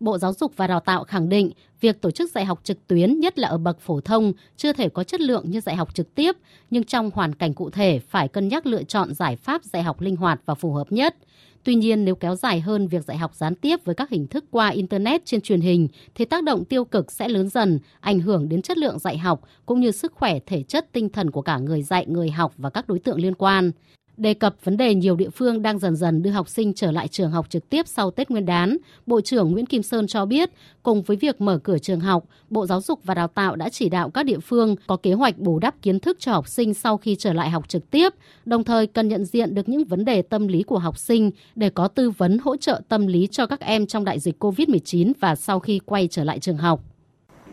Bộ 0.00 0.18
Giáo 0.18 0.32
dục 0.32 0.52
và 0.56 0.66
Đào 0.66 0.80
tạo 0.80 1.04
khẳng 1.04 1.28
định 1.28 1.50
việc 1.80 2.02
tổ 2.02 2.10
chức 2.10 2.30
dạy 2.30 2.44
học 2.44 2.60
trực 2.62 2.86
tuyến, 2.86 3.20
nhất 3.20 3.38
là 3.38 3.48
ở 3.48 3.58
bậc 3.58 3.80
phổ 3.80 4.00
thông, 4.00 4.32
chưa 4.56 4.72
thể 4.72 4.88
có 4.88 5.04
chất 5.04 5.20
lượng 5.20 5.50
như 5.50 5.60
dạy 5.60 5.76
học 5.76 5.94
trực 5.94 6.14
tiếp, 6.14 6.32
nhưng 6.70 6.84
trong 6.84 7.10
hoàn 7.14 7.34
cảnh 7.34 7.54
cụ 7.54 7.70
thể 7.70 8.00
phải 8.08 8.28
cân 8.28 8.48
nhắc 8.48 8.66
lựa 8.66 8.82
chọn 8.82 9.14
giải 9.14 9.36
pháp 9.36 9.64
dạy 9.64 9.82
học 9.82 10.00
linh 10.00 10.16
hoạt 10.16 10.40
và 10.46 10.54
phù 10.54 10.72
hợp 10.72 10.92
nhất. 10.92 11.16
Tuy 11.64 11.74
nhiên, 11.74 12.04
nếu 12.04 12.14
kéo 12.14 12.36
dài 12.36 12.60
hơn 12.60 12.88
việc 12.88 13.04
dạy 13.04 13.16
học 13.16 13.34
gián 13.34 13.54
tiếp 13.54 13.84
với 13.84 13.94
các 13.94 14.10
hình 14.10 14.26
thức 14.26 14.44
qua 14.50 14.68
Internet 14.68 15.24
trên 15.24 15.40
truyền 15.40 15.60
hình, 15.60 15.88
thì 16.14 16.24
tác 16.24 16.44
động 16.44 16.64
tiêu 16.64 16.84
cực 16.84 17.12
sẽ 17.12 17.28
lớn 17.28 17.48
dần, 17.48 17.78
ảnh 18.00 18.20
hưởng 18.20 18.48
đến 18.48 18.62
chất 18.62 18.78
lượng 18.78 18.98
dạy 18.98 19.18
học 19.18 19.40
cũng 19.66 19.80
như 19.80 19.90
sức 19.90 20.12
khỏe 20.12 20.38
thể 20.46 20.62
chất 20.62 20.92
tinh 20.92 21.08
thần 21.08 21.30
của 21.30 21.42
cả 21.42 21.58
người 21.58 21.82
dạy, 21.82 22.06
người 22.08 22.30
học 22.30 22.52
và 22.56 22.70
các 22.70 22.88
đối 22.88 22.98
tượng 22.98 23.20
liên 23.20 23.34
quan. 23.34 23.70
Đề 24.16 24.34
cập 24.34 24.54
vấn 24.64 24.76
đề 24.76 24.94
nhiều 24.94 25.16
địa 25.16 25.30
phương 25.30 25.62
đang 25.62 25.78
dần 25.78 25.96
dần 25.96 26.22
đưa 26.22 26.30
học 26.30 26.48
sinh 26.48 26.74
trở 26.74 26.90
lại 26.90 27.08
trường 27.08 27.30
học 27.30 27.50
trực 27.50 27.68
tiếp 27.68 27.88
sau 27.88 28.10
Tết 28.10 28.30
Nguyên 28.30 28.46
đán, 28.46 28.76
Bộ 29.06 29.20
trưởng 29.20 29.52
Nguyễn 29.52 29.66
Kim 29.66 29.82
Sơn 29.82 30.06
cho 30.06 30.26
biết, 30.26 30.50
cùng 30.82 31.02
với 31.02 31.16
việc 31.16 31.40
mở 31.40 31.58
cửa 31.58 31.78
trường 31.78 32.00
học, 32.00 32.24
Bộ 32.50 32.66
Giáo 32.66 32.80
dục 32.80 33.00
và 33.04 33.14
Đào 33.14 33.28
tạo 33.28 33.56
đã 33.56 33.68
chỉ 33.68 33.88
đạo 33.88 34.10
các 34.10 34.26
địa 34.26 34.38
phương 34.38 34.76
có 34.86 34.96
kế 34.96 35.12
hoạch 35.12 35.38
bù 35.38 35.58
đắp 35.58 35.82
kiến 35.82 36.00
thức 36.00 36.16
cho 36.20 36.32
học 36.32 36.48
sinh 36.48 36.74
sau 36.74 36.96
khi 36.96 37.16
trở 37.16 37.32
lại 37.32 37.50
học 37.50 37.68
trực 37.68 37.90
tiếp, 37.90 38.12
đồng 38.44 38.64
thời 38.64 38.86
cần 38.86 39.08
nhận 39.08 39.24
diện 39.24 39.54
được 39.54 39.68
những 39.68 39.84
vấn 39.84 40.04
đề 40.04 40.22
tâm 40.22 40.48
lý 40.48 40.62
của 40.62 40.78
học 40.78 40.98
sinh 40.98 41.30
để 41.54 41.70
có 41.70 41.88
tư 41.88 42.10
vấn 42.10 42.38
hỗ 42.38 42.56
trợ 42.56 42.80
tâm 42.88 43.06
lý 43.06 43.28
cho 43.30 43.46
các 43.46 43.60
em 43.60 43.86
trong 43.86 44.04
đại 44.04 44.20
dịch 44.20 44.44
COVID-19 44.44 45.12
và 45.20 45.34
sau 45.34 45.60
khi 45.60 45.80
quay 45.84 46.08
trở 46.10 46.24
lại 46.24 46.38
trường 46.38 46.56
học. 46.56 46.80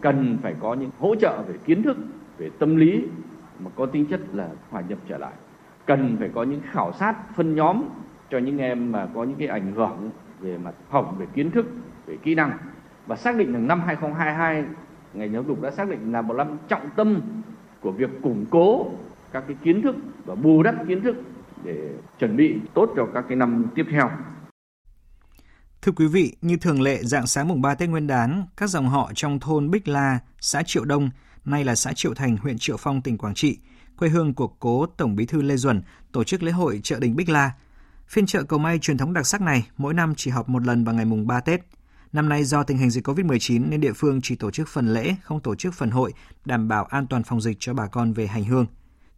Cần 0.01 0.37
phải 0.41 0.53
có 0.61 0.73
những 0.73 0.89
hỗ 0.99 1.15
trợ 1.15 1.43
về 1.47 1.53
kiến 1.67 1.83
thức, 1.83 1.97
về 2.37 2.49
tâm 2.59 2.75
lý 2.75 2.91
mà 3.59 3.71
có 3.75 3.85
tính 3.85 4.05
chất 4.05 4.19
là 4.33 4.49
hòa 4.69 4.83
nhập 4.89 4.99
trở 5.09 5.17
lại 5.17 5.33
cần 5.85 6.15
phải 6.19 6.29
có 6.35 6.43
những 6.43 6.61
khảo 6.71 6.93
sát 6.93 7.15
phân 7.35 7.55
nhóm 7.55 7.83
cho 8.29 8.37
những 8.37 8.57
em 8.57 8.91
mà 8.91 9.07
có 9.15 9.23
những 9.23 9.37
cái 9.37 9.47
ảnh 9.47 9.73
hưởng 9.75 10.09
về 10.39 10.57
mặt 10.57 10.73
học 10.89 11.15
về 11.19 11.25
kiến 11.33 11.51
thức 11.51 11.65
về 12.05 12.17
kỹ 12.23 12.35
năng 12.35 12.57
và 13.07 13.15
xác 13.15 13.35
định 13.37 13.53
rằng 13.53 13.67
năm 13.67 13.81
2022 13.85 14.65
ngành 15.13 15.33
giáo 15.33 15.43
dục 15.43 15.61
đã 15.61 15.71
xác 15.71 15.89
định 15.89 16.11
là 16.11 16.21
một 16.21 16.33
năm 16.33 16.57
trọng 16.67 16.89
tâm 16.95 17.21
của 17.81 17.91
việc 17.91 18.09
củng 18.23 18.45
cố 18.49 18.91
các 19.31 19.43
cái 19.47 19.57
kiến 19.63 19.81
thức 19.81 19.95
và 20.25 20.35
bù 20.35 20.63
đắp 20.63 20.75
kiến 20.87 21.01
thức 21.01 21.15
để 21.63 21.89
chuẩn 22.19 22.37
bị 22.37 22.59
tốt 22.73 22.93
cho 22.95 23.07
các 23.13 23.25
cái 23.27 23.37
năm 23.37 23.65
tiếp 23.75 23.85
theo. 23.91 24.09
Thưa 25.81 25.91
quý 25.91 26.07
vị, 26.07 26.35
như 26.41 26.57
thường 26.57 26.81
lệ 26.81 26.97
dạng 27.03 27.27
sáng 27.27 27.47
mùng 27.47 27.61
3 27.61 27.75
Tết 27.75 27.89
Nguyên 27.89 28.07
đán, 28.07 28.45
các 28.57 28.69
dòng 28.69 28.89
họ 28.89 29.11
trong 29.15 29.39
thôn 29.39 29.71
Bích 29.71 29.87
La, 29.87 30.19
xã 30.39 30.63
Triệu 30.63 30.85
Đông, 30.85 31.09
nay 31.45 31.63
là 31.63 31.75
xã 31.75 31.93
Triệu 31.93 32.13
Thành, 32.13 32.37
huyện 32.37 32.57
Triệu 32.59 32.77
Phong, 32.77 33.01
tỉnh 33.01 33.17
Quảng 33.17 33.33
Trị, 33.33 33.59
quê 34.01 34.09
hương 34.09 34.33
của 34.33 34.47
cố 34.47 34.85
Tổng 34.85 35.15
Bí 35.15 35.25
thư 35.25 35.41
Lê 35.41 35.55
Duẩn, 35.55 35.81
tổ 36.11 36.23
chức 36.23 36.43
lễ 36.43 36.51
hội 36.51 36.79
chợ 36.83 36.99
đình 36.99 37.15
Bích 37.15 37.29
La. 37.29 37.51
Phiên 38.07 38.25
chợ 38.25 38.43
cầu 38.43 38.59
may 38.59 38.79
truyền 38.79 38.97
thống 38.97 39.13
đặc 39.13 39.27
sắc 39.27 39.41
này 39.41 39.67
mỗi 39.77 39.93
năm 39.93 40.13
chỉ 40.17 40.31
họp 40.31 40.49
một 40.49 40.65
lần 40.65 40.83
vào 40.83 40.95
ngày 40.95 41.05
mùng 41.05 41.27
3 41.27 41.39
Tết. 41.39 41.61
Năm 42.13 42.29
nay 42.29 42.43
do 42.43 42.63
tình 42.63 42.77
hình 42.77 42.89
dịch 42.89 43.07
COVID-19 43.07 43.69
nên 43.69 43.81
địa 43.81 43.93
phương 43.93 44.19
chỉ 44.23 44.35
tổ 44.35 44.51
chức 44.51 44.67
phần 44.67 44.93
lễ, 44.93 45.15
không 45.23 45.39
tổ 45.39 45.55
chức 45.55 45.73
phần 45.73 45.91
hội, 45.91 46.13
đảm 46.45 46.67
bảo 46.67 46.83
an 46.83 47.07
toàn 47.07 47.23
phòng 47.23 47.41
dịch 47.41 47.57
cho 47.59 47.73
bà 47.73 47.87
con 47.87 48.13
về 48.13 48.27
hành 48.27 48.43
hương. 48.43 48.65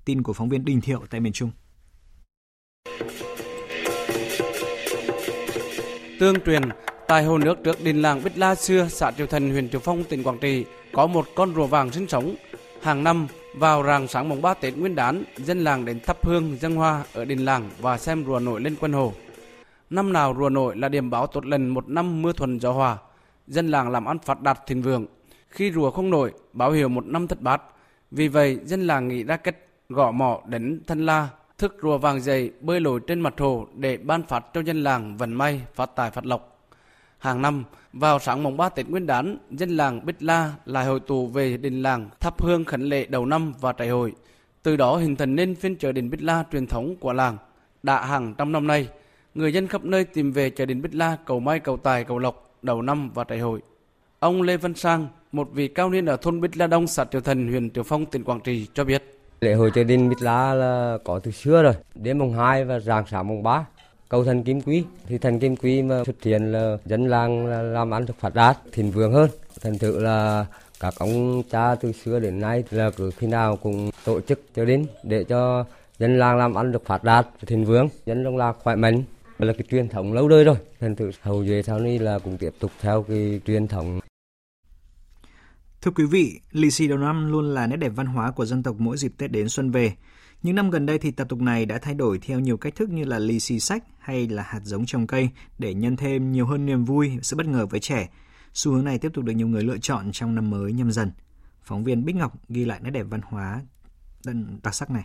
Tin 0.06 0.24
của 0.24 0.34
phóng 0.34 0.50
viên 0.50 0.66
Đình 0.66 0.82
Thiệu 0.82 1.02
tại 1.10 1.20
miền 1.20 1.34
Trung. 1.34 1.52
Tương 6.20 6.40
truyền, 6.46 6.64
tại 7.08 7.24
hồ 7.24 7.38
nước 7.38 7.58
trước 7.64 7.84
đình 7.84 8.02
làng 8.02 8.24
Bích 8.24 8.38
La 8.38 8.56
xưa, 8.56 8.88
xã 8.90 9.12
Triều 9.12 9.28
thần 9.28 9.52
huyện 9.52 9.70
Triều 9.70 9.82
Phong, 9.84 10.04
tỉnh 10.04 10.24
Quảng 10.24 10.40
Trị, 10.42 10.66
có 10.94 11.08
một 11.08 11.28
con 11.36 11.56
rùa 11.56 11.68
vàng 11.68 11.92
sinh 11.92 12.08
sống. 12.08 12.36
Hàng 12.82 13.04
năm, 13.04 13.28
vào 13.54 13.84
rạng 13.84 14.08
sáng 14.08 14.30
mùng 14.30 14.42
3 14.42 14.54
Tết 14.54 14.78
Nguyên 14.78 14.96
đán, 14.96 15.24
dân 15.38 15.64
làng 15.64 15.86
đến 15.86 16.00
thắp 16.00 16.26
hương 16.26 16.58
dân 16.62 16.76
hoa 16.76 17.04
ở 17.14 17.26
đình 17.26 17.46
làng 17.46 17.70
và 17.80 17.98
xem 17.98 18.26
rùa 18.26 18.40
nổi 18.40 18.62
lên 18.62 18.76
quân 18.80 18.94
hồ. 18.94 19.14
Năm 19.90 20.14
nào 20.14 20.36
rùa 20.40 20.50
nổi 20.50 20.78
là 20.78 20.90
điểm 20.90 21.10
báo 21.10 21.28
tốt 21.28 21.46
lần 21.46 21.68
một 21.68 21.90
năm 21.90 22.22
mưa 22.22 22.34
thuần 22.34 22.60
gió 22.60 22.72
hòa. 22.72 22.98
Dân 23.48 23.68
làng 23.68 23.90
làm 23.90 24.06
ăn 24.06 24.20
phát 24.20 24.42
đạt 24.42 24.60
thịnh 24.68 24.82
vượng. 24.82 25.06
Khi 25.50 25.72
rùa 25.72 25.92
không 25.92 26.10
nổi, 26.10 26.32
báo 26.54 26.72
hiệu 26.72 26.90
một 26.90 27.06
năm 27.06 27.28
thất 27.28 27.42
bát. 27.42 27.62
Vì 28.12 28.28
vậy, 28.28 28.60
dân 28.66 28.88
làng 28.88 29.08
nghĩ 29.08 29.24
ra 29.24 29.38
cách 29.38 29.56
gõ 29.90 30.12
mỏ 30.12 30.42
đến 30.46 30.82
thân 30.88 31.06
la, 31.06 31.28
thức 31.58 31.78
rùa 31.82 31.98
vàng 31.98 32.22
dày 32.22 32.52
bơi 32.62 32.82
lội 32.82 33.00
trên 33.08 33.22
mặt 33.22 33.34
hồ 33.38 33.68
để 33.74 33.98
ban 33.98 34.24
phát 34.24 34.46
cho 34.54 34.62
dân 34.62 34.84
làng 34.84 35.18
vận 35.18 35.34
may, 35.34 35.62
phát 35.76 35.96
tài 35.96 36.12
phát 36.12 36.26
lộc. 36.26 36.53
Hàng 37.24 37.42
năm, 37.42 37.64
vào 37.94 38.20
sáng 38.20 38.44
mùng 38.44 38.58
3 38.58 38.70
Tết 38.70 38.90
Nguyên 38.90 39.08
đán, 39.08 39.38
dân 39.52 39.70
làng 39.70 40.06
Bích 40.06 40.16
La 40.24 40.54
lại 40.66 40.86
hội 40.86 41.00
tụ 41.00 41.28
về 41.28 41.58
đình 41.58 41.82
làng 41.82 42.10
thắp 42.20 42.42
hương 42.42 42.66
khấn 42.66 42.82
lễ 42.82 43.06
đầu 43.06 43.26
năm 43.26 43.54
và 43.60 43.74
trại 43.74 43.90
hội. 43.90 44.14
Từ 44.64 44.76
đó 44.76 44.98
hình 44.98 45.16
thành 45.16 45.36
nên 45.36 45.56
phiên 45.56 45.76
chợ 45.76 45.92
đình 45.92 46.10
Bích 46.10 46.22
La 46.24 46.44
truyền 46.52 46.68
thống 46.68 46.96
của 47.00 47.14
làng. 47.14 47.38
Đã 47.84 48.06
hàng 48.06 48.34
trăm 48.38 48.52
năm 48.52 48.68
nay, 48.68 48.88
người 49.36 49.54
dân 49.54 49.68
khắp 49.68 49.84
nơi 49.84 50.04
tìm 50.04 50.32
về 50.32 50.50
chợ 50.50 50.66
đình 50.66 50.82
Bích 50.82 50.96
La 50.96 51.18
cầu 51.26 51.40
may 51.40 51.60
cầu 51.60 51.78
tài 51.78 52.04
cầu 52.04 52.20
lộc 52.20 52.56
đầu 52.62 52.82
năm 52.82 53.10
và 53.14 53.24
trại 53.24 53.40
hội. 53.40 53.62
Ông 54.20 54.42
Lê 54.42 54.58
Văn 54.58 54.74
Sang, 54.74 55.08
một 55.32 55.50
vị 55.54 55.68
cao 55.68 55.90
niên 55.90 56.06
ở 56.06 56.18
thôn 56.18 56.42
Bích 56.42 56.58
La 56.58 56.68
Đông, 56.68 56.88
xã 56.88 57.06
Triều 57.06 57.22
Thần, 57.22 57.48
huyện 57.48 57.70
Triều 57.70 57.84
Phong, 57.84 58.06
tỉnh 58.06 58.24
Quảng 58.24 58.40
Trị 58.40 58.68
cho 58.74 58.84
biết. 58.84 59.20
Lễ 59.42 59.54
hội 59.54 59.72
chợ 59.76 59.84
đình 59.84 60.10
Bích 60.10 60.22
La 60.22 60.54
là 60.54 60.98
có 61.04 61.20
từ 61.20 61.32
xưa 61.32 61.64
rồi, 61.64 61.74
đến 61.96 62.18
mùng 62.18 62.34
2 62.34 62.66
và 62.66 62.80
rạng 62.80 63.04
sáng 63.08 63.28
mùng 63.28 63.44
3 63.44 63.66
cầu 64.14 64.24
thần 64.24 64.44
kim 64.44 64.62
quý 64.62 64.84
thì 65.08 65.18
thần 65.18 65.40
kim 65.40 65.56
quý 65.56 65.82
mà 65.82 66.04
xuất 66.06 66.24
hiện 66.24 66.52
là 66.52 66.78
dân 66.86 67.08
làng 67.08 67.48
là 67.48 67.62
làm 67.62 67.94
ăn 67.94 68.06
được 68.06 68.14
phát 68.20 68.36
đạt 68.36 68.58
thịnh 68.72 68.92
vượng 68.92 69.14
hơn. 69.14 69.30
Thành 69.62 69.78
thử 69.78 70.00
là 70.00 70.46
các 70.80 70.94
ông 70.98 71.44
cha 71.50 71.76
từ 71.76 71.92
xưa 71.92 72.20
đến 72.20 72.40
nay 72.40 72.64
là 72.72 72.90
cứ 72.98 73.12
khi 73.18 73.28
nào 73.28 73.56
cũng 73.56 73.90
tổ 74.06 74.22
chức 74.22 74.42
cho 74.56 74.66
đến 74.66 74.86
để 75.04 75.24
cho 75.24 75.66
dân 76.00 76.20
làng 76.20 76.38
làm 76.38 76.54
ăn 76.54 76.72
được 76.72 76.86
phát 76.86 77.04
đạt 77.04 77.28
thịnh 77.48 77.66
vượng 77.66 77.90
dân 78.06 78.24
trong 78.24 78.38
làng 78.38 78.56
khỏe 78.60 78.76
mạnh. 78.76 79.04
Là 79.40 79.54
cái 79.54 79.64
truyền 79.72 79.90
thống 79.90 80.14
lâu 80.14 80.30
đời 80.30 80.44
rồi. 80.44 80.56
Thành 80.80 80.96
thử 80.96 81.12
hầu 81.22 81.44
về 81.48 81.64
sau 81.64 81.80
này 81.80 82.00
là 82.00 82.20
cũng 82.20 82.38
tiếp 82.38 82.54
tục 82.60 82.72
theo 82.82 83.04
cái 83.04 83.42
truyền 83.46 83.68
thống. 83.68 84.00
Thưa 85.82 85.92
quý 85.92 86.06
vị, 86.06 86.40
lì 86.52 86.72
xì 86.72 86.88
đầu 86.88 86.98
năm 86.98 87.32
luôn 87.32 87.54
là 87.54 87.68
nét 87.68 87.78
đẹp 87.78 87.92
văn 87.96 88.06
hóa 88.06 88.32
của 88.32 88.46
dân 88.46 88.64
tộc 88.64 88.76
mỗi 88.80 88.98
dịp 88.98 89.12
Tết 89.18 89.32
đến 89.32 89.50
xuân 89.50 89.72
về. 89.72 89.94
Những 90.44 90.56
năm 90.56 90.70
gần 90.70 90.86
đây 90.86 91.00
thì 91.00 91.12
tập 91.12 91.30
tục 91.30 91.42
này 91.42 91.66
đã 91.66 91.78
thay 91.78 91.94
đổi 91.94 92.20
theo 92.20 92.40
nhiều 92.40 92.58
cách 92.58 92.76
thức 92.76 92.90
như 92.90 93.06
là 93.06 93.20
lì 93.20 93.40
xì 93.40 93.60
sách 93.60 93.84
hay 94.00 94.28
là 94.28 94.44
hạt 94.44 94.60
giống 94.64 94.86
trồng 94.86 95.08
cây 95.08 95.30
để 95.60 95.74
nhân 95.74 95.96
thêm 95.96 96.32
nhiều 96.32 96.46
hơn 96.46 96.66
niềm 96.66 96.86
vui, 96.86 97.12
sự 97.22 97.36
bất 97.36 97.46
ngờ 97.46 97.66
với 97.66 97.80
trẻ. 97.80 98.10
Xu 98.54 98.72
hướng 98.72 98.86
này 98.86 99.00
tiếp 99.00 99.12
tục 99.14 99.26
được 99.26 99.34
nhiều 99.34 99.48
người 99.48 99.64
lựa 99.64 99.78
chọn 99.78 100.12
trong 100.12 100.36
năm 100.36 100.50
mới 100.50 100.74
nhâm 100.74 100.92
dần. 100.92 101.12
Phóng 101.64 101.84
viên 101.84 102.06
Bích 102.06 102.16
Ngọc 102.16 102.34
ghi 102.50 102.66
lại 102.66 102.80
nét 102.84 102.90
đẹp 102.90 103.04
văn 103.10 103.22
hóa 103.24 103.62
đặc 104.64 104.76
sắc 104.76 104.90
này. 104.92 105.04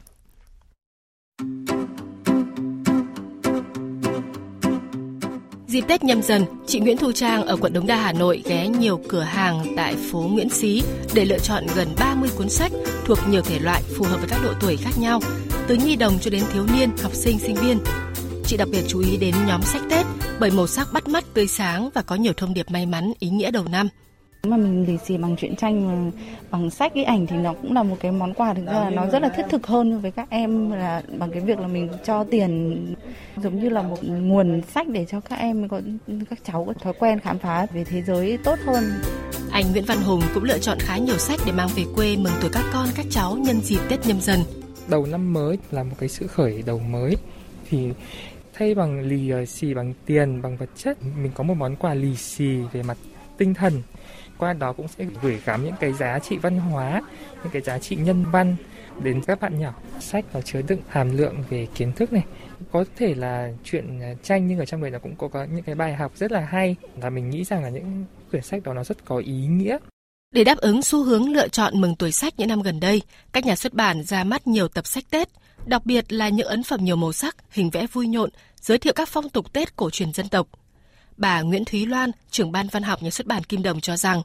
Dịp 5.68 5.84
Tết 5.88 6.04
nhâm 6.04 6.22
dần, 6.22 6.44
chị 6.66 6.80
Nguyễn 6.80 6.96
Thu 6.96 7.12
Trang 7.12 7.46
ở 7.46 7.56
quận 7.56 7.72
Đống 7.72 7.86
Đa 7.86 7.96
Hà 7.96 8.12
Nội 8.12 8.42
ghé 8.44 8.68
nhiều 8.68 9.00
cửa 9.08 9.20
hàng 9.20 9.74
tại 9.76 9.96
phố 9.96 10.18
Nguyễn 10.18 10.48
Xí 10.48 10.82
để 11.14 11.24
lựa 11.24 11.38
chọn 11.38 11.64
gần 11.76 11.88
30 11.98 12.30
cuốn 12.36 12.48
sách 12.48 12.72
thuộc 13.04 13.18
nhiều 13.28 13.42
thể 13.42 13.58
loại 13.58 13.82
phù 13.82 14.04
hợp 14.04 14.16
với 14.16 14.28
các 14.28 14.40
độ 14.44 14.52
tuổi 14.60 14.76
khác 14.76 14.90
nhau, 15.00 15.20
từ 15.66 15.74
nhi 15.74 15.96
đồng 15.96 16.18
cho 16.18 16.30
đến 16.30 16.44
thiếu 16.52 16.66
niên, 16.74 16.90
học 17.02 17.14
sinh, 17.14 17.38
sinh 17.38 17.56
viên. 17.56 17.78
Chị 18.44 18.56
đặc 18.56 18.68
biệt 18.72 18.82
chú 18.88 19.00
ý 19.00 19.16
đến 19.16 19.34
nhóm 19.46 19.62
sách 19.62 19.82
Tết 19.90 20.06
bởi 20.40 20.50
màu 20.50 20.66
sắc 20.66 20.88
bắt 20.92 21.08
mắt 21.08 21.24
tươi 21.34 21.46
sáng 21.46 21.90
và 21.94 22.02
có 22.02 22.14
nhiều 22.14 22.32
thông 22.36 22.54
điệp 22.54 22.70
may 22.70 22.86
mắn, 22.86 23.12
ý 23.18 23.28
nghĩa 23.28 23.50
đầu 23.50 23.64
năm 23.70 23.88
mà 24.42 24.56
mình 24.56 24.86
lì 24.86 24.98
xì 24.98 25.16
bằng 25.16 25.36
truyện 25.36 25.56
tranh 25.56 26.10
bằng 26.50 26.70
sách 26.70 26.92
cái 26.94 27.04
ảnh 27.04 27.26
thì 27.26 27.36
nó 27.36 27.52
cũng 27.52 27.74
là 27.74 27.82
một 27.82 27.96
cái 28.00 28.12
món 28.12 28.34
quà 28.34 28.54
thực 28.54 28.66
ra 28.66 28.72
là 28.72 28.90
nó 28.90 29.06
rất 29.06 29.22
là 29.22 29.28
thiết 29.28 29.42
thực 29.50 29.66
hơn 29.66 30.00
với 30.00 30.10
các 30.10 30.30
em 30.30 30.70
là 30.70 31.02
bằng 31.18 31.30
cái 31.30 31.40
việc 31.40 31.58
là 31.58 31.66
mình 31.66 31.88
cho 32.04 32.24
tiền 32.24 32.94
giống 33.36 33.60
như 33.60 33.68
là 33.68 33.82
một 33.82 34.04
nguồn 34.04 34.62
sách 34.74 34.88
để 34.88 35.04
cho 35.04 35.20
các 35.20 35.36
em 35.36 35.68
có 35.68 35.80
các 36.30 36.38
cháu 36.44 36.64
có 36.64 36.72
thói 36.72 36.92
quen 36.98 37.20
khám 37.20 37.38
phá 37.38 37.66
về 37.72 37.84
thế 37.84 38.02
giới 38.02 38.38
tốt 38.44 38.58
hơn. 38.66 38.84
Anh 39.50 39.72
Nguyễn 39.72 39.84
Văn 39.84 39.98
Hùng 39.98 40.20
cũng 40.34 40.44
lựa 40.44 40.58
chọn 40.58 40.78
khá 40.80 40.96
nhiều 40.98 41.18
sách 41.18 41.40
để 41.46 41.52
mang 41.52 41.68
về 41.76 41.84
quê 41.96 42.16
mừng 42.16 42.32
tuổi 42.40 42.50
các 42.52 42.64
con 42.72 42.88
các 42.96 43.06
cháu 43.10 43.36
nhân 43.36 43.60
dịp 43.60 43.80
Tết 43.88 44.06
nhâm 44.06 44.20
dần. 44.20 44.40
Đầu 44.88 45.06
năm 45.06 45.32
mới 45.32 45.58
là 45.70 45.82
một 45.82 45.94
cái 45.98 46.08
sự 46.08 46.26
khởi 46.26 46.62
đầu 46.66 46.78
mới 46.78 47.16
thì 47.70 47.88
thay 48.54 48.74
bằng 48.74 49.00
lì 49.00 49.30
ờ, 49.30 49.44
xì 49.44 49.74
bằng 49.74 49.92
tiền 50.06 50.42
bằng 50.42 50.56
vật 50.56 50.70
chất 50.76 50.98
mình 51.22 51.32
có 51.34 51.44
một 51.44 51.54
món 51.54 51.76
quà 51.76 51.94
lì 51.94 52.16
xì 52.16 52.56
về 52.72 52.82
mặt 52.82 52.96
tinh 53.38 53.54
thần 53.54 53.82
qua 54.38 54.52
đó 54.52 54.72
cũng 54.72 54.88
sẽ 54.88 55.06
gửi 55.22 55.40
gắm 55.44 55.64
những 55.64 55.74
cái 55.80 55.92
giá 55.92 56.18
trị 56.18 56.38
văn 56.38 56.58
hóa 56.58 57.02
những 57.42 57.52
cái 57.52 57.62
giá 57.62 57.78
trị 57.78 57.96
nhân 57.96 58.24
văn 58.32 58.56
đến 59.02 59.22
các 59.26 59.40
bạn 59.40 59.60
nhỏ. 59.60 59.74
Sách 60.00 60.24
nó 60.34 60.40
chứa 60.40 60.62
đựng 60.62 60.80
hàm 60.88 61.16
lượng 61.16 61.44
về 61.50 61.66
kiến 61.74 61.92
thức 61.92 62.12
này. 62.12 62.24
Có 62.72 62.84
thể 62.96 63.14
là 63.14 63.52
chuyện 63.64 64.00
à, 64.00 64.14
tranh 64.22 64.46
nhưng 64.46 64.58
ở 64.58 64.64
trong 64.64 64.82
đấy 64.82 64.90
nó 64.90 64.98
cũng 64.98 65.16
có, 65.16 65.28
có 65.28 65.44
những 65.44 65.62
cái 65.62 65.74
bài 65.74 65.94
học 65.94 66.12
rất 66.16 66.32
là 66.32 66.40
hay 66.40 66.76
và 66.96 67.10
mình 67.10 67.30
nghĩ 67.30 67.44
rằng 67.44 67.62
là 67.62 67.68
những 67.68 68.04
quyển 68.30 68.42
sách 68.42 68.62
đó 68.62 68.74
nó 68.74 68.84
rất 68.84 69.04
có 69.04 69.16
ý 69.16 69.46
nghĩa. 69.46 69.78
Để 70.34 70.44
đáp 70.44 70.58
ứng 70.58 70.82
xu 70.82 71.04
hướng 71.04 71.32
lựa 71.32 71.48
chọn 71.48 71.80
mừng 71.80 71.96
tuổi 71.96 72.12
sách 72.12 72.34
những 72.36 72.48
năm 72.48 72.62
gần 72.62 72.80
đây, 72.80 73.02
các 73.32 73.46
nhà 73.46 73.56
xuất 73.56 73.74
bản 73.74 74.02
ra 74.02 74.24
mắt 74.24 74.46
nhiều 74.46 74.68
tập 74.68 74.86
sách 74.86 75.04
Tết, 75.10 75.28
đặc 75.66 75.86
biệt 75.86 76.12
là 76.12 76.28
những 76.28 76.46
ấn 76.46 76.62
phẩm 76.62 76.84
nhiều 76.84 76.96
màu 76.96 77.12
sắc, 77.12 77.36
hình 77.50 77.70
vẽ 77.70 77.86
vui 77.92 78.08
nhộn, 78.08 78.30
giới 78.60 78.78
thiệu 78.78 78.92
các 78.92 79.08
phong 79.08 79.28
tục 79.28 79.52
Tết 79.52 79.76
cổ 79.76 79.90
truyền 79.90 80.12
dân 80.12 80.28
tộc. 80.28 80.48
Bà 81.18 81.40
Nguyễn 81.42 81.64
Thúy 81.64 81.86
Loan, 81.86 82.10
trưởng 82.30 82.52
ban 82.52 82.68
văn 82.68 82.82
học 82.82 83.02
nhà 83.02 83.10
xuất 83.10 83.26
bản 83.26 83.44
Kim 83.44 83.62
Đồng 83.62 83.80
cho 83.80 83.96
rằng, 83.96 84.22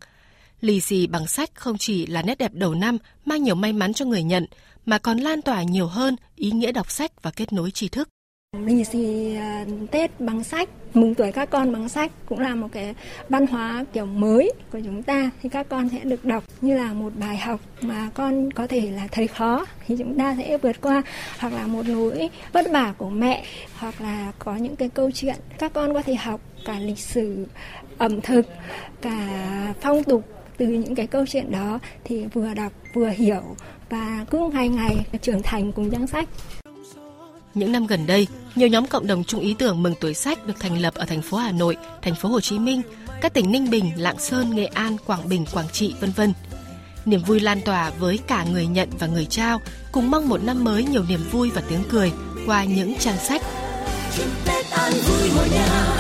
lì 0.61 0.81
xì 0.81 1.07
bằng 1.07 1.27
sách 1.27 1.49
không 1.53 1.77
chỉ 1.77 2.05
là 2.05 2.21
nét 2.21 2.37
đẹp 2.37 2.53
đầu 2.53 2.73
năm 2.75 2.97
mang 3.25 3.43
nhiều 3.43 3.55
may 3.55 3.73
mắn 3.73 3.93
cho 3.93 4.05
người 4.05 4.23
nhận, 4.23 4.45
mà 4.85 4.97
còn 4.97 5.17
lan 5.17 5.41
tỏa 5.41 5.63
nhiều 5.63 5.87
hơn 5.87 6.15
ý 6.35 6.51
nghĩa 6.51 6.71
đọc 6.71 6.91
sách 6.91 7.21
và 7.21 7.31
kết 7.31 7.53
nối 7.53 7.71
tri 7.71 7.87
thức 7.87 8.09
mình 8.53 8.83
thì 8.91 9.35
à, 9.35 9.65
Tết 9.91 10.19
bằng 10.19 10.43
sách, 10.43 10.69
mừng 10.93 11.15
tuổi 11.15 11.31
các 11.31 11.49
con 11.49 11.73
bằng 11.73 11.89
sách 11.89 12.11
cũng 12.25 12.39
là 12.39 12.55
một 12.55 12.67
cái 12.71 12.95
văn 13.29 13.47
hóa 13.47 13.85
kiểu 13.93 14.05
mới 14.05 14.51
của 14.71 14.79
chúng 14.85 15.03
ta 15.03 15.29
thì 15.41 15.49
các 15.49 15.69
con 15.69 15.89
sẽ 15.89 15.99
được 15.99 16.25
đọc 16.25 16.43
như 16.61 16.77
là 16.77 16.93
một 16.93 17.11
bài 17.19 17.37
học 17.37 17.59
mà 17.81 18.09
con 18.13 18.51
có 18.51 18.67
thể 18.67 18.91
là 18.91 19.07
thấy 19.11 19.27
khó 19.27 19.65
thì 19.87 19.95
chúng 19.99 20.17
ta 20.17 20.35
sẽ 20.37 20.57
vượt 20.57 20.81
qua 20.81 21.01
hoặc 21.39 21.53
là 21.53 21.67
một 21.67 21.83
nỗi 21.87 22.29
vất 22.51 22.65
vả 22.71 22.93
của 22.97 23.09
mẹ 23.09 23.43
hoặc 23.77 24.01
là 24.01 24.31
có 24.39 24.55
những 24.55 24.75
cái 24.75 24.89
câu 24.89 25.11
chuyện 25.11 25.35
các 25.59 25.73
con 25.73 25.93
có 25.93 26.01
thể 26.01 26.15
học 26.15 26.41
cả 26.65 26.79
lịch 26.79 26.99
sử 26.99 27.45
ẩm 27.97 28.21
thực 28.21 28.45
cả 29.01 29.27
phong 29.81 30.03
tục 30.03 30.23
từ 30.57 30.67
những 30.67 30.95
cái 30.95 31.07
câu 31.07 31.25
chuyện 31.25 31.51
đó 31.51 31.79
thì 32.03 32.25
vừa 32.33 32.53
đọc 32.53 32.71
vừa 32.93 33.09
hiểu 33.09 33.43
và 33.89 34.25
cứ 34.29 34.49
ngày 34.53 34.69
ngày 34.69 34.95
trưởng 35.21 35.41
thành 35.41 35.71
cùng 35.71 35.89
trang 35.89 36.07
sách 36.07 36.29
những 37.53 37.71
năm 37.71 37.87
gần 37.87 38.07
đây, 38.07 38.27
nhiều 38.55 38.67
nhóm 38.67 38.87
cộng 38.87 39.07
đồng 39.07 39.23
chung 39.23 39.41
ý 39.41 39.55
tưởng 39.59 39.83
mừng 39.83 39.95
tuổi 40.01 40.13
sách 40.13 40.47
được 40.47 40.53
thành 40.59 40.81
lập 40.81 40.93
ở 40.93 41.05
thành 41.05 41.21
phố 41.21 41.37
Hà 41.37 41.51
Nội, 41.51 41.77
thành 42.01 42.15
phố 42.15 42.29
Hồ 42.29 42.41
Chí 42.41 42.59
Minh, 42.59 42.81
các 43.21 43.33
tỉnh 43.33 43.51
Ninh 43.51 43.69
Bình, 43.69 43.91
Lạng 43.97 44.19
Sơn, 44.19 44.55
Nghệ 44.55 44.65
An, 44.65 44.97
Quảng 45.05 45.29
Bình, 45.29 45.45
Quảng 45.53 45.69
Trị, 45.71 45.95
vân 45.99 46.11
vân. 46.11 46.33
Niềm 47.05 47.23
vui 47.23 47.39
lan 47.39 47.61
tỏa 47.61 47.89
với 47.99 48.19
cả 48.27 48.45
người 48.51 48.65
nhận 48.65 48.89
và 48.99 49.07
người 49.07 49.25
trao, 49.25 49.61
cùng 49.91 50.11
mong 50.11 50.29
một 50.29 50.43
năm 50.43 50.63
mới 50.63 50.83
nhiều 50.83 51.03
niềm 51.09 51.19
vui 51.31 51.49
và 51.49 51.61
tiếng 51.69 51.83
cười 51.89 52.11
qua 52.45 52.63
những 52.63 52.95
trang 52.99 53.17
sách. 53.17 53.41
Tết 54.45 54.71
an 54.71 54.91
vui 54.91 55.31
mọi 55.35 55.49
nhà, 55.49 55.95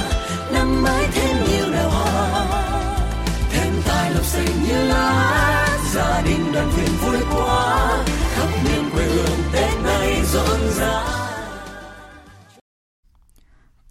năm 0.53 0.83
mới 0.83 1.05
thêm 1.13 1.37
nhiều 1.47 1.71
đào 1.71 1.89
hoa, 1.89 2.45
thêm 3.51 3.73
tài 3.87 4.11
lộc 4.11 4.25
xanh 4.25 4.63
như 4.67 4.85
lá, 4.87 5.79
gia 5.93 6.21
đình 6.21 6.51
đoàn 6.53 6.69
viên 6.69 6.95
vui 7.01 7.17
quá, 7.35 8.03
khắp 8.35 8.47
miền 8.63 8.89
quê 8.93 9.03
hương 9.05 9.39
Tết 9.53 9.71
nay 9.83 10.21
rộn 10.33 10.59
ràng. 10.79 11.22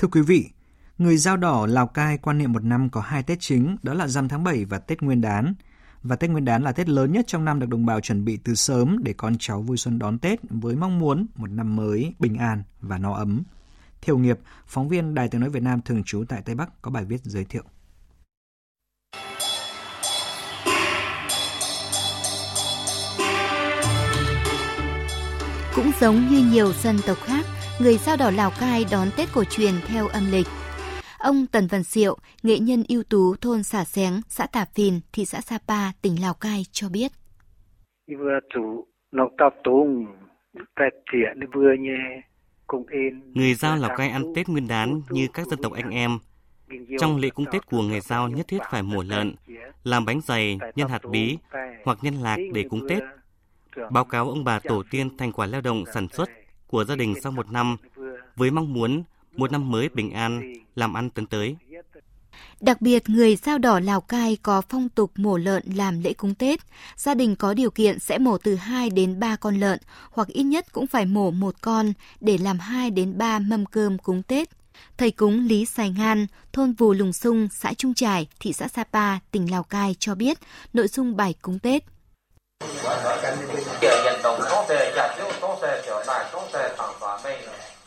Thưa 0.03 0.09
quý 0.09 0.21
vị, 0.21 0.51
người 0.99 1.17
dao 1.17 1.37
đỏ 1.37 1.67
Lào 1.67 1.87
Cai 1.87 2.19
quan 2.19 2.38
niệm 2.38 2.53
một 2.53 2.65
năm 2.65 2.88
có 2.91 3.01
hai 3.01 3.23
Tết 3.23 3.41
chính, 3.41 3.77
đó 3.83 3.95
là 3.95 4.09
rằm 4.09 4.29
tháng 4.29 4.45
7 4.45 4.65
và 4.65 4.79
Tết 4.79 5.03
Nguyên 5.03 5.21
đán. 5.21 5.55
Và 6.03 6.17
Tết 6.17 6.31
Nguyên 6.31 6.45
đán 6.45 6.62
là 6.62 6.73
Tết 6.73 6.88
lớn 6.88 7.12
nhất 7.12 7.25
trong 7.29 7.45
năm 7.45 7.61
được 7.61 7.69
đồng 7.69 7.87
bào 7.87 8.01
chuẩn 8.01 8.25
bị 8.25 8.37
từ 8.37 8.55
sớm 8.55 8.97
để 9.03 9.12
con 9.17 9.37
cháu 9.38 9.62
vui 9.62 9.77
xuân 9.77 9.99
đón 9.99 10.19
Tết 10.19 10.41
với 10.43 10.77
mong 10.77 10.99
muốn 10.99 11.27
một 11.35 11.51
năm 11.51 11.77
mới 11.77 12.15
bình 12.19 12.37
an 12.37 12.62
và 12.81 12.99
no 12.99 13.15
ấm. 13.15 13.43
Thiều 14.01 14.19
nghiệp, 14.19 14.38
phóng 14.67 14.88
viên 14.88 15.15
Đài 15.15 15.29
tiếng 15.29 15.41
nói 15.41 15.51
Việt 15.51 15.62
Nam 15.62 15.81
thường 15.83 16.03
trú 16.05 16.25
tại 16.29 16.43
Tây 16.45 16.55
Bắc 16.55 16.83
có 16.83 16.91
bài 16.91 17.05
viết 17.05 17.21
giới 17.25 17.45
thiệu. 17.45 17.65
Cũng 25.75 25.91
giống 26.01 26.29
như 26.31 26.49
nhiều 26.53 26.73
dân 26.73 26.97
tộc 27.07 27.19
khác, 27.25 27.45
người 27.80 27.96
Dao 27.96 28.16
đỏ 28.16 28.30
Lào 28.30 28.50
Cai 28.61 28.85
đón 28.90 29.08
Tết 29.16 29.28
cổ 29.35 29.44
truyền 29.44 29.74
theo 29.87 30.08
âm 30.08 30.22
lịch. 30.30 30.46
Ông 31.18 31.46
Tần 31.46 31.66
Văn 31.66 31.82
Diệu, 31.82 32.18
nghệ 32.42 32.58
nhân 32.58 32.85
ưu 32.88 33.02
tú 33.02 33.37
thôn 33.40 33.62
Xả 33.62 33.85
Xén, 33.85 34.20
xã 34.28 34.46
Tà 34.46 34.64
Phìn, 34.74 35.00
thị 35.12 35.24
xã 35.24 35.40
Sapa, 35.40 35.92
tỉnh 36.02 36.22
Lào 36.22 36.35
Cai 36.35 36.62
cho 36.72 36.88
biết. 36.88 37.12
Người 43.35 43.54
Giao 43.54 43.76
Lào 43.76 43.96
Cai 43.96 44.08
ăn 44.08 44.22
Tết 44.37 44.48
nguyên 44.48 44.68
đán 44.68 45.02
như 45.11 45.26
các 45.35 45.46
dân 45.46 45.62
tộc 45.62 45.72
anh 45.72 45.90
em. 45.90 46.18
Trong 46.98 47.16
lễ 47.16 47.30
cúng 47.30 47.46
Tết 47.52 47.66
của 47.66 47.82
người 47.82 48.00
Giao 48.00 48.28
nhất 48.28 48.48
thiết 48.48 48.58
phải 48.70 48.82
mổ 48.82 49.02
lợn, 49.02 49.35
làm 49.85 50.04
bánh 50.04 50.20
dày, 50.20 50.58
nhân 50.76 50.88
hạt 50.88 51.02
bí 51.11 51.38
hoặc 51.85 51.98
nhân 52.02 52.14
lạc 52.14 52.37
để 52.54 52.64
cúng 52.70 52.88
Tết. 52.88 53.02
Báo 53.90 54.04
cáo 54.04 54.28
ông 54.28 54.44
bà 54.44 54.58
tổ 54.58 54.82
tiên 54.90 55.16
thành 55.16 55.32
quả 55.32 55.46
lao 55.46 55.61
động 55.61 55.85
sản 55.94 56.08
xuất 56.08 56.28
của 56.72 56.85
gia 56.85 56.96
đình 56.96 57.14
sau 57.22 57.32
một 57.32 57.50
năm 57.50 57.76
với 58.37 58.50
mong 58.50 58.72
muốn 58.72 59.02
một 59.37 59.52
năm 59.52 59.70
mới 59.70 59.88
bình 59.88 60.11
an, 60.11 60.52
làm 60.74 60.94
ăn 60.94 61.11
tấn 61.11 61.26
tới. 61.26 61.56
Đặc 62.61 62.80
biệt, 62.80 63.08
người 63.08 63.37
Dao 63.37 63.58
đỏ 63.58 63.80
Lào 63.80 64.00
Cai 64.00 64.37
có 64.42 64.62
phong 64.68 64.88
tục 64.88 65.11
mổ 65.16 65.37
lợn 65.37 65.62
làm 65.74 66.00
lễ 66.00 66.12
cúng 66.12 66.35
Tết. 66.35 66.61
Gia 66.96 67.14
đình 67.14 67.37
có 67.37 67.54
điều 67.54 67.70
kiện 67.70 67.98
sẽ 67.98 68.18
mổ 68.18 68.38
từ 68.38 68.54
2 68.54 68.90
đến 68.90 69.20
3 69.20 69.37
con 69.37 69.61
lợn, 69.61 69.78
hoặc 70.11 70.28
ít 70.28 70.42
nhất 70.42 70.72
cũng 70.72 70.87
phải 70.87 71.06
mổ 71.06 71.30
một 71.30 71.54
con 71.61 71.92
để 72.20 72.38
làm 72.38 72.58
2 72.58 72.90
đến 72.90 73.18
3 73.18 73.38
mâm 73.38 73.66
cơm 73.66 73.98
cúng 73.98 74.22
Tết. 74.22 74.48
Thầy 74.98 75.11
cúng 75.11 75.46
Lý 75.46 75.64
Sài 75.64 75.90
Ngan, 75.90 76.26
thôn 76.52 76.72
Vù 76.72 76.92
Lùng 76.92 77.12
Sung, 77.12 77.48
xã 77.52 77.72
Trung 77.74 77.94
Trải, 77.94 78.26
thị 78.40 78.52
xã 78.52 78.68
Sapa, 78.68 79.18
tỉnh 79.30 79.50
Lào 79.50 79.62
Cai 79.62 79.96
cho 79.98 80.14
biết 80.14 80.38
nội 80.72 80.88
dung 80.88 81.16
bài 81.16 81.35
cúng 81.42 81.58
Tết. 81.58 81.82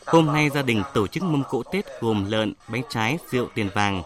Hôm 0.06 0.26
nay 0.26 0.50
gia 0.50 0.62
đình 0.62 0.82
tổ 0.94 1.06
chức 1.06 1.22
mâm 1.22 1.42
cỗ 1.50 1.62
Tết 1.62 1.84
gồm 2.00 2.24
lợn, 2.30 2.52
bánh 2.68 2.82
trái, 2.90 3.18
rượu, 3.30 3.48
tiền 3.54 3.68
vàng. 3.74 4.02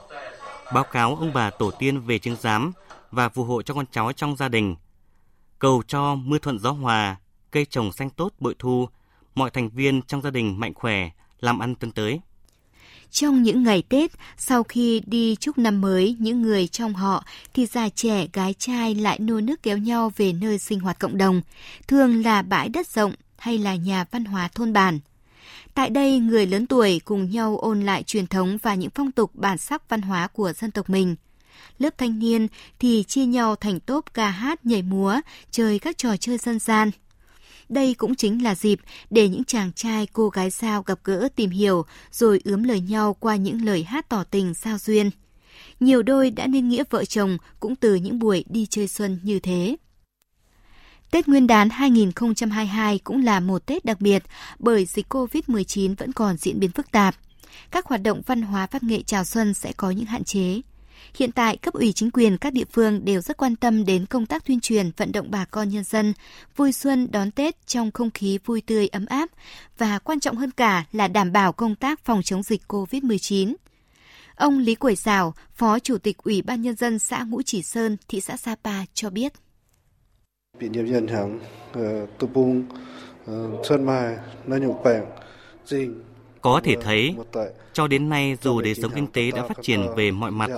Báo 0.74 0.84
cáo 0.84 1.16
ông 1.16 1.32
bà 1.32 1.50
tổ 1.50 1.70
tiên 1.70 2.00
về 2.00 2.18
chứng 2.18 2.36
giám 2.40 2.72
và 3.10 3.28
phù 3.28 3.44
hộ 3.44 3.62
cho 3.62 3.74
con 3.74 3.84
cháu 3.92 4.12
trong 4.12 4.36
gia 4.36 4.48
đình. 4.48 4.76
Cầu 5.58 5.82
cho 5.86 6.14
mưa 6.14 6.38
thuận 6.38 6.58
gió 6.58 6.70
hòa, 6.70 7.16
cây 7.50 7.64
trồng 7.64 7.92
xanh 7.92 8.10
tốt 8.10 8.32
bội 8.40 8.54
thu, 8.58 8.88
mọi 9.34 9.50
thành 9.50 9.68
viên 9.68 10.02
trong 10.02 10.22
gia 10.22 10.30
đình 10.30 10.60
mạnh 10.60 10.74
khỏe, 10.74 11.10
làm 11.40 11.58
ăn 11.58 11.74
tân 11.74 11.92
tới. 11.92 12.20
Trong 13.10 13.42
những 13.42 13.62
ngày 13.62 13.82
Tết, 13.88 14.10
sau 14.36 14.62
khi 14.62 15.02
đi 15.06 15.36
chúc 15.36 15.58
năm 15.58 15.80
mới 15.80 16.16
những 16.18 16.42
người 16.42 16.68
trong 16.68 16.94
họ, 16.94 17.24
thì 17.54 17.66
già 17.66 17.88
trẻ, 17.88 18.26
gái 18.32 18.54
trai 18.58 18.94
lại 18.94 19.18
nô 19.18 19.40
nước 19.40 19.62
kéo 19.62 19.78
nhau 19.78 20.12
về 20.16 20.32
nơi 20.32 20.58
sinh 20.58 20.80
hoạt 20.80 20.98
cộng 20.98 21.18
đồng, 21.18 21.42
thường 21.88 22.22
là 22.22 22.42
bãi 22.42 22.68
đất 22.68 22.86
rộng 22.86 23.14
hay 23.38 23.58
là 23.58 23.74
nhà 23.74 24.04
văn 24.10 24.24
hóa 24.24 24.48
thôn 24.54 24.72
bản. 24.72 25.00
Tại 25.74 25.90
đây, 25.90 26.18
người 26.18 26.46
lớn 26.46 26.66
tuổi 26.66 27.00
cùng 27.04 27.30
nhau 27.30 27.59
ôn 27.59 27.80
lại 27.80 28.02
truyền 28.02 28.26
thống 28.26 28.59
và 28.62 28.74
những 28.74 28.90
phong 28.94 29.12
tục 29.12 29.30
bản 29.35 29.59
sắc 29.59 29.88
văn 29.88 30.02
hóa 30.02 30.26
của 30.26 30.52
dân 30.52 30.70
tộc 30.70 30.90
mình. 30.90 31.16
Lớp 31.78 31.98
thanh 31.98 32.18
niên 32.18 32.48
thì 32.78 33.04
chia 33.09 33.24
nhau 33.24 33.56
thành 33.56 33.80
tốp 33.80 34.14
ca 34.14 34.30
hát 34.30 34.66
nhảy 34.66 34.83
múa, 34.83 35.20
chơi 35.50 35.78
các 35.78 35.98
trò 35.98 36.16
chơi 36.16 36.38
dân 36.38 36.59
gian. 36.59 36.90
Đây 37.68 37.94
cũng 37.94 38.14
chính 38.14 38.42
là 38.42 38.54
dịp 38.54 38.80
để 39.11 39.28
những 39.28 39.44
chàng 39.44 39.72
trai 39.72 40.06
cô 40.12 40.28
gái 40.28 40.50
sao 40.50 40.83
gặp 40.83 40.98
gỡ 41.04 41.28
tìm 41.37 41.50
hiểu 41.50 41.85
rồi 42.12 42.40
ướm 42.44 42.62
lời 42.62 42.80
nhau 42.80 43.16
qua 43.20 43.37
những 43.37 43.64
lời 43.64 43.83
hát 43.85 44.09
tỏ 44.09 44.24
tình 44.24 44.54
sao 44.54 44.78
duyên. 44.78 45.11
Nhiều 45.80 46.02
đôi 46.02 46.30
đã 46.30 46.46
nên 46.46 46.68
nghĩa 46.68 46.85
vợ 46.90 47.04
chồng 47.04 47.38
cũng 47.61 47.76
từ 47.76 47.94
những 47.94 48.18
buổi 48.18 48.44
đi 48.48 48.66
chơi 48.66 48.88
xuân 48.88 49.20
như 49.22 49.40
thế. 49.40 49.76
Tết 51.11 51.29
Nguyên 51.29 51.46
đán 51.46 51.70
2022 51.70 52.99
cũng 52.99 53.25
là 53.25 53.40
một 53.40 53.66
Tết 53.66 53.85
đặc 53.85 54.01
biệt 54.01 54.23
bởi 54.59 54.85
dịch 54.85 55.14
COVID-19 55.14 55.94
vẫn 55.99 56.12
còn 56.12 56.37
diễn 56.37 56.61
biến 56.61 56.70
phức 56.70 56.90
tạp. 56.90 57.14
Các 57.70 57.87
hoạt 57.87 58.03
động 58.03 58.23
văn 58.27 58.42
hóa 58.42 58.66
văn 58.70 58.83
nghệ 58.85 59.03
chào 59.03 59.25
xuân 59.25 59.55
sẽ 59.55 59.73
có 59.77 59.90
những 59.90 60.07
hạn 60.07 60.25
chế. 60.25 60.61
Hiện 61.14 61.33
tại, 61.33 61.57
cấp 61.57 61.75
ủy 61.75 61.92
chính 61.92 62.11
quyền 62.11 62.38
các 62.38 62.53
địa 62.53 62.64
phương 62.73 63.05
đều 63.05 63.20
rất 63.20 63.37
quan 63.37 63.57
tâm 63.57 63.85
đến 63.85 64.07
công 64.07 64.27
tác 64.27 64.46
tuyên 64.46 64.61
truyền 64.61 64.90
vận 64.96 65.12
động 65.12 65.31
bà 65.31 65.44
con 65.44 65.68
nhân 65.68 65.85
dân 65.85 66.12
vui 66.57 66.73
xuân 66.73 67.09
đón 67.11 67.31
Tết 67.31 67.66
trong 67.66 67.90
không 67.90 68.11
khí 68.11 68.38
vui 68.44 68.61
tươi 68.61 68.88
ấm 68.88 69.07
áp 69.07 69.31
và 69.79 69.99
quan 69.99 70.20
trọng 70.20 70.37
hơn 70.37 70.51
cả 70.51 70.85
là 70.92 71.09
đảm 71.09 71.33
bảo 71.33 71.53
công 71.53 71.75
tác 71.75 72.05
phòng 72.05 72.23
chống 72.23 72.42
dịch 72.42 72.62
COVID-19. 72.68 73.55
Ông 74.35 74.59
Lý 74.59 74.75
Quẩy 74.75 74.96
Sào, 74.96 75.35
Phó 75.55 75.79
Chủ 75.79 75.99
tịch 75.99 76.18
Ủy 76.18 76.42
ban 76.42 76.62
Nhân 76.62 76.77
dân 76.77 76.99
xã 76.99 77.23
Ngũ 77.23 77.42
Chỉ 77.42 77.62
Sơn, 77.62 77.96
thị 78.09 78.20
xã 78.20 78.37
Sapa 78.37 78.85
cho 78.94 79.11
biết. 79.11 79.33
Có 86.40 86.60
thể 86.64 86.76
thấy, 86.80 87.14
cho 87.72 87.86
đến 87.86 88.08
nay 88.08 88.36
dù 88.42 88.60
đời 88.60 88.74
sống 88.74 88.92
kinh 88.94 89.06
tế 89.06 89.30
đã 89.30 89.46
phát 89.46 89.56
triển 89.62 89.86
về 89.96 90.10
mọi 90.10 90.30
mặt, 90.30 90.50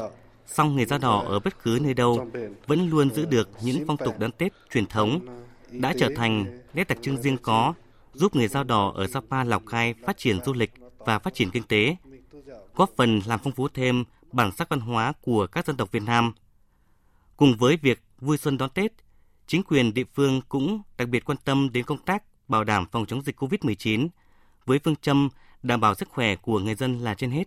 song 0.46 0.76
người 0.76 0.85
da 0.85 0.98
đỏ 0.98 1.24
ở 1.26 1.40
bất 1.40 1.62
cứ 1.62 1.78
nơi 1.83 1.94
đâu 1.94 2.26
vẫn 2.66 2.90
luôn 2.90 3.11
giữ 3.14 3.24
được 3.24 3.48
những 3.62 3.85
phong 3.87 3.96
tục 3.96 4.18
đón 4.18 4.33
Tết 4.33 4.52
truyền 4.72 4.87
thống, 4.87 5.20
đã 5.70 5.94
trở 5.98 6.09
thành 6.16 6.61
nét 6.74 6.88
đặc 6.88 6.98
trưng 7.02 7.16
riêng 7.16 7.37
có, 7.42 7.74
giúp 8.14 8.37
người 8.37 8.48
da 8.48 8.62
đỏ 8.62 8.92
ở 8.94 9.07
Sapa, 9.07 9.44
Lào 9.44 9.61
Cai 9.61 9.94
phát 10.07 10.18
triển 10.18 10.38
du 10.44 10.52
lịch 10.52 10.72
và 10.98 11.18
phát 11.18 11.35
triển 11.35 11.50
kinh 11.50 11.62
tế, 11.62 11.96
góp 12.74 12.90
phần 12.96 13.20
làm 13.26 13.40
phong 13.44 13.52
phú 13.52 13.68
thêm 13.74 14.05
bản 14.33 14.52
sắc 14.52 14.68
văn 14.68 14.81
hóa 14.81 15.12
của 15.20 15.46
các 15.46 15.66
dân 15.66 15.76
tộc 15.76 15.92
Việt 15.92 16.02
Nam. 16.02 16.33
Cùng 17.37 17.57
với 17.57 17.76
việc 17.83 18.02
vui 18.20 18.37
xuân 18.37 18.59
đón 18.59 18.70
Tết, 18.70 18.92
chính 19.53 19.62
quyền 19.62 19.95
địa 19.95 20.05
phương 20.15 20.41
cũng 20.49 20.83
đặc 20.99 21.09
biệt 21.09 21.25
quan 21.25 21.38
tâm 21.45 21.73
đến 21.73 21.85
công 21.85 21.99
tác 21.99 22.23
bảo 22.49 22.65
đảm 22.65 22.87
phòng 22.93 23.07
chống 23.07 23.23
dịch 23.23 23.37
COVID-19 23.43 24.09
với 24.67 24.79
phương 24.85 24.97
châm 24.97 25.29
đảm 25.62 25.81
bảo 25.81 25.95
sức 25.95 26.09
khỏe 26.09 26.37
của 26.37 26.59
người 26.59 26.75
dân 26.75 26.99
là 26.99 27.15
trên 27.15 27.31
hết. 27.31 27.45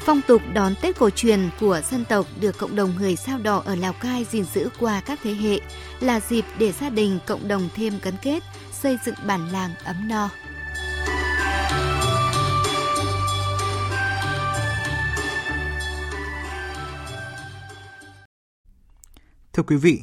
Phong 0.00 0.20
tục 0.26 0.42
đón 0.54 0.74
Tết 0.82 0.98
cổ 0.98 1.10
truyền 1.10 1.50
của 1.60 1.80
dân 1.90 2.04
tộc 2.04 2.26
được 2.40 2.58
cộng 2.58 2.76
đồng 2.76 2.92
người 2.98 3.16
sao 3.16 3.38
đỏ 3.38 3.62
ở 3.66 3.74
Lào 3.74 3.92
Cai 3.92 4.24
gìn 4.24 4.44
giữ 4.44 4.68
qua 4.80 5.02
các 5.06 5.18
thế 5.22 5.34
hệ 5.34 5.60
là 6.00 6.20
dịp 6.20 6.44
để 6.58 6.72
gia 6.72 6.90
đình 6.90 7.18
cộng 7.26 7.48
đồng 7.48 7.68
thêm 7.74 7.98
gắn 8.02 8.14
kết, 8.22 8.42
xây 8.72 8.98
dựng 9.04 9.16
bản 9.26 9.48
làng 9.52 9.70
ấm 9.84 10.08
no. 10.08 10.28
Thưa 19.56 19.62
quý 19.62 19.76
vị, 19.76 20.02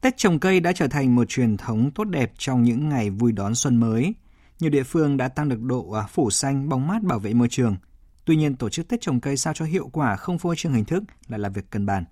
Tết 0.00 0.16
trồng 0.16 0.38
cây 0.38 0.60
đã 0.60 0.72
trở 0.72 0.88
thành 0.88 1.14
một 1.14 1.24
truyền 1.28 1.56
thống 1.56 1.90
tốt 1.94 2.04
đẹp 2.04 2.32
trong 2.38 2.62
những 2.62 2.88
ngày 2.88 3.10
vui 3.10 3.32
đón 3.32 3.54
xuân 3.54 3.76
mới. 3.76 4.14
Nhiều 4.60 4.70
địa 4.70 4.82
phương 4.82 5.16
đã 5.16 5.28
tăng 5.28 5.48
được 5.48 5.62
độ 5.62 5.90
à, 5.90 6.06
phủ 6.06 6.30
xanh, 6.30 6.68
bóng 6.68 6.86
mát 6.86 7.02
bảo 7.02 7.18
vệ 7.18 7.34
môi 7.34 7.48
trường. 7.50 7.76
Tuy 8.24 8.36
nhiên, 8.36 8.56
tổ 8.56 8.68
chức 8.68 8.88
Tết 8.88 9.00
trồng 9.00 9.20
cây 9.20 9.36
sao 9.36 9.54
cho 9.54 9.64
hiệu 9.64 9.88
quả 9.92 10.16
không 10.16 10.38
phô 10.38 10.54
trương 10.54 10.72
hình 10.72 10.84
thức 10.84 11.02
lại 11.28 11.40
là 11.40 11.48
việc 11.48 11.64
cần 11.70 11.86
bàn. 11.86 12.04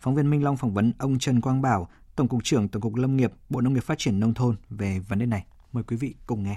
Phóng 0.00 0.14
viên 0.14 0.30
Minh 0.30 0.44
Long 0.44 0.56
phỏng 0.56 0.74
vấn 0.74 0.92
ông 0.98 1.18
Trần 1.18 1.40
Quang 1.40 1.62
Bảo, 1.62 1.88
Tổng 2.16 2.28
cục 2.28 2.44
trưởng 2.44 2.68
Tổng 2.68 2.82
cục 2.82 2.94
Lâm 2.94 3.16
nghiệp, 3.16 3.32
Bộ 3.48 3.60
Nông 3.60 3.74
nghiệp 3.74 3.84
Phát 3.84 3.98
triển 3.98 4.20
Nông 4.20 4.34
thôn 4.34 4.56
về 4.70 4.98
vấn 5.08 5.18
đề 5.18 5.26
này. 5.26 5.44
Mời 5.72 5.84
quý 5.84 5.96
vị 5.96 6.14
cùng 6.26 6.42
nghe. 6.42 6.56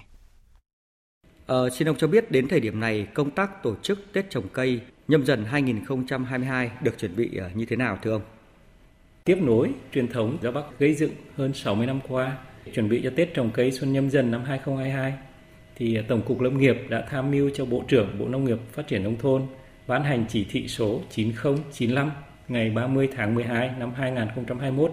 Ờ, 1.45 1.69
xin 1.69 1.87
ông 1.87 1.97
cho 1.97 2.07
biết 2.07 2.31
đến 2.31 2.47
thời 2.47 2.59
điểm 2.59 2.79
này 2.79 3.07
công 3.13 3.31
tác 3.31 3.63
tổ 3.63 3.75
chức 3.81 3.99
Tết 4.13 4.29
trồng 4.29 4.49
cây 4.53 4.81
nhâm 5.07 5.25
dần 5.25 5.45
2022 5.45 6.71
được 6.81 6.97
chuẩn 6.97 7.15
bị 7.15 7.37
ờ, 7.37 7.49
như 7.55 7.65
thế 7.65 7.75
nào 7.75 7.97
thưa 8.01 8.11
ông? 8.11 8.21
Tiếp 9.25 9.37
nối 9.41 9.71
truyền 9.93 10.07
thống 10.07 10.37
do 10.41 10.51
Bắc 10.51 10.79
gây 10.79 10.93
dựng 10.93 11.11
hơn 11.35 11.53
60 11.53 11.87
năm 11.87 11.99
qua, 12.07 12.37
chuẩn 12.73 12.89
bị 12.89 13.01
cho 13.03 13.09
Tết 13.15 13.33
trồng 13.33 13.51
cây 13.53 13.71
xuân 13.71 13.93
nhâm 13.93 14.09
dần 14.09 14.31
năm 14.31 14.43
2022 14.43 15.13
thì 15.75 15.97
Tổng 16.07 16.21
cục 16.21 16.41
Lâm 16.41 16.57
nghiệp 16.57 16.77
đã 16.89 17.05
tham 17.09 17.31
mưu 17.31 17.49
cho 17.49 17.65
Bộ 17.65 17.83
trưởng 17.87 18.19
Bộ 18.19 18.27
Nông 18.27 18.45
nghiệp 18.45 18.57
Phát 18.71 18.87
triển 18.87 19.03
nông 19.03 19.17
thôn 19.17 19.41
ban 19.87 20.03
hành 20.03 20.25
chỉ 20.29 20.45
thị 20.51 20.67
số 20.67 21.01
9095 21.09 22.11
ngày 22.47 22.69
30 22.69 23.09
tháng 23.15 23.35
12 23.35 23.71
năm 23.79 23.93
2021 23.93 24.91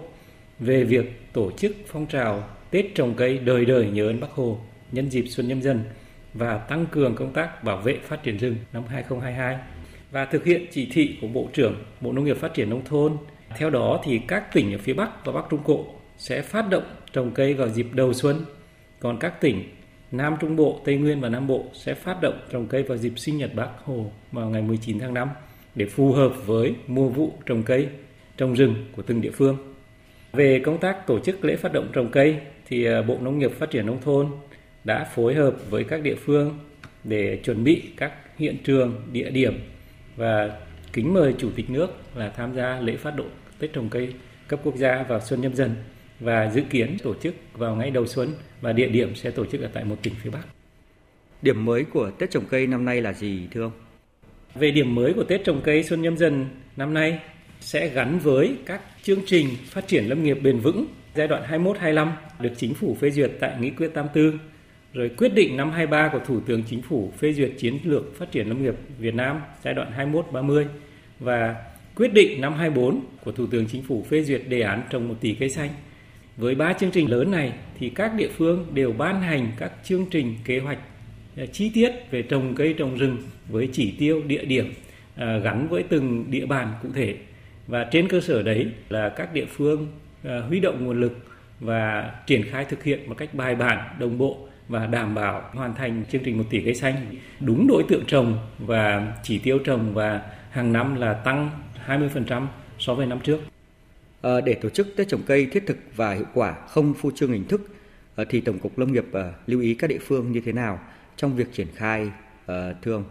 về 0.59 0.83
việc 0.83 1.33
tổ 1.33 1.51
chức 1.51 1.75
phong 1.87 2.05
trào 2.05 2.43
Tết 2.71 2.85
trồng 2.95 3.13
cây 3.17 3.37
đời 3.37 3.65
đời 3.65 3.89
nhớ 3.89 4.07
ơn 4.07 4.19
Bác 4.19 4.31
Hồ 4.31 4.59
nhân 4.91 5.09
dịp 5.09 5.25
xuân 5.27 5.47
nhâm 5.47 5.61
dần 5.61 5.83
và 6.33 6.57
tăng 6.57 6.85
cường 6.91 7.15
công 7.15 7.33
tác 7.33 7.63
bảo 7.63 7.77
vệ 7.77 7.97
phát 8.03 8.23
triển 8.23 8.37
rừng 8.37 8.55
năm 8.73 8.83
2022 8.87 9.57
và 10.11 10.25
thực 10.25 10.45
hiện 10.45 10.65
chỉ 10.71 10.89
thị 10.91 11.17
của 11.21 11.27
Bộ 11.27 11.49
trưởng 11.53 11.83
Bộ 12.01 12.11
Nông 12.11 12.25
nghiệp 12.25 12.37
Phát 12.37 12.53
triển 12.53 12.69
nông 12.69 12.85
thôn. 12.85 13.17
Theo 13.57 13.69
đó 13.69 14.01
thì 14.03 14.21
các 14.27 14.53
tỉnh 14.53 14.73
ở 14.73 14.77
phía 14.77 14.93
Bắc 14.93 15.25
và 15.25 15.31
Bắc 15.31 15.45
Trung 15.49 15.59
Bộ 15.67 15.85
sẽ 16.17 16.41
phát 16.41 16.69
động 16.69 16.83
trồng 17.13 17.31
cây 17.31 17.53
vào 17.53 17.69
dịp 17.69 17.87
đầu 17.93 18.13
xuân, 18.13 18.45
còn 18.99 19.19
các 19.19 19.41
tỉnh 19.41 19.63
Nam 20.11 20.35
Trung 20.41 20.55
Bộ, 20.55 20.81
Tây 20.85 20.97
Nguyên 20.97 21.21
và 21.21 21.29
Nam 21.29 21.47
Bộ 21.47 21.65
sẽ 21.73 21.93
phát 21.93 22.21
động 22.21 22.39
trồng 22.51 22.67
cây 22.67 22.83
vào 22.83 22.97
dịp 22.97 23.19
sinh 23.19 23.37
nhật 23.37 23.55
Bác 23.55 23.69
Hồ 23.83 24.11
vào 24.31 24.49
ngày 24.49 24.61
19 24.61 24.99
tháng 24.99 25.13
5 25.13 25.29
để 25.75 25.85
phù 25.85 26.11
hợp 26.11 26.33
với 26.45 26.75
mùa 26.87 27.09
vụ 27.09 27.33
trồng 27.45 27.63
cây, 27.63 27.87
trồng 28.37 28.53
rừng 28.53 28.75
của 28.95 29.01
từng 29.01 29.21
địa 29.21 29.31
phương. 29.31 29.57
Về 30.33 30.61
công 30.65 30.77
tác 30.77 31.07
tổ 31.07 31.19
chức 31.19 31.45
lễ 31.45 31.55
phát 31.55 31.73
động 31.73 31.87
trồng 31.93 32.11
cây 32.11 32.37
thì 32.67 32.85
à, 32.85 33.01
Bộ 33.01 33.17
Nông 33.21 33.39
nghiệp 33.39 33.51
Phát 33.51 33.71
triển 33.71 33.85
nông 33.85 34.01
thôn 34.01 34.27
đã 34.83 35.03
phối 35.15 35.35
hợp 35.35 35.55
với 35.69 35.83
các 35.83 36.01
địa 36.01 36.15
phương 36.15 36.59
để 37.03 37.39
chuẩn 37.43 37.63
bị 37.63 37.83
các 37.97 38.13
hiện 38.37 38.57
trường, 38.63 39.01
địa 39.11 39.29
điểm 39.29 39.59
và 40.15 40.59
kính 40.93 41.13
mời 41.13 41.33
Chủ 41.37 41.49
tịch 41.55 41.69
nước 41.69 41.87
là 42.15 42.29
tham 42.29 42.55
gia 42.55 42.79
lễ 42.79 42.95
phát 42.95 43.15
động 43.15 43.29
Tết 43.59 43.73
trồng 43.73 43.89
cây 43.89 44.13
cấp 44.47 44.59
quốc 44.63 44.75
gia 44.75 45.03
vào 45.03 45.19
xuân 45.21 45.41
nhâm 45.41 45.53
dần 45.53 45.75
và 46.19 46.51
dự 46.53 46.61
kiến 46.69 46.97
tổ 47.03 47.13
chức 47.13 47.35
vào 47.53 47.75
ngày 47.75 47.91
đầu 47.91 48.07
xuân 48.07 48.29
và 48.61 48.73
địa 48.73 48.87
điểm 48.87 49.15
sẽ 49.15 49.31
tổ 49.31 49.45
chức 49.45 49.61
ở 49.61 49.69
tại 49.73 49.83
một 49.83 49.95
tỉnh 50.01 50.13
phía 50.23 50.29
Bắc. 50.29 50.43
Điểm 51.41 51.65
mới 51.65 51.83
của 51.83 52.11
Tết 52.11 52.31
trồng 52.31 52.45
cây 52.49 52.67
năm 52.67 52.85
nay 52.85 53.01
là 53.01 53.13
gì 53.13 53.47
thưa 53.51 53.61
ông? 53.61 53.71
Về 54.55 54.71
điểm 54.71 54.95
mới 54.95 55.13
của 55.13 55.23
Tết 55.23 55.43
trồng 55.43 55.61
cây 55.63 55.83
xuân 55.83 56.01
nhâm 56.01 56.17
dần 56.17 56.45
năm 56.75 56.93
nay 56.93 57.19
sẽ 57.59 57.89
gắn 57.89 58.19
với 58.19 58.55
các 58.65 58.81
chương 59.03 59.19
trình 59.25 59.47
phát 59.65 59.87
triển 59.87 60.05
lâm 60.05 60.23
nghiệp 60.23 60.37
bền 60.43 60.59
vững 60.59 60.85
giai 61.15 61.27
đoạn 61.27 61.63
21-25 61.63 62.11
được 62.39 62.51
chính 62.57 62.73
phủ 62.73 62.97
phê 62.99 63.11
duyệt 63.11 63.31
tại 63.39 63.55
nghị 63.59 63.69
quyết 63.69 63.87
84 63.93 64.39
rồi 64.93 65.11
quyết 65.17 65.33
định 65.33 65.57
năm 65.57 65.71
23 65.71 66.09
của 66.13 66.19
Thủ 66.25 66.39
tướng 66.39 66.63
Chính 66.63 66.81
phủ 66.81 67.11
phê 67.17 67.33
duyệt 67.33 67.51
chiến 67.57 67.77
lược 67.83 68.17
phát 68.17 68.31
triển 68.31 68.47
lâm 68.47 68.63
nghiệp 68.63 68.75
Việt 68.99 69.15
Nam 69.15 69.41
giai 69.63 69.73
đoạn 69.73 70.13
21-30 70.31 70.65
và 71.19 71.55
quyết 71.95 72.13
định 72.13 72.41
năm 72.41 72.53
24 72.53 73.01
của 73.23 73.31
Thủ 73.31 73.47
tướng 73.47 73.67
Chính 73.67 73.83
phủ 73.83 74.05
phê 74.09 74.23
duyệt 74.23 74.41
đề 74.47 74.61
án 74.61 74.81
trồng 74.89 75.07
một 75.07 75.15
tỷ 75.21 75.33
cây 75.33 75.49
xanh. 75.49 75.69
Với 76.37 76.55
ba 76.55 76.73
chương 76.73 76.91
trình 76.91 77.09
lớn 77.09 77.31
này 77.31 77.53
thì 77.79 77.89
các 77.89 78.13
địa 78.15 78.29
phương 78.37 78.65
đều 78.73 78.93
ban 78.93 79.21
hành 79.21 79.51
các 79.57 79.71
chương 79.83 80.05
trình 80.11 80.35
kế 80.45 80.59
hoạch 80.59 80.77
à, 81.37 81.43
chi 81.51 81.71
tiết 81.73 81.91
về 82.11 82.21
trồng 82.21 82.55
cây, 82.55 82.73
trồng 82.77 82.97
rừng 82.97 83.17
với 83.49 83.69
chỉ 83.73 83.93
tiêu 83.99 84.21
địa 84.27 84.45
điểm 84.45 84.73
à, 85.15 85.37
gắn 85.37 85.67
với 85.67 85.83
từng 85.83 86.25
địa 86.31 86.45
bàn 86.45 86.73
cụ 86.81 86.89
thể 86.95 87.15
và 87.67 87.83
trên 87.91 88.07
cơ 88.07 88.21
sở 88.21 88.43
đấy 88.43 88.67
là 88.89 89.09
các 89.09 89.33
địa 89.33 89.45
phương 89.45 89.87
à, 90.23 90.39
huy 90.47 90.59
động 90.59 90.85
nguồn 90.85 91.01
lực 91.01 91.17
và 91.59 92.11
triển 92.27 92.43
khai 92.51 92.65
thực 92.65 92.83
hiện 92.83 93.09
một 93.09 93.15
cách 93.17 93.33
bài 93.33 93.55
bản, 93.55 93.95
đồng 93.99 94.17
bộ 94.17 94.47
và 94.67 94.85
đảm 94.85 95.15
bảo 95.15 95.49
hoàn 95.53 95.75
thành 95.75 96.03
chương 96.11 96.23
trình 96.23 96.37
một 96.37 96.43
tỷ 96.49 96.61
cây 96.61 96.75
xanh 96.75 96.95
đúng 97.39 97.67
đối 97.67 97.83
tượng 97.83 98.05
trồng 98.07 98.37
và 98.59 99.13
chỉ 99.23 99.37
tiêu 99.37 99.59
trồng 99.59 99.93
và 99.93 100.21
hàng 100.49 100.73
năm 100.73 100.95
là 100.95 101.13
tăng 101.13 101.49
20% 101.87 102.47
so 102.79 102.93
với 102.93 103.05
năm 103.05 103.19
trước. 103.23 103.39
À, 104.21 104.41
để 104.45 104.53
tổ 104.53 104.69
chức 104.69 104.87
Tết 104.95 105.07
trồng 105.07 105.21
cây 105.25 105.45
thiết 105.45 105.63
thực 105.67 105.77
và 105.95 106.13
hiệu 106.13 106.25
quả 106.33 106.55
không 106.67 106.93
phô 106.93 107.11
trương 107.11 107.31
hình 107.31 107.47
thức 107.47 107.61
à, 108.15 108.23
thì 108.29 108.41
Tổng 108.41 108.59
cục 108.59 108.77
Lâm 108.77 108.91
nghiệp 108.91 109.05
à, 109.13 109.33
lưu 109.47 109.61
ý 109.61 109.73
các 109.73 109.87
địa 109.87 109.99
phương 110.01 110.31
như 110.31 110.41
thế 110.45 110.51
nào 110.51 110.79
trong 111.15 111.35
việc 111.35 111.53
triển 111.53 111.67
khai 111.75 112.11
à, 112.45 112.73
thưa 112.81 112.93
ông? 112.93 113.03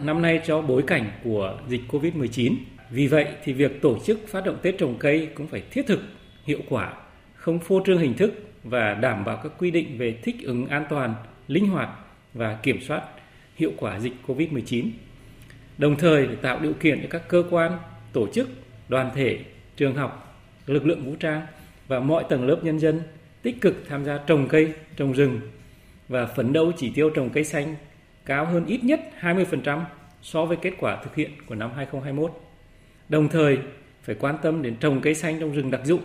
Năm 0.00 0.22
nay 0.22 0.40
cho 0.46 0.62
bối 0.62 0.84
cảnh 0.86 1.10
của 1.24 1.58
dịch 1.68 1.80
Covid-19, 1.88 2.54
vì 2.90 3.06
vậy 3.06 3.26
thì 3.44 3.52
việc 3.52 3.82
tổ 3.82 3.98
chức 4.04 4.28
phát 4.28 4.44
động 4.44 4.58
Tết 4.62 4.78
trồng 4.78 4.96
cây 4.98 5.28
cũng 5.34 5.46
phải 5.46 5.62
thiết 5.70 5.86
thực, 5.86 6.00
hiệu 6.44 6.60
quả, 6.68 6.92
không 7.34 7.58
phô 7.58 7.82
trương 7.86 7.98
hình 7.98 8.14
thức 8.14 8.32
và 8.64 8.94
đảm 8.94 9.24
bảo 9.24 9.40
các 9.42 9.52
quy 9.58 9.70
định 9.70 9.98
về 9.98 10.18
thích 10.22 10.36
ứng 10.42 10.66
an 10.66 10.86
toàn, 10.90 11.14
linh 11.48 11.68
hoạt 11.68 11.88
và 12.34 12.58
kiểm 12.62 12.80
soát 12.80 13.02
hiệu 13.56 13.72
quả 13.76 14.00
dịch 14.00 14.12
COVID-19. 14.26 14.90
Đồng 15.78 15.96
thời 15.96 16.26
để 16.26 16.34
tạo 16.36 16.60
điều 16.60 16.72
kiện 16.72 17.02
cho 17.02 17.08
các 17.10 17.28
cơ 17.28 17.42
quan, 17.50 17.78
tổ 18.12 18.26
chức, 18.32 18.48
đoàn 18.88 19.10
thể, 19.14 19.38
trường 19.76 19.94
học, 19.94 20.40
lực 20.66 20.86
lượng 20.86 21.04
vũ 21.04 21.16
trang 21.20 21.46
và 21.88 22.00
mọi 22.00 22.24
tầng 22.28 22.46
lớp 22.46 22.60
nhân 22.62 22.78
dân 22.78 23.02
tích 23.42 23.60
cực 23.60 23.74
tham 23.88 24.04
gia 24.04 24.18
trồng 24.18 24.48
cây, 24.48 24.72
trồng 24.96 25.12
rừng 25.12 25.40
và 26.08 26.26
phấn 26.26 26.52
đấu 26.52 26.72
chỉ 26.76 26.92
tiêu 26.94 27.10
trồng 27.10 27.30
cây 27.30 27.44
xanh 27.44 27.74
cao 28.24 28.46
hơn 28.46 28.66
ít 28.66 28.84
nhất 28.84 29.00
20% 29.20 29.80
so 30.22 30.44
với 30.44 30.56
kết 30.56 30.72
quả 30.78 31.02
thực 31.04 31.14
hiện 31.14 31.30
của 31.46 31.54
năm 31.54 31.70
2021. 31.76 32.32
Đồng 33.08 33.28
thời 33.28 33.58
phải 34.02 34.14
quan 34.14 34.38
tâm 34.42 34.62
đến 34.62 34.76
trồng 34.80 35.00
cây 35.00 35.14
xanh 35.14 35.40
trong 35.40 35.52
rừng 35.52 35.70
đặc 35.70 35.80
dụng, 35.84 36.00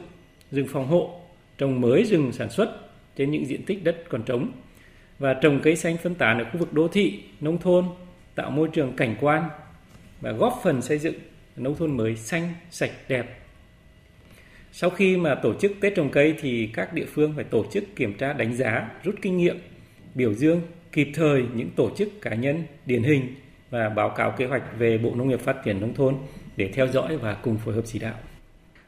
rừng 0.51 0.67
phòng 0.67 0.87
hộ 0.87 1.21
trồng 1.57 1.81
mới 1.81 2.03
rừng 2.03 2.31
sản 2.31 2.49
xuất 2.49 2.77
trên 3.15 3.31
những 3.31 3.45
diện 3.47 3.65
tích 3.65 3.83
đất 3.83 4.03
còn 4.09 4.23
trống 4.23 4.51
và 5.19 5.33
trồng 5.33 5.59
cây 5.63 5.75
xanh 5.75 5.97
phân 5.97 6.15
tán 6.15 6.39
ở 6.39 6.43
khu 6.43 6.57
vực 6.57 6.73
đô 6.73 6.87
thị, 6.87 7.23
nông 7.41 7.57
thôn, 7.57 7.85
tạo 8.35 8.51
môi 8.51 8.67
trường 8.73 8.95
cảnh 8.95 9.15
quan 9.21 9.49
và 10.21 10.31
góp 10.31 10.59
phần 10.63 10.81
xây 10.81 10.99
dựng 10.99 11.15
nông 11.55 11.75
thôn 11.75 11.97
mới 11.97 12.15
xanh, 12.15 12.53
sạch, 12.71 12.91
đẹp. 13.07 13.37
Sau 14.71 14.89
khi 14.89 15.17
mà 15.17 15.35
tổ 15.35 15.53
chức 15.53 15.71
Tết 15.81 15.93
trồng 15.95 16.11
cây 16.11 16.35
thì 16.41 16.69
các 16.73 16.93
địa 16.93 17.05
phương 17.05 17.33
phải 17.35 17.43
tổ 17.43 17.65
chức 17.71 17.83
kiểm 17.95 18.17
tra 18.17 18.33
đánh 18.33 18.55
giá, 18.57 18.89
rút 19.03 19.15
kinh 19.21 19.37
nghiệm, 19.37 19.57
biểu 20.15 20.33
dương 20.33 20.61
kịp 20.91 21.11
thời 21.13 21.45
những 21.55 21.69
tổ 21.75 21.89
chức 21.97 22.21
cá 22.21 22.35
nhân 22.35 22.63
điển 22.85 23.03
hình 23.03 23.35
và 23.69 23.89
báo 23.89 24.09
cáo 24.09 24.31
kế 24.37 24.45
hoạch 24.45 24.63
về 24.77 24.97
Bộ 24.97 25.15
Nông 25.15 25.27
nghiệp 25.27 25.39
Phát 25.39 25.55
triển 25.65 25.81
Nông 25.81 25.93
thôn 25.93 26.15
để 26.55 26.71
theo 26.73 26.87
dõi 26.87 27.17
và 27.17 27.33
cùng 27.33 27.57
phối 27.57 27.75
hợp 27.75 27.83
chỉ 27.85 27.99
đạo. 27.99 28.15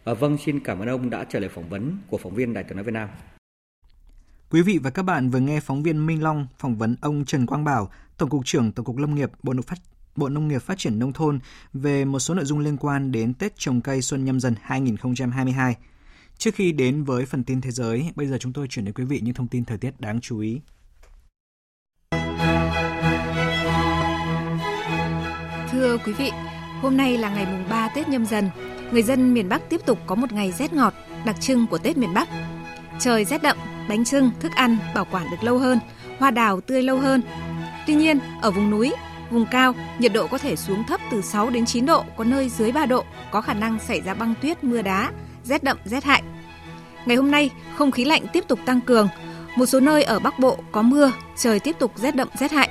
À, 0.04 0.14
vâng, 0.14 0.38
xin 0.38 0.60
cảm 0.60 0.80
ơn 0.80 0.88
ông 0.88 1.10
đã 1.10 1.24
trả 1.24 1.40
lời 1.40 1.50
phỏng 1.50 1.70
vấn 1.70 1.98
của 2.08 2.18
phóng 2.18 2.36
viên 2.36 2.54
Đài 2.54 2.64
tiếng 2.64 2.76
nói 2.76 2.84
Việt 2.84 2.94
Nam. 2.94 3.10
Quý 4.50 4.62
vị 4.62 4.80
và 4.84 4.90
các 4.90 5.04
bạn 5.04 5.30
vừa 5.30 5.40
nghe 5.40 5.60
phóng 5.60 5.84
viên 5.84 6.06
Minh 6.06 6.24
Long 6.24 6.48
phỏng 6.58 6.76
vấn 6.76 6.96
ông 7.02 7.26
Trần 7.26 7.46
Quang 7.46 7.64
Bảo, 7.64 7.90
Tổng 8.18 8.30
cục 8.30 8.46
trưởng 8.46 8.72
Tổng 8.72 8.86
cục 8.86 8.98
Lâm 8.98 9.16
nghiệp, 9.16 9.30
Bộ 9.44 9.54
Nông 9.54 9.64
Phát 9.64 9.78
Bộ 10.16 10.30
Nông 10.30 10.48
nghiệp 10.48 10.62
Phát 10.62 10.78
triển 10.78 11.00
Nông 11.00 11.14
thôn 11.14 11.40
về 11.74 12.06
một 12.06 12.20
số 12.20 12.34
nội 12.34 12.46
dung 12.46 12.60
liên 12.60 12.78
quan 12.78 13.12
đến 13.12 13.34
Tết 13.34 13.58
trồng 13.58 13.82
cây 13.82 14.02
Xuân 14.02 14.26
Nhâm 14.26 14.40
Dần 14.40 14.56
2022. 14.62 15.76
Trước 16.38 16.56
khi 16.56 16.72
đến 16.72 17.04
với 17.04 17.26
phần 17.26 17.44
tin 17.44 17.62
thế 17.62 17.72
giới, 17.72 18.12
bây 18.16 18.28
giờ 18.28 18.38
chúng 18.40 18.54
tôi 18.54 18.68
chuyển 18.68 18.86
đến 18.86 18.94
quý 18.94 19.04
vị 19.04 19.20
những 19.24 19.34
thông 19.34 19.48
tin 19.48 19.66
thời 19.66 19.78
tiết 19.78 20.02
đáng 20.02 20.22
chú 20.22 20.40
ý. 20.40 20.62
Thưa 25.72 25.98
quý 26.06 26.14
vị, 26.14 26.32
hôm 26.82 26.98
nay 26.98 27.18
là 27.18 27.30
ngày 27.30 27.46
mùng 27.46 27.70
3 27.70 27.90
Tết 27.96 28.10
Nhâm 28.10 28.26
Dần. 28.26 28.50
Người 28.92 29.04
dân 29.04 29.34
miền 29.34 29.50
Bắc 29.50 29.70
tiếp 29.70 29.82
tục 29.86 30.00
có 30.08 30.16
một 30.16 30.32
ngày 30.32 30.52
rét 30.52 30.74
ngọt, 30.74 30.94
đặc 31.26 31.36
trưng 31.42 31.68
của 31.68 31.78
Tết 31.78 31.98
miền 31.98 32.14
Bắc. 32.14 32.30
Trời 33.00 33.26
rét 33.26 33.44
đậm, 33.44 33.58
bánh 33.90 34.06
trưng, 34.06 34.32
thức 34.40 34.52
ăn 34.56 34.78
bảo 34.96 35.06
quản 35.12 35.32
được 35.32 35.44
lâu 35.44 35.58
hơn, 35.58 35.80
hoa 36.20 36.32
đào 36.32 36.62
tươi 36.62 36.84
lâu 36.84 36.98
hơn. 36.98 37.22
Tuy 37.88 37.96
nhiên, 37.96 38.20
ở 38.42 38.52
vùng 38.52 38.70
núi, 38.70 38.94
vùng 39.32 39.46
cao, 39.52 39.74
nhiệt 40.00 40.14
độ 40.14 40.28
có 40.28 40.38
thể 40.38 40.56
xuống 40.56 40.84
thấp 40.84 41.02
từ 41.12 41.22
6 41.22 41.50
đến 41.50 41.66
9 41.66 41.86
độ, 41.86 42.04
có 42.18 42.24
nơi 42.24 42.50
dưới 42.50 42.72
3 42.72 42.86
độ, 42.86 43.04
có 43.32 43.42
khả 43.42 43.54
năng 43.54 43.80
xảy 43.80 44.02
ra 44.02 44.14
băng 44.14 44.34
tuyết, 44.42 44.64
mưa 44.64 44.82
đá, 44.82 45.12
rét 45.44 45.64
đậm, 45.64 45.78
rét 45.86 46.04
hại. 46.04 46.24
Ngày 47.06 47.18
hôm 47.18 47.32
nay, 47.32 47.50
không 47.76 47.92
khí 47.92 48.06
lạnh 48.06 48.26
tiếp 48.34 48.44
tục 48.48 48.60
tăng 48.66 48.82
cường. 48.82 49.10
Một 49.56 49.66
số 49.66 49.80
nơi 49.80 50.04
ở 50.04 50.20
Bắc 50.20 50.40
Bộ 50.40 50.58
có 50.72 50.82
mưa, 50.82 51.12
trời 51.38 51.60
tiếp 51.60 51.76
tục 51.80 51.92
rét 51.96 52.16
đậm, 52.16 52.28
rét 52.40 52.52
hại. 52.52 52.70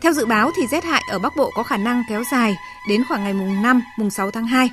Theo 0.00 0.12
dự 0.12 0.26
báo 0.26 0.50
thì 0.56 0.66
rét 0.66 0.84
hại 0.84 1.02
ở 1.10 1.18
Bắc 1.18 1.32
Bộ 1.36 1.50
có 1.54 1.62
khả 1.62 1.76
năng 1.76 2.02
kéo 2.08 2.22
dài 2.32 2.56
đến 2.88 3.04
khoảng 3.08 3.24
ngày 3.24 3.34
mùng 3.34 3.62
5, 3.62 3.82
mùng 3.98 4.10
6 4.10 4.30
tháng 4.30 4.46
2. 4.46 4.70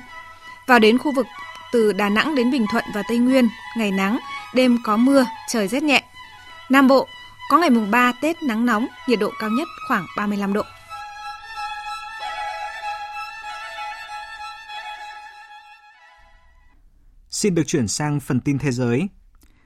Vào 0.66 0.78
đến 0.78 0.98
khu 0.98 1.12
vực 1.12 1.26
từ 1.72 1.92
Đà 1.92 2.08
Nẵng 2.08 2.34
đến 2.34 2.50
Bình 2.50 2.66
Thuận 2.70 2.84
và 2.94 3.02
Tây 3.08 3.18
Nguyên, 3.18 3.48
ngày 3.76 3.90
nắng, 3.90 4.18
đêm 4.54 4.78
có 4.84 4.96
mưa, 4.96 5.26
trời 5.48 5.68
rét 5.68 5.82
nhẹ. 5.82 6.02
Nam 6.68 6.88
Bộ 6.88 7.08
có 7.50 7.58
ngày 7.58 7.70
mùng 7.70 7.90
3 7.90 8.12
Tết 8.12 8.42
nắng 8.42 8.66
nóng, 8.66 8.86
nhiệt 9.06 9.18
độ 9.18 9.30
cao 9.38 9.50
nhất 9.50 9.68
khoảng 9.88 10.06
35 10.16 10.52
độ. 10.52 10.62
Xin 17.44 17.54
được 17.54 17.66
chuyển 17.66 17.88
sang 17.88 18.20
phần 18.20 18.40
tin 18.40 18.58
thế 18.58 18.72
giới. 18.72 19.08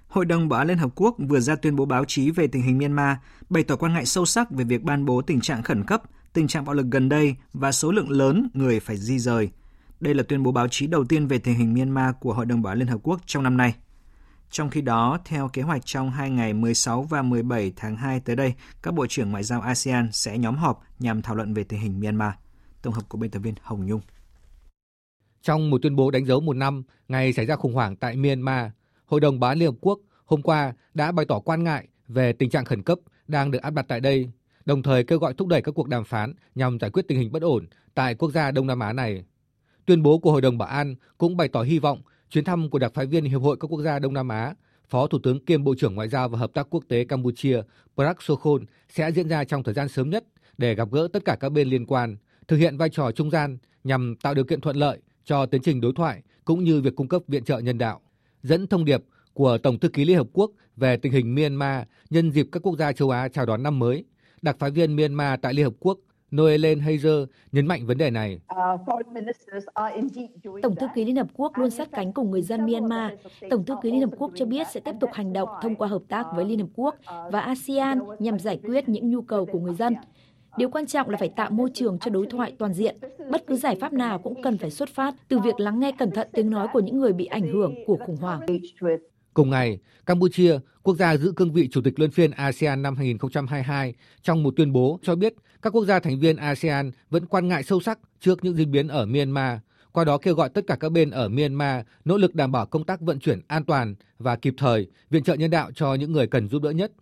Hội 0.08 0.24
đồng 0.24 0.48
Bảo 0.48 0.60
an 0.60 0.68
Liên 0.68 0.78
Hợp 0.78 0.90
Quốc 0.94 1.16
vừa 1.28 1.40
ra 1.40 1.56
tuyên 1.56 1.76
bố 1.76 1.84
báo 1.84 2.04
chí 2.04 2.30
về 2.30 2.46
tình 2.46 2.62
hình 2.62 2.78
Myanmar, 2.78 3.16
bày 3.48 3.62
tỏ 3.62 3.76
quan 3.76 3.92
ngại 3.92 4.06
sâu 4.06 4.26
sắc 4.26 4.50
về 4.50 4.64
việc 4.64 4.82
ban 4.82 5.04
bố 5.04 5.22
tình 5.22 5.40
trạng 5.40 5.62
khẩn 5.62 5.84
cấp, 5.84 6.02
tình 6.32 6.48
trạng 6.48 6.64
bạo 6.64 6.74
lực 6.74 6.86
gần 6.90 7.08
đây 7.08 7.36
và 7.52 7.72
số 7.72 7.92
lượng 7.92 8.10
lớn 8.10 8.50
người 8.54 8.80
phải 8.80 8.96
di 8.96 9.18
rời. 9.18 9.50
Đây 10.00 10.14
là 10.14 10.22
tuyên 10.22 10.42
bố 10.42 10.52
báo 10.52 10.68
chí 10.68 10.86
đầu 10.86 11.04
tiên 11.04 11.26
về 11.26 11.38
tình 11.38 11.54
hình 11.54 11.74
Myanmar 11.74 12.14
của 12.20 12.34
Hội 12.34 12.46
đồng 12.46 12.62
Bảo 12.62 12.72
an 12.72 12.78
Liên 12.78 12.88
Hợp 12.88 12.98
Quốc 13.02 13.20
trong 13.26 13.42
năm 13.42 13.56
nay. 13.56 13.74
Trong 14.50 14.70
khi 14.70 14.80
đó, 14.80 15.18
theo 15.24 15.48
kế 15.48 15.62
hoạch 15.62 15.86
trong 15.86 16.10
hai 16.10 16.30
ngày 16.30 16.54
16 16.54 17.02
và 17.02 17.22
17 17.22 17.72
tháng 17.76 17.96
2 17.96 18.20
tới 18.20 18.36
đây, 18.36 18.54
các 18.82 18.94
bộ 18.94 19.06
trưởng 19.06 19.30
ngoại 19.30 19.42
giao 19.42 19.60
ASEAN 19.60 20.08
sẽ 20.12 20.38
nhóm 20.38 20.56
họp 20.56 20.82
nhằm 20.98 21.22
thảo 21.22 21.34
luận 21.36 21.54
về 21.54 21.64
tình 21.64 21.80
hình 21.80 22.00
Myanmar. 22.00 22.32
Tổng 22.82 22.94
hợp 22.94 23.08
của 23.08 23.18
biên 23.18 23.30
tập 23.30 23.38
viên 23.38 23.54
Hồng 23.62 23.86
Nhung. 23.86 24.00
Trong 25.42 25.70
một 25.70 25.82
tuyên 25.82 25.96
bố 25.96 26.10
đánh 26.10 26.26
dấu 26.26 26.40
một 26.40 26.56
năm 26.56 26.82
ngày 27.08 27.32
xảy 27.32 27.46
ra 27.46 27.56
khủng 27.56 27.74
hoảng 27.74 27.96
tại 27.96 28.16
Myanmar, 28.16 28.70
Hội 29.06 29.20
đồng 29.20 29.40
Bảo 29.40 29.50
an 29.50 29.58
Liên 29.58 29.68
Hợp 29.68 29.76
Quốc 29.80 29.98
hôm 30.24 30.42
qua 30.42 30.72
đã 30.94 31.12
bày 31.12 31.26
tỏ 31.26 31.38
quan 31.38 31.64
ngại 31.64 31.88
về 32.08 32.32
tình 32.32 32.50
trạng 32.50 32.64
khẩn 32.64 32.82
cấp 32.82 32.98
đang 33.28 33.50
được 33.50 33.62
áp 33.62 33.70
đặt 33.70 33.84
tại 33.88 34.00
đây, 34.00 34.30
đồng 34.64 34.82
thời 34.82 35.04
kêu 35.04 35.18
gọi 35.18 35.34
thúc 35.34 35.48
đẩy 35.48 35.62
các 35.62 35.72
cuộc 35.72 35.88
đàm 35.88 36.04
phán 36.04 36.34
nhằm 36.54 36.78
giải 36.78 36.90
quyết 36.90 37.08
tình 37.08 37.18
hình 37.18 37.32
bất 37.32 37.42
ổn 37.42 37.66
tại 37.94 38.14
quốc 38.14 38.30
gia 38.30 38.50
Đông 38.50 38.66
Nam 38.66 38.80
Á 38.80 38.92
này. 38.92 39.24
Tuyên 39.86 40.02
bố 40.02 40.18
của 40.18 40.32
Hội 40.32 40.40
đồng 40.40 40.58
Bảo 40.58 40.68
an 40.68 40.94
cũng 41.18 41.36
bày 41.36 41.48
tỏ 41.48 41.62
hy 41.62 41.78
vọng 41.78 42.02
chuyến 42.30 42.44
thăm 42.44 42.70
của 42.70 42.78
đặc 42.78 42.92
phái 42.94 43.06
viên 43.06 43.24
Hiệp 43.24 43.42
hội 43.42 43.56
các 43.60 43.66
quốc 43.66 43.82
gia 43.82 43.98
Đông 43.98 44.14
Nam 44.14 44.28
Á, 44.28 44.54
Phó 44.88 45.06
Thủ 45.06 45.18
tướng 45.22 45.44
kiêm 45.44 45.64
Bộ 45.64 45.74
trưởng 45.78 45.94
Ngoại 45.94 46.08
giao 46.08 46.28
và 46.28 46.38
Hợp 46.38 46.50
tác 46.54 46.66
Quốc 46.70 46.84
tế 46.88 47.04
Campuchia 47.04 47.62
Prak 47.96 48.22
Sokhon 48.22 48.64
sẽ 48.88 49.12
diễn 49.12 49.28
ra 49.28 49.44
trong 49.44 49.62
thời 49.62 49.74
gian 49.74 49.88
sớm 49.88 50.10
nhất 50.10 50.24
để 50.58 50.74
gặp 50.74 50.88
gỡ 50.92 51.08
tất 51.12 51.24
cả 51.24 51.36
các 51.40 51.52
bên 51.52 51.68
liên 51.68 51.86
quan, 51.86 52.16
thực 52.48 52.56
hiện 52.56 52.76
vai 52.76 52.88
trò 52.88 53.12
trung 53.12 53.30
gian 53.30 53.58
nhằm 53.84 54.14
tạo 54.22 54.34
điều 54.34 54.44
kiện 54.44 54.60
thuận 54.60 54.76
lợi 54.76 54.98
cho 55.28 55.46
tiến 55.46 55.62
trình 55.62 55.80
đối 55.80 55.92
thoại 55.92 56.22
cũng 56.44 56.64
như 56.64 56.80
việc 56.80 56.96
cung 56.96 57.08
cấp 57.08 57.22
viện 57.28 57.44
trợ 57.44 57.58
nhân 57.58 57.78
đạo. 57.78 58.00
Dẫn 58.42 58.66
thông 58.66 58.84
điệp 58.84 59.04
của 59.34 59.58
Tổng 59.58 59.78
thư 59.78 59.88
ký 59.88 60.04
Liên 60.04 60.16
Hợp 60.16 60.26
Quốc 60.32 60.50
về 60.76 60.96
tình 60.96 61.12
hình 61.12 61.34
Myanmar 61.34 61.82
nhân 62.10 62.30
dịp 62.30 62.46
các 62.52 62.62
quốc 62.62 62.76
gia 62.78 62.92
châu 62.92 63.10
Á 63.10 63.28
chào 63.28 63.46
đón 63.46 63.62
năm 63.62 63.78
mới, 63.78 64.04
đặc 64.42 64.56
phái 64.58 64.70
viên 64.70 64.96
Myanmar 64.96 65.40
tại 65.42 65.54
Liên 65.54 65.64
Hợp 65.64 65.74
Quốc 65.80 65.98
Noelen 66.36 66.80
Heiser 66.80 67.28
nhấn 67.52 67.66
mạnh 67.66 67.86
vấn 67.86 67.98
đề 67.98 68.10
này. 68.10 68.40
Tổng 70.62 70.76
thư 70.76 70.86
ký 70.94 71.04
Liên 71.04 71.16
Hợp 71.16 71.26
Quốc 71.34 71.52
luôn 71.58 71.70
sát 71.70 71.88
cánh 71.92 72.12
cùng 72.12 72.30
người 72.30 72.42
dân 72.42 72.66
Myanmar. 72.66 73.12
Tổng 73.50 73.64
thư 73.64 73.74
ký 73.82 73.90
Liên 73.90 74.00
Hợp 74.00 74.10
Quốc 74.18 74.32
cho 74.34 74.46
biết 74.46 74.66
sẽ 74.72 74.80
tiếp 74.80 74.94
tục 75.00 75.10
hành 75.12 75.32
động 75.32 75.48
thông 75.62 75.74
qua 75.74 75.88
hợp 75.88 76.02
tác 76.08 76.26
với 76.34 76.44
Liên 76.44 76.58
Hợp 76.58 76.68
Quốc 76.74 76.94
và 77.32 77.40
ASEAN 77.40 77.98
nhằm 78.18 78.38
giải 78.38 78.60
quyết 78.62 78.88
những 78.88 79.10
nhu 79.10 79.22
cầu 79.22 79.46
của 79.46 79.60
người 79.60 79.74
dân. 79.74 79.94
Điều 80.58 80.70
quan 80.70 80.86
trọng 80.86 81.10
là 81.10 81.16
phải 81.18 81.28
tạo 81.28 81.50
môi 81.50 81.70
trường 81.74 81.98
cho 81.98 82.10
đối 82.10 82.26
thoại 82.26 82.52
toàn 82.58 82.74
diện. 82.74 82.96
Bất 83.30 83.44
cứ 83.46 83.56
giải 83.56 83.76
pháp 83.80 83.92
nào 83.92 84.18
cũng 84.18 84.42
cần 84.42 84.58
phải 84.58 84.70
xuất 84.70 84.88
phát 84.88 85.14
từ 85.28 85.38
việc 85.38 85.60
lắng 85.60 85.80
nghe 85.80 85.92
cẩn 85.98 86.10
thận 86.10 86.28
tiếng 86.32 86.50
nói 86.50 86.68
của 86.72 86.80
những 86.80 87.00
người 87.00 87.12
bị 87.12 87.24
ảnh 87.26 87.52
hưởng 87.52 87.74
của 87.86 87.98
khủng 88.06 88.16
hoảng. 88.16 88.40
Cùng 89.34 89.50
ngày, 89.50 89.78
Campuchia, 90.06 90.58
quốc 90.82 90.96
gia 90.96 91.16
giữ 91.16 91.32
cương 91.36 91.52
vị 91.52 91.68
Chủ 91.72 91.80
tịch 91.84 91.98
luân 91.98 92.10
phiên 92.10 92.30
ASEAN 92.30 92.82
năm 92.82 92.96
2022, 92.96 93.94
trong 94.22 94.42
một 94.42 94.54
tuyên 94.56 94.72
bố 94.72 94.98
cho 95.02 95.14
biết 95.14 95.34
các 95.62 95.70
quốc 95.70 95.84
gia 95.84 96.00
thành 96.00 96.20
viên 96.20 96.36
ASEAN 96.36 96.90
vẫn 97.10 97.26
quan 97.26 97.48
ngại 97.48 97.62
sâu 97.62 97.80
sắc 97.80 97.98
trước 98.20 98.44
những 98.44 98.54
diễn 98.54 98.70
biến 98.70 98.88
ở 98.88 99.06
Myanmar, 99.06 99.58
qua 99.92 100.04
đó 100.04 100.18
kêu 100.18 100.34
gọi 100.34 100.48
tất 100.48 100.64
cả 100.66 100.76
các 100.80 100.92
bên 100.92 101.10
ở 101.10 101.28
Myanmar 101.28 101.84
nỗ 102.04 102.16
lực 102.16 102.34
đảm 102.34 102.52
bảo 102.52 102.66
công 102.66 102.84
tác 102.84 103.00
vận 103.00 103.18
chuyển 103.18 103.40
an 103.46 103.64
toàn 103.64 103.94
và 104.18 104.36
kịp 104.36 104.54
thời, 104.58 104.86
viện 105.10 105.22
trợ 105.22 105.34
nhân 105.34 105.50
đạo 105.50 105.70
cho 105.74 105.94
những 105.94 106.12
người 106.12 106.26
cần 106.26 106.48
giúp 106.48 106.62
đỡ 106.62 106.70
nhất. 106.70 106.92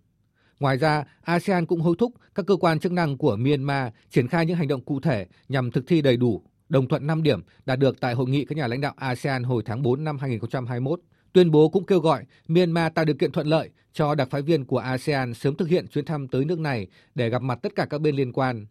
Ngoài 0.59 0.77
ra, 0.77 1.03
ASEAN 1.21 1.65
cũng 1.65 1.81
hối 1.81 1.95
thúc 1.99 2.13
các 2.35 2.45
cơ 2.45 2.55
quan 2.55 2.79
chức 2.79 2.91
năng 2.91 3.17
của 3.17 3.35
Myanmar 3.35 3.93
triển 4.09 4.27
khai 4.27 4.45
những 4.45 4.55
hành 4.55 4.67
động 4.67 4.81
cụ 4.81 4.99
thể 4.99 5.25
nhằm 5.49 5.71
thực 5.71 5.87
thi 5.87 6.01
đầy 6.01 6.17
đủ 6.17 6.43
đồng 6.69 6.87
thuận 6.87 7.07
5 7.07 7.23
điểm 7.23 7.41
đạt 7.65 7.79
được 7.79 7.99
tại 7.99 8.13
hội 8.13 8.29
nghị 8.29 8.45
các 8.45 8.57
nhà 8.57 8.67
lãnh 8.67 8.81
đạo 8.81 8.93
ASEAN 8.95 9.43
hồi 9.43 9.63
tháng 9.65 9.81
4 9.81 10.03
năm 10.03 10.17
2021. 10.17 10.99
Tuyên 11.33 11.51
bố 11.51 11.69
cũng 11.69 11.85
kêu 11.85 11.99
gọi 11.99 12.23
Myanmar 12.47 12.93
tạo 12.93 13.05
điều 13.05 13.15
kiện 13.15 13.31
thuận 13.31 13.47
lợi 13.47 13.69
cho 13.93 14.15
đặc 14.15 14.27
phái 14.31 14.41
viên 14.41 14.65
của 14.65 14.77
ASEAN 14.77 15.33
sớm 15.33 15.55
thực 15.55 15.67
hiện 15.67 15.87
chuyến 15.87 16.05
thăm 16.05 16.27
tới 16.27 16.45
nước 16.45 16.59
này 16.59 16.87
để 17.15 17.29
gặp 17.29 17.41
mặt 17.41 17.59
tất 17.61 17.75
cả 17.75 17.85
các 17.89 18.01
bên 18.01 18.15
liên 18.15 18.33
quan. 18.33 18.65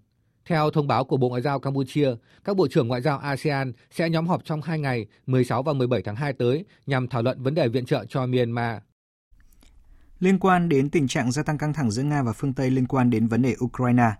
Theo 0.45 0.71
thông 0.71 0.87
báo 0.87 1.05
của 1.05 1.17
Bộ 1.17 1.29
Ngoại 1.29 1.43
giao 1.43 1.61
Campuchia, 1.61 2.11
các 2.45 2.57
bộ 2.57 2.69
trưởng 2.69 2.89
ngoại 2.89 3.01
giao 3.01 3.19
ASEAN 3.19 3.73
sẽ 3.91 4.11
nhóm 4.11 4.27
họp 4.27 4.45
trong 4.45 4.63
hai 4.63 4.79
ngày 4.79 5.07
16 5.27 5.63
và 5.63 5.73
17 5.73 6.03
tháng 6.03 6.17
2 6.17 6.33
tới 6.33 6.65
nhằm 6.87 7.09
thảo 7.09 7.23
luận 7.23 7.43
vấn 7.43 7.55
đề 7.55 7.69
viện 7.69 7.87
trợ 7.87 8.05
cho 8.09 8.27
Myanmar. 8.27 8.77
Liên 10.21 10.39
quan 10.39 10.69
đến 10.69 10.91
tình 10.91 11.09
trạng 11.09 11.33
gia 11.33 11.43
tăng 11.43 11.59
căng 11.59 11.73
thẳng 11.73 11.91
giữa 11.91 12.03
Nga 12.03 12.23
và 12.23 12.33
phương 12.33 12.53
Tây 12.53 12.71
liên 12.71 12.87
quan 12.87 13.11
đến 13.11 13.27
vấn 13.27 13.43
đề 13.43 13.55
Ukraine, 13.65 14.11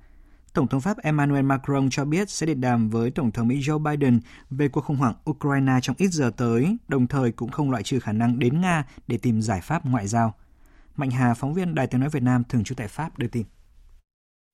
Tổng 0.55 0.69
thống 0.69 0.81
Pháp 0.81 0.99
Emmanuel 0.99 1.45
Macron 1.45 1.89
cho 1.91 2.05
biết 2.05 2.31
sẽ 2.31 2.47
điện 2.47 2.61
đàm 2.61 2.91
với 2.91 3.11
Tổng 3.11 3.31
thống 3.31 3.49
Mỹ 3.49 3.61
Joe 3.61 3.79
Biden 3.79 4.21
về 4.51 4.69
cuộc 4.69 4.81
khủng 4.81 4.97
hoảng 4.97 5.15
Ukraine 5.31 5.73
trong 5.83 5.97
ít 5.99 6.09
giờ 6.13 6.31
tới, 6.37 6.77
đồng 6.89 7.07
thời 7.07 7.33
cũng 7.33 7.51
không 7.51 7.71
loại 7.71 7.83
trừ 7.83 8.01
khả 8.01 8.13
năng 8.13 8.39
đến 8.39 8.61
Nga 8.61 8.85
để 9.07 9.19
tìm 9.23 9.43
giải 9.43 9.61
pháp 9.63 9.87
ngoại 9.87 10.07
giao. 10.07 10.35
Mạnh 10.97 11.11
Hà, 11.11 11.35
phóng 11.35 11.55
viên 11.55 11.75
Đài 11.75 11.87
tiếng 11.87 12.01
nói 12.01 12.11
Việt 12.11 12.23
Nam 12.23 12.43
thường 12.49 12.65
trú 12.65 12.75
tại 12.75 12.89
Pháp 12.89 13.19
đưa 13.19 13.27
tin. 13.27 13.47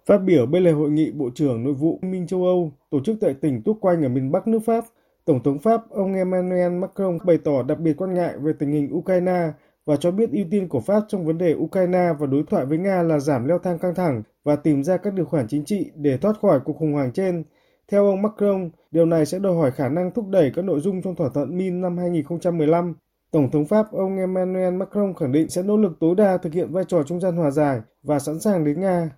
Phát 0.07 0.19
biểu 0.19 0.47
bên 0.47 0.63
lề 0.63 0.73
hội 0.73 0.91
nghị 0.91 1.13
Bộ 1.13 1.31
trưởng 1.35 1.65
Nội 1.65 1.75
vụ 1.75 1.99
Minh 2.03 2.27
châu 2.27 2.45
Âu 2.45 2.73
tổ 2.91 3.01
chức 3.05 3.17
tại 3.21 3.35
tỉnh 3.35 3.63
tuốc 3.63 3.79
quanh 3.81 4.03
ở 4.03 4.09
miền 4.09 4.33
Bắc 4.33 4.47
nước 4.47 4.61
Pháp, 4.67 4.85
Tổng 5.25 5.43
thống 5.43 5.59
Pháp 5.59 5.91
ông 5.91 6.15
Emmanuel 6.15 6.73
Macron 6.73 7.19
bày 7.25 7.39
tỏ 7.45 7.63
đặc 7.63 7.79
biệt 7.79 7.93
quan 7.97 8.15
ngại 8.15 8.39
về 8.39 8.53
tình 8.59 8.73
hình 8.73 8.95
Ukraine 8.95 9.53
và 9.87 9.97
cho 9.97 10.11
biết 10.11 10.31
ưu 10.33 10.45
tiên 10.51 10.69
của 10.69 10.81
Pháp 10.81 11.03
trong 11.09 11.27
vấn 11.27 11.39
đề 11.39 11.55
Ukraine 11.55 12.09
và 12.19 12.27
đối 12.27 12.43
thoại 12.51 12.67
với 12.67 12.79
Nga 12.79 13.03
là 13.03 13.19
giảm 13.19 13.49
leo 13.49 13.59
thang 13.59 13.79
căng 13.79 13.95
thẳng 13.95 14.23
và 14.45 14.57
tìm 14.57 14.85
ra 14.85 14.97
các 14.97 15.15
điều 15.15 15.25
khoản 15.25 15.49
chính 15.49 15.65
trị 15.65 15.91
để 15.95 16.19
thoát 16.19 16.41
khỏi 16.43 16.61
cuộc 16.65 16.77
khủng 16.77 16.93
hoảng 16.93 17.13
trên. 17.13 17.45
Theo 17.89 18.07
ông 18.07 18.23
Macron, 18.23 18.71
điều 18.91 19.07
này 19.07 19.27
sẽ 19.27 19.39
đòi 19.39 19.55
hỏi 19.55 19.71
khả 19.71 19.89
năng 19.89 20.11
thúc 20.11 20.29
đẩy 20.29 20.53
các 20.55 20.65
nội 20.65 20.81
dung 20.81 21.03
trong 21.03 21.15
thỏa 21.15 21.29
thuận 21.35 21.59
Min 21.59 21.81
năm 21.81 21.99
2015. 21.99 22.95
Tổng 23.33 23.51
thống 23.51 23.67
Pháp 23.67 23.87
ông 23.93 24.19
Emmanuel 24.19 24.75
Macron 24.75 25.15
khẳng 25.21 25.33
định 25.33 25.51
sẽ 25.51 25.63
nỗ 25.63 25.77
lực 25.77 25.93
tối 26.01 26.15
đa 26.17 26.39
thực 26.43 26.53
hiện 26.53 26.73
vai 26.73 26.85
trò 26.89 27.03
trung 27.03 27.21
gian 27.21 27.37
hòa 27.37 27.51
giải 27.51 27.81
và 28.03 28.19
sẵn 28.19 28.41
sàng 28.41 28.65
đến 28.65 28.81
Nga. 28.81 29.11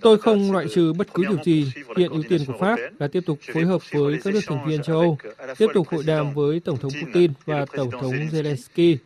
Tôi 0.00 0.18
không 0.18 0.52
loại 0.52 0.66
trừ 0.74 0.92
bất 0.92 1.14
cứ 1.14 1.24
điều 1.28 1.42
gì. 1.44 1.72
Hiện 1.96 2.10
ưu 2.10 2.22
tiên 2.28 2.40
của 2.46 2.52
Pháp 2.60 2.78
là 2.98 3.08
tiếp 3.08 3.20
tục 3.26 3.38
phối 3.54 3.64
hợp 3.64 3.82
với 3.92 4.18
các 4.24 4.34
nước 4.34 4.40
thành 4.46 4.66
viên 4.66 4.82
châu 4.82 4.98
Âu, 4.98 5.18
tiếp 5.58 5.66
tục 5.74 5.88
hội 5.88 6.02
đàm 6.06 6.34
với 6.34 6.60
Tổng 6.60 6.76
thống 6.76 6.92
Putin 7.04 7.32
và 7.44 7.66
Tổng 7.76 7.90
thống 7.90 8.14
Zelensky, 8.14 8.96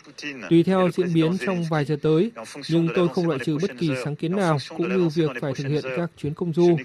tùy 0.51 0.63
theo 0.63 0.91
diễn 0.97 1.15
biến 1.15 1.37
trong 1.47 1.65
vài 1.71 1.85
giờ 1.85 1.97
tới. 2.03 2.33
Nhưng 2.71 2.89
tôi 2.95 3.09
không 3.09 3.29
loại 3.29 3.41
trừ 3.45 3.59
bất 3.63 3.71
kỳ 3.79 3.91
sáng 4.05 4.17
kiến 4.17 4.37
nào, 4.37 4.59
cũng 4.77 4.89
như 4.89 5.09
việc 5.09 5.31
phải 5.41 5.53
thực 5.55 5.69
hiện 5.69 5.85
các 5.97 6.11
chuyến 6.17 6.35
công 6.35 6.53
du. 6.53 6.77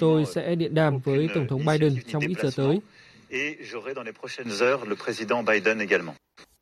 Tôi 0.00 0.24
sẽ 0.34 0.54
điện 0.54 0.74
đàm 0.74 0.98
với 0.98 1.28
Tổng 1.34 1.48
thống 1.48 1.66
Biden 1.66 1.96
trong 2.12 2.22
ít 2.26 2.36
giờ 2.42 2.50
tới. 2.56 2.80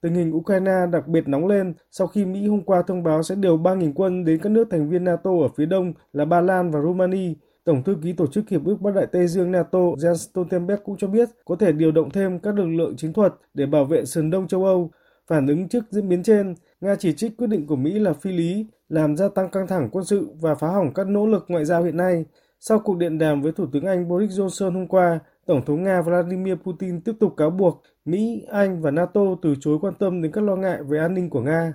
Tình 0.00 0.14
hình 0.14 0.36
Ukraine 0.36 0.86
đặc 0.92 1.08
biệt 1.08 1.28
nóng 1.28 1.46
lên 1.46 1.74
sau 1.90 2.06
khi 2.06 2.24
Mỹ 2.24 2.46
hôm 2.46 2.62
qua 2.62 2.82
thông 2.86 3.02
báo 3.02 3.22
sẽ 3.22 3.34
điều 3.34 3.58
3.000 3.58 3.92
quân 3.94 4.24
đến 4.24 4.40
các 4.42 4.50
nước 4.50 4.68
thành 4.70 4.88
viên 4.88 5.04
NATO 5.04 5.30
ở 5.30 5.48
phía 5.56 5.66
đông 5.66 5.92
là 6.12 6.24
Ba 6.24 6.40
Lan 6.40 6.70
và 6.70 6.80
Romania. 6.80 7.34
Tổng 7.64 7.82
thư 7.82 7.96
ký 8.02 8.12
Tổ 8.12 8.26
chức 8.26 8.48
Hiệp 8.48 8.64
ước 8.64 8.80
Bắc 8.80 8.94
Đại 8.94 9.06
Tây 9.12 9.26
Dương 9.26 9.52
NATO 9.52 9.78
Jens 9.78 10.14
Stoltenberg 10.14 10.80
cũng 10.84 10.96
cho 10.96 11.06
biết 11.06 11.28
có 11.44 11.56
thể 11.56 11.72
điều 11.72 11.92
động 11.92 12.10
thêm 12.10 12.38
các 12.38 12.54
lực 12.54 12.66
lượng 12.66 12.96
chiến 12.96 13.12
thuật 13.12 13.34
để 13.54 13.66
bảo 13.66 13.84
vệ 13.84 14.04
sườn 14.04 14.30
đông 14.30 14.48
châu 14.48 14.64
Âu. 14.64 14.90
Phản 15.26 15.46
ứng 15.46 15.68
trước 15.68 15.84
diễn 15.90 16.08
biến 16.08 16.22
trên, 16.22 16.54
Nga 16.80 16.96
chỉ 16.96 17.12
trích 17.12 17.36
quyết 17.36 17.46
định 17.46 17.66
của 17.66 17.76
Mỹ 17.76 17.98
là 17.98 18.12
phi 18.12 18.32
lý, 18.32 18.66
làm 18.88 19.16
gia 19.16 19.28
tăng 19.28 19.50
căng 19.50 19.66
thẳng 19.66 19.88
quân 19.92 20.04
sự 20.04 20.28
và 20.40 20.54
phá 20.54 20.68
hỏng 20.68 20.94
các 20.94 21.06
nỗ 21.06 21.26
lực 21.26 21.44
ngoại 21.48 21.64
giao 21.64 21.82
hiện 21.82 21.96
nay. 21.96 22.24
Sau 22.60 22.78
cuộc 22.78 22.96
điện 22.96 23.18
đàm 23.18 23.42
với 23.42 23.52
Thủ 23.52 23.66
tướng 23.72 23.84
Anh 23.84 24.08
Boris 24.08 24.30
Johnson 24.30 24.72
hôm 24.72 24.86
qua, 24.86 25.20
Tổng 25.46 25.64
thống 25.64 25.82
Nga 25.82 26.02
Vladimir 26.02 26.54
Putin 26.54 27.00
tiếp 27.00 27.12
tục 27.20 27.34
cáo 27.36 27.50
buộc 27.50 27.82
Mỹ, 28.04 28.42
Anh 28.52 28.82
và 28.82 28.90
NATO 28.90 29.20
từ 29.42 29.54
chối 29.60 29.78
quan 29.80 29.94
tâm 29.98 30.22
đến 30.22 30.32
các 30.32 30.44
lo 30.44 30.56
ngại 30.56 30.82
về 30.82 30.98
an 30.98 31.14
ninh 31.14 31.30
của 31.30 31.42
Nga. 31.42 31.72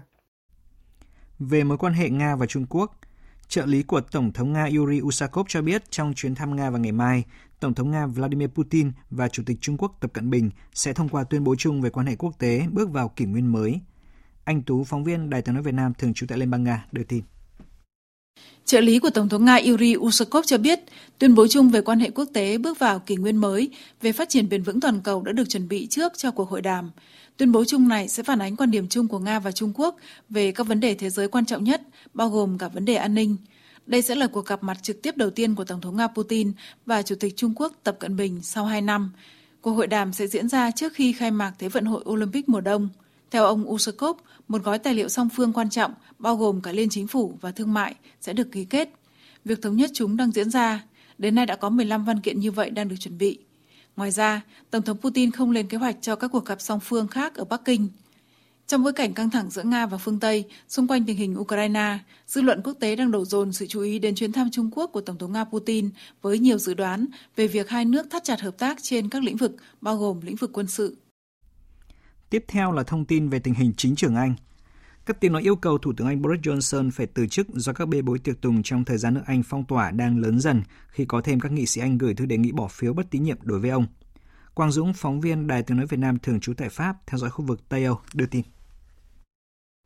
Về 1.39 1.63
mối 1.63 1.77
quan 1.77 1.93
hệ 1.93 2.09
Nga 2.09 2.35
và 2.35 2.45
Trung 2.45 2.65
Quốc, 2.69 2.99
trợ 3.47 3.65
lý 3.65 3.83
của 3.83 4.01
Tổng 4.01 4.33
thống 4.33 4.53
Nga 4.53 4.69
Yuri 4.77 5.01
Usakov 5.01 5.45
cho 5.49 5.61
biết 5.61 5.91
trong 5.91 6.13
chuyến 6.13 6.35
thăm 6.35 6.55
Nga 6.55 6.69
vào 6.69 6.79
ngày 6.79 6.91
mai, 6.91 7.23
Tổng 7.59 7.73
thống 7.73 7.91
Nga 7.91 8.05
Vladimir 8.05 8.49
Putin 8.49 8.91
và 9.09 9.27
Chủ 9.27 9.43
tịch 9.45 9.57
Trung 9.61 9.77
Quốc 9.77 9.97
Tập 9.99 10.13
Cận 10.13 10.29
Bình 10.29 10.49
sẽ 10.73 10.93
thông 10.93 11.09
qua 11.09 11.23
tuyên 11.23 11.43
bố 11.43 11.55
chung 11.55 11.81
về 11.81 11.89
quan 11.89 12.05
hệ 12.05 12.15
quốc 12.15 12.39
tế 12.39 12.67
bước 12.71 12.91
vào 12.91 13.09
kỷ 13.09 13.25
nguyên 13.25 13.51
mới. 13.51 13.81
Anh 14.43 14.61
Tú, 14.61 14.83
phóng 14.83 15.03
viên 15.03 15.29
Đài 15.29 15.41
tiếng 15.41 15.55
nói 15.55 15.63
Việt 15.63 15.73
Nam 15.73 15.93
thường 15.93 16.13
trú 16.13 16.25
tại 16.29 16.37
Liên 16.37 16.51
bang 16.51 16.63
Nga, 16.63 16.85
đưa 16.91 17.03
tin. 17.03 17.23
Trợ 18.71 18.81
lý 18.81 18.99
của 18.99 19.09
Tổng 19.09 19.29
thống 19.29 19.45
Nga 19.45 19.59
Yuri 19.67 19.95
Usakov 19.97 20.45
cho 20.45 20.57
biết, 20.57 20.79
tuyên 21.19 21.35
bố 21.35 21.47
chung 21.47 21.69
về 21.69 21.81
quan 21.81 21.99
hệ 21.99 22.09
quốc 22.09 22.25
tế 22.33 22.57
bước 22.57 22.79
vào 22.79 22.99
kỷ 22.99 23.15
nguyên 23.15 23.37
mới 23.37 23.69
về 24.01 24.11
phát 24.11 24.29
triển 24.29 24.49
bền 24.49 24.63
vững 24.63 24.79
toàn 24.79 25.01
cầu 25.01 25.21
đã 25.21 25.31
được 25.31 25.49
chuẩn 25.49 25.67
bị 25.67 25.87
trước 25.87 26.17
cho 26.17 26.31
cuộc 26.31 26.49
hội 26.49 26.61
đàm. 26.61 26.91
Tuyên 27.37 27.51
bố 27.51 27.63
chung 27.65 27.87
này 27.87 28.07
sẽ 28.07 28.23
phản 28.23 28.39
ánh 28.39 28.55
quan 28.55 28.71
điểm 28.71 28.87
chung 28.89 29.07
của 29.07 29.19
Nga 29.19 29.39
và 29.39 29.51
Trung 29.51 29.71
Quốc 29.75 29.95
về 30.29 30.51
các 30.51 30.67
vấn 30.67 30.79
đề 30.79 30.93
thế 30.95 31.09
giới 31.09 31.27
quan 31.27 31.45
trọng 31.45 31.63
nhất, 31.63 31.81
bao 32.13 32.29
gồm 32.29 32.57
cả 32.57 32.67
vấn 32.67 32.85
đề 32.85 32.95
an 32.95 33.15
ninh. 33.15 33.37
Đây 33.85 34.01
sẽ 34.01 34.15
là 34.15 34.27
cuộc 34.27 34.45
gặp 34.45 34.63
mặt 34.63 34.77
trực 34.83 35.01
tiếp 35.01 35.17
đầu 35.17 35.29
tiên 35.29 35.55
của 35.55 35.63
Tổng 35.63 35.81
thống 35.81 35.97
Nga 35.97 36.07
Putin 36.07 36.51
và 36.85 37.01
Chủ 37.01 37.15
tịch 37.15 37.37
Trung 37.37 37.53
Quốc 37.55 37.73
Tập 37.83 37.95
Cận 37.99 38.15
Bình 38.15 38.39
sau 38.43 38.65
2 38.65 38.81
năm. 38.81 39.11
Cuộc 39.61 39.71
hội 39.71 39.87
đàm 39.87 40.13
sẽ 40.13 40.27
diễn 40.27 40.49
ra 40.49 40.71
trước 40.71 40.93
khi 40.93 41.13
khai 41.13 41.31
mạc 41.31 41.53
Thế 41.59 41.69
vận 41.69 41.85
hội 41.85 42.03
Olympic 42.09 42.49
mùa 42.49 42.61
đông. 42.61 42.89
Theo 43.31 43.45
ông 43.45 43.69
Usakov, 43.69 44.17
một 44.47 44.63
gói 44.63 44.79
tài 44.79 44.93
liệu 44.93 45.09
song 45.09 45.29
phương 45.35 45.53
quan 45.53 45.69
trọng 45.69 45.93
bao 46.19 46.35
gồm 46.35 46.61
cả 46.61 46.71
liên 46.71 46.89
chính 46.89 47.07
phủ 47.07 47.37
và 47.41 47.51
thương 47.51 47.73
mại 47.73 47.95
sẽ 48.21 48.33
được 48.33 48.51
ký 48.51 48.65
kết. 48.65 48.89
Việc 49.45 49.61
thống 49.61 49.75
nhất 49.75 49.91
chúng 49.93 50.17
đang 50.17 50.31
diễn 50.31 50.49
ra. 50.49 50.83
Đến 51.17 51.35
nay 51.35 51.45
đã 51.45 51.55
có 51.55 51.69
15 51.69 52.05
văn 52.05 52.19
kiện 52.19 52.39
như 52.39 52.51
vậy 52.51 52.69
đang 52.69 52.87
được 52.87 52.95
chuẩn 52.99 53.17
bị. 53.17 53.39
Ngoài 53.95 54.11
ra, 54.11 54.41
Tổng 54.71 54.81
thống 54.81 54.97
Putin 54.97 55.31
không 55.31 55.51
lên 55.51 55.67
kế 55.67 55.77
hoạch 55.77 55.95
cho 56.01 56.15
các 56.15 56.27
cuộc 56.27 56.45
gặp 56.45 56.61
song 56.61 56.79
phương 56.79 57.07
khác 57.07 57.35
ở 57.35 57.43
Bắc 57.43 57.65
Kinh. 57.65 57.87
Trong 58.67 58.83
bối 58.83 58.93
cảnh 58.93 59.13
căng 59.13 59.29
thẳng 59.29 59.49
giữa 59.49 59.63
Nga 59.63 59.85
và 59.85 59.97
phương 59.97 60.19
Tây 60.19 60.43
xung 60.67 60.87
quanh 60.87 61.05
tình 61.05 61.17
hình 61.17 61.39
Ukraine, 61.39 61.97
dư 62.27 62.41
luận 62.41 62.61
quốc 62.63 62.73
tế 62.79 62.95
đang 62.95 63.11
đổ 63.11 63.25
dồn 63.25 63.53
sự 63.53 63.65
chú 63.69 63.81
ý 63.81 63.99
đến 63.99 64.15
chuyến 64.15 64.31
thăm 64.31 64.51
Trung 64.51 64.69
Quốc 64.73 64.89
của 64.93 65.01
Tổng 65.01 65.17
thống 65.17 65.33
Nga 65.33 65.43
Putin 65.43 65.89
với 66.21 66.39
nhiều 66.39 66.57
dự 66.57 66.73
đoán 66.73 67.05
về 67.35 67.47
việc 67.47 67.69
hai 67.69 67.85
nước 67.85 68.07
thắt 68.09 68.23
chặt 68.23 68.41
hợp 68.41 68.57
tác 68.57 68.83
trên 68.83 69.09
các 69.09 69.23
lĩnh 69.23 69.37
vực, 69.37 69.55
bao 69.81 69.97
gồm 69.97 70.21
lĩnh 70.21 70.35
vực 70.35 70.49
quân 70.53 70.67
sự. 70.67 70.95
Tiếp 72.31 72.45
theo 72.47 72.71
là 72.71 72.83
thông 72.83 73.05
tin 73.05 73.29
về 73.29 73.39
tình 73.39 73.53
hình 73.53 73.73
chính 73.77 73.95
trường 73.95 74.15
Anh. 74.15 74.33
Các 75.05 75.19
tiếng 75.19 75.33
nói 75.33 75.41
yêu 75.41 75.55
cầu 75.55 75.77
Thủ 75.77 75.93
tướng 75.97 76.07
Anh 76.07 76.21
Boris 76.21 76.41
Johnson 76.41 76.91
phải 76.91 77.07
từ 77.07 77.27
chức 77.27 77.47
do 77.49 77.73
các 77.73 77.87
bê 77.87 78.01
bối 78.01 78.19
tiệc 78.19 78.41
tùng 78.41 78.63
trong 78.63 78.85
thời 78.85 78.97
gian 78.97 79.13
nước 79.13 79.21
Anh 79.25 79.43
phong 79.43 79.65
tỏa 79.65 79.91
đang 79.91 80.17
lớn 80.17 80.39
dần 80.39 80.63
khi 80.89 81.05
có 81.05 81.21
thêm 81.21 81.39
các 81.39 81.51
nghị 81.51 81.65
sĩ 81.65 81.81
Anh 81.81 81.97
gửi 81.97 82.13
thư 82.13 82.25
đề 82.25 82.37
nghị 82.37 82.51
bỏ 82.51 82.67
phiếu 82.67 82.93
bất 82.93 83.05
tín 83.11 83.23
nhiệm 83.23 83.37
đối 83.41 83.59
với 83.59 83.69
ông. 83.69 83.85
Quang 84.53 84.71
Dũng, 84.71 84.93
phóng 84.93 85.21
viên 85.21 85.47
Đài 85.47 85.63
tiếng 85.63 85.77
nói 85.77 85.85
Việt 85.85 85.99
Nam 85.99 86.19
thường 86.19 86.39
trú 86.39 86.53
tại 86.53 86.69
Pháp, 86.69 86.95
theo 87.07 87.17
dõi 87.17 87.29
khu 87.29 87.45
vực 87.45 87.69
Tây 87.69 87.85
Âu, 87.85 87.99
đưa 88.13 88.25
tin. 88.25 88.41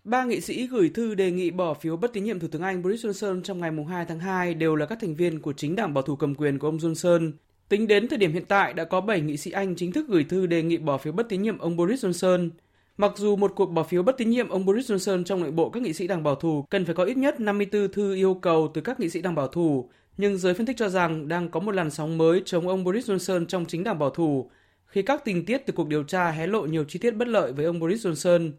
Ba 0.04 0.26
nghị 0.26 0.42
sĩ 0.42 0.68
gửi 0.68 0.90
thư 0.90 1.16
đề 1.16 1.32
nghị 1.32 1.52
bỏ 1.52 1.74
phiếu 1.74 1.98
bất 1.98 2.14
tín 2.14 2.24
nhiệm 2.24 2.40
Thủ 2.40 2.48
tướng 2.52 2.62
Anh 2.62 2.84
Boris 2.84 3.06
Johnson 3.06 3.42
trong 3.42 3.60
ngày 3.60 3.72
2 3.90 4.06
tháng 4.06 4.20
2 4.20 4.54
đều 4.54 4.76
là 4.76 4.86
các 4.86 4.98
thành 5.02 5.16
viên 5.16 5.42
của 5.42 5.54
chính 5.54 5.76
đảng 5.76 5.94
bảo 5.94 6.02
thủ 6.02 6.16
cầm 6.16 6.36
quyền 6.36 6.60
của 6.60 6.68
ông 6.68 6.78
Johnson. 6.78 7.32
Tính 7.70 7.88
đến 7.88 8.08
thời 8.08 8.18
điểm 8.18 8.34
hiện 8.34 8.46
tại 8.48 8.74
đã 8.74 8.84
có 8.84 9.02
7 9.02 9.22
nghị 9.22 9.38
sĩ 9.38 9.52
Anh 9.52 9.76
chính 9.76 9.92
thức 9.92 10.06
gửi 10.08 10.24
thư 10.24 10.46
đề 10.46 10.62
nghị 10.64 10.78
bỏ 10.78 10.98
phiếu 10.98 11.14
bất 11.14 11.30
tín 11.30 11.42
nhiệm 11.42 11.58
ông 11.58 11.78
Boris 11.78 12.06
Johnson. 12.06 12.50
Mặc 12.98 13.12
dù 13.16 13.36
một 13.36 13.52
cuộc 13.56 13.66
bỏ 13.66 13.84
phiếu 13.84 14.04
bất 14.04 14.18
tín 14.18 14.30
nhiệm 14.30 14.50
ông 14.50 14.66
Boris 14.66 14.92
Johnson 14.92 15.24
trong 15.24 15.42
nội 15.42 15.52
bộ 15.52 15.70
các 15.70 15.84
nghị 15.84 15.94
sĩ 15.94 16.08
đảng 16.08 16.24
bảo 16.24 16.36
thủ 16.36 16.66
cần 16.70 16.86
phải 16.86 16.96
có 16.96 17.04
ít 17.04 17.18
nhất 17.18 17.40
54 17.40 17.92
thư 17.92 18.16
yêu 18.16 18.34
cầu 18.34 18.72
từ 18.74 18.82
các 18.82 19.00
nghị 19.00 19.10
sĩ 19.10 19.22
đảng 19.22 19.36
bảo 19.36 19.48
thủ, 19.48 19.90
nhưng 20.18 20.38
giới 20.38 20.54
phân 20.54 20.66
tích 20.66 20.78
cho 20.78 20.90
rằng 20.90 21.28
đang 21.28 21.50
có 21.50 21.60
một 21.60 21.72
làn 21.72 21.92
sóng 21.92 22.18
mới 22.18 22.42
chống 22.46 22.68
ông 22.68 22.84
Boris 22.84 23.10
Johnson 23.10 23.46
trong 23.46 23.66
chính 23.66 23.84
đảng 23.84 24.00
bảo 24.00 24.10
thủ 24.10 24.50
khi 24.86 25.02
các 25.02 25.26
tình 25.26 25.46
tiết 25.46 25.58
từ 25.66 25.74
cuộc 25.74 25.88
điều 25.88 26.04
tra 26.04 26.32
hé 26.32 26.48
lộ 26.48 26.62
nhiều 26.62 26.84
chi 26.88 27.00
tiết 27.00 27.12
bất 27.12 27.28
lợi 27.28 27.54
với 27.54 27.66
ông 27.66 27.80
Boris 27.80 28.08
Johnson. 28.08 28.52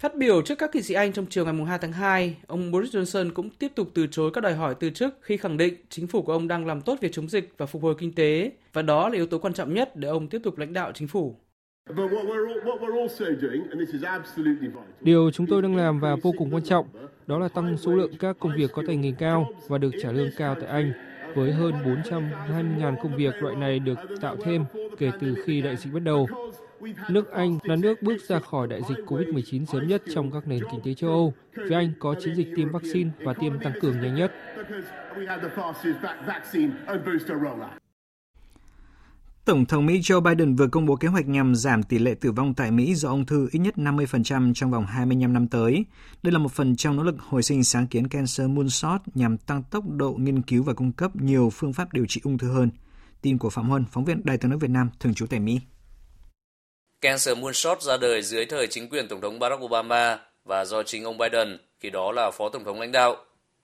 Phát 0.00 0.16
biểu 0.16 0.42
trước 0.42 0.58
các 0.58 0.74
nghị 0.74 0.82
sĩ 0.82 0.94
Anh 0.94 1.12
trong 1.12 1.26
chiều 1.30 1.44
ngày 1.44 1.54
2 1.66 1.78
tháng 1.78 1.92
2, 1.92 2.36
ông 2.46 2.70
Boris 2.70 2.96
Johnson 2.96 3.30
cũng 3.34 3.50
tiếp 3.50 3.72
tục 3.74 3.90
từ 3.94 4.06
chối 4.06 4.30
các 4.34 4.40
đòi 4.40 4.54
hỏi 4.54 4.74
từ 4.80 4.90
chức 4.90 5.18
khi 5.20 5.36
khẳng 5.36 5.56
định 5.56 5.74
chính 5.88 6.06
phủ 6.06 6.22
của 6.22 6.32
ông 6.32 6.48
đang 6.48 6.66
làm 6.66 6.80
tốt 6.80 6.98
việc 7.00 7.12
chống 7.12 7.28
dịch 7.28 7.52
và 7.58 7.66
phục 7.66 7.82
hồi 7.82 7.94
kinh 7.98 8.12
tế, 8.12 8.52
và 8.72 8.82
đó 8.82 9.08
là 9.08 9.14
yếu 9.14 9.26
tố 9.26 9.38
quan 9.38 9.52
trọng 9.52 9.74
nhất 9.74 9.96
để 9.96 10.08
ông 10.08 10.28
tiếp 10.28 10.40
tục 10.44 10.58
lãnh 10.58 10.72
đạo 10.72 10.92
chính 10.94 11.08
phủ. 11.08 11.36
Điều 15.00 15.30
chúng 15.30 15.46
tôi 15.46 15.62
đang 15.62 15.76
làm 15.76 16.00
và 16.00 16.16
vô 16.22 16.32
cùng 16.38 16.54
quan 16.54 16.64
trọng 16.64 16.86
đó 17.26 17.38
là 17.38 17.48
tăng 17.48 17.76
số 17.78 17.92
lượng 17.92 18.12
các 18.18 18.36
công 18.38 18.52
việc 18.56 18.70
có 18.72 18.82
tay 18.86 18.96
nghề 18.96 19.12
cao 19.18 19.48
và 19.68 19.78
được 19.78 19.90
trả 20.02 20.12
lương 20.12 20.30
cao 20.36 20.54
tại 20.54 20.68
Anh. 20.68 20.92
Với 21.34 21.52
hơn 21.52 21.72
420.000 21.72 22.96
công 23.02 23.16
việc 23.16 23.34
loại 23.40 23.56
này 23.56 23.78
được 23.78 23.98
tạo 24.20 24.36
thêm 24.44 24.64
kể 24.98 25.10
từ 25.20 25.34
khi 25.44 25.60
đại 25.60 25.76
dịch 25.76 25.92
bắt 25.92 26.02
đầu. 26.02 26.26
Nước 27.08 27.30
Anh 27.30 27.58
là 27.62 27.76
nước 27.76 28.02
bước 28.02 28.16
ra 28.28 28.38
khỏi 28.38 28.68
đại 28.68 28.80
dịch 28.88 28.98
COVID-19 29.06 29.64
sớm 29.64 29.88
nhất 29.88 30.02
trong 30.14 30.30
các 30.30 30.48
nền 30.48 30.62
kinh 30.70 30.80
tế 30.84 30.94
châu 30.94 31.10
Âu, 31.10 31.34
vì 31.54 31.74
Anh 31.74 31.92
có 32.00 32.14
chiến 32.20 32.34
dịch 32.36 32.48
tiêm 32.56 32.68
vaccine 32.68 33.10
và 33.20 33.32
tiêm 33.34 33.58
tăng 33.58 33.72
cường 33.80 34.00
nhanh 34.00 34.14
nhất. 34.14 34.32
Tổng 39.44 39.66
thống 39.66 39.86
Mỹ 39.86 40.00
Joe 40.00 40.20
Biden 40.20 40.56
vừa 40.56 40.68
công 40.68 40.86
bố 40.86 40.96
kế 40.96 41.08
hoạch 41.08 41.28
nhằm 41.28 41.54
giảm 41.54 41.82
tỷ 41.82 41.98
lệ 41.98 42.14
tử 42.14 42.32
vong 42.32 42.54
tại 42.54 42.70
Mỹ 42.70 42.94
do 42.94 43.08
ung 43.08 43.26
thư 43.26 43.48
ít 43.52 43.58
nhất 43.58 43.74
50% 43.76 44.54
trong 44.54 44.70
vòng 44.70 44.86
25 44.86 45.32
năm 45.32 45.48
tới. 45.48 45.84
Đây 46.22 46.32
là 46.32 46.38
một 46.38 46.52
phần 46.52 46.76
trong 46.76 46.96
nỗ 46.96 47.02
lực 47.02 47.16
hồi 47.20 47.42
sinh 47.42 47.64
sáng 47.64 47.86
kiến 47.86 48.08
Cancer 48.08 48.48
Moonshot 48.48 49.00
nhằm 49.14 49.38
tăng 49.38 49.62
tốc 49.62 49.84
độ 49.88 50.12
nghiên 50.12 50.42
cứu 50.42 50.62
và 50.62 50.74
cung 50.74 50.92
cấp 50.92 51.16
nhiều 51.16 51.50
phương 51.52 51.72
pháp 51.72 51.92
điều 51.92 52.06
trị 52.06 52.20
ung 52.24 52.38
thư 52.38 52.52
hơn. 52.52 52.70
Tin 53.22 53.38
của 53.38 53.50
Phạm 53.50 53.68
Huân, 53.68 53.84
phóng 53.90 54.04
viên 54.04 54.24
Đài 54.24 54.38
tiếng 54.38 54.50
nói 54.50 54.58
Việt 54.58 54.70
Nam, 54.70 54.90
thường 55.00 55.14
trú 55.14 55.26
tại 55.26 55.40
Mỹ. 55.40 55.60
Cancer 57.00 57.38
Moonshot 57.38 57.82
ra 57.82 57.96
đời 57.96 58.22
dưới 58.22 58.46
thời 58.46 58.66
chính 58.66 58.88
quyền 58.88 59.08
Tổng 59.08 59.20
thống 59.20 59.38
Barack 59.38 59.62
Obama 59.62 60.18
và 60.44 60.64
do 60.64 60.82
chính 60.82 61.04
ông 61.04 61.18
Biden, 61.18 61.58
khi 61.80 61.90
đó 61.90 62.12
là 62.12 62.30
Phó 62.30 62.48
Tổng 62.48 62.64
thống 62.64 62.80
lãnh 62.80 62.92
đạo. 62.92 63.16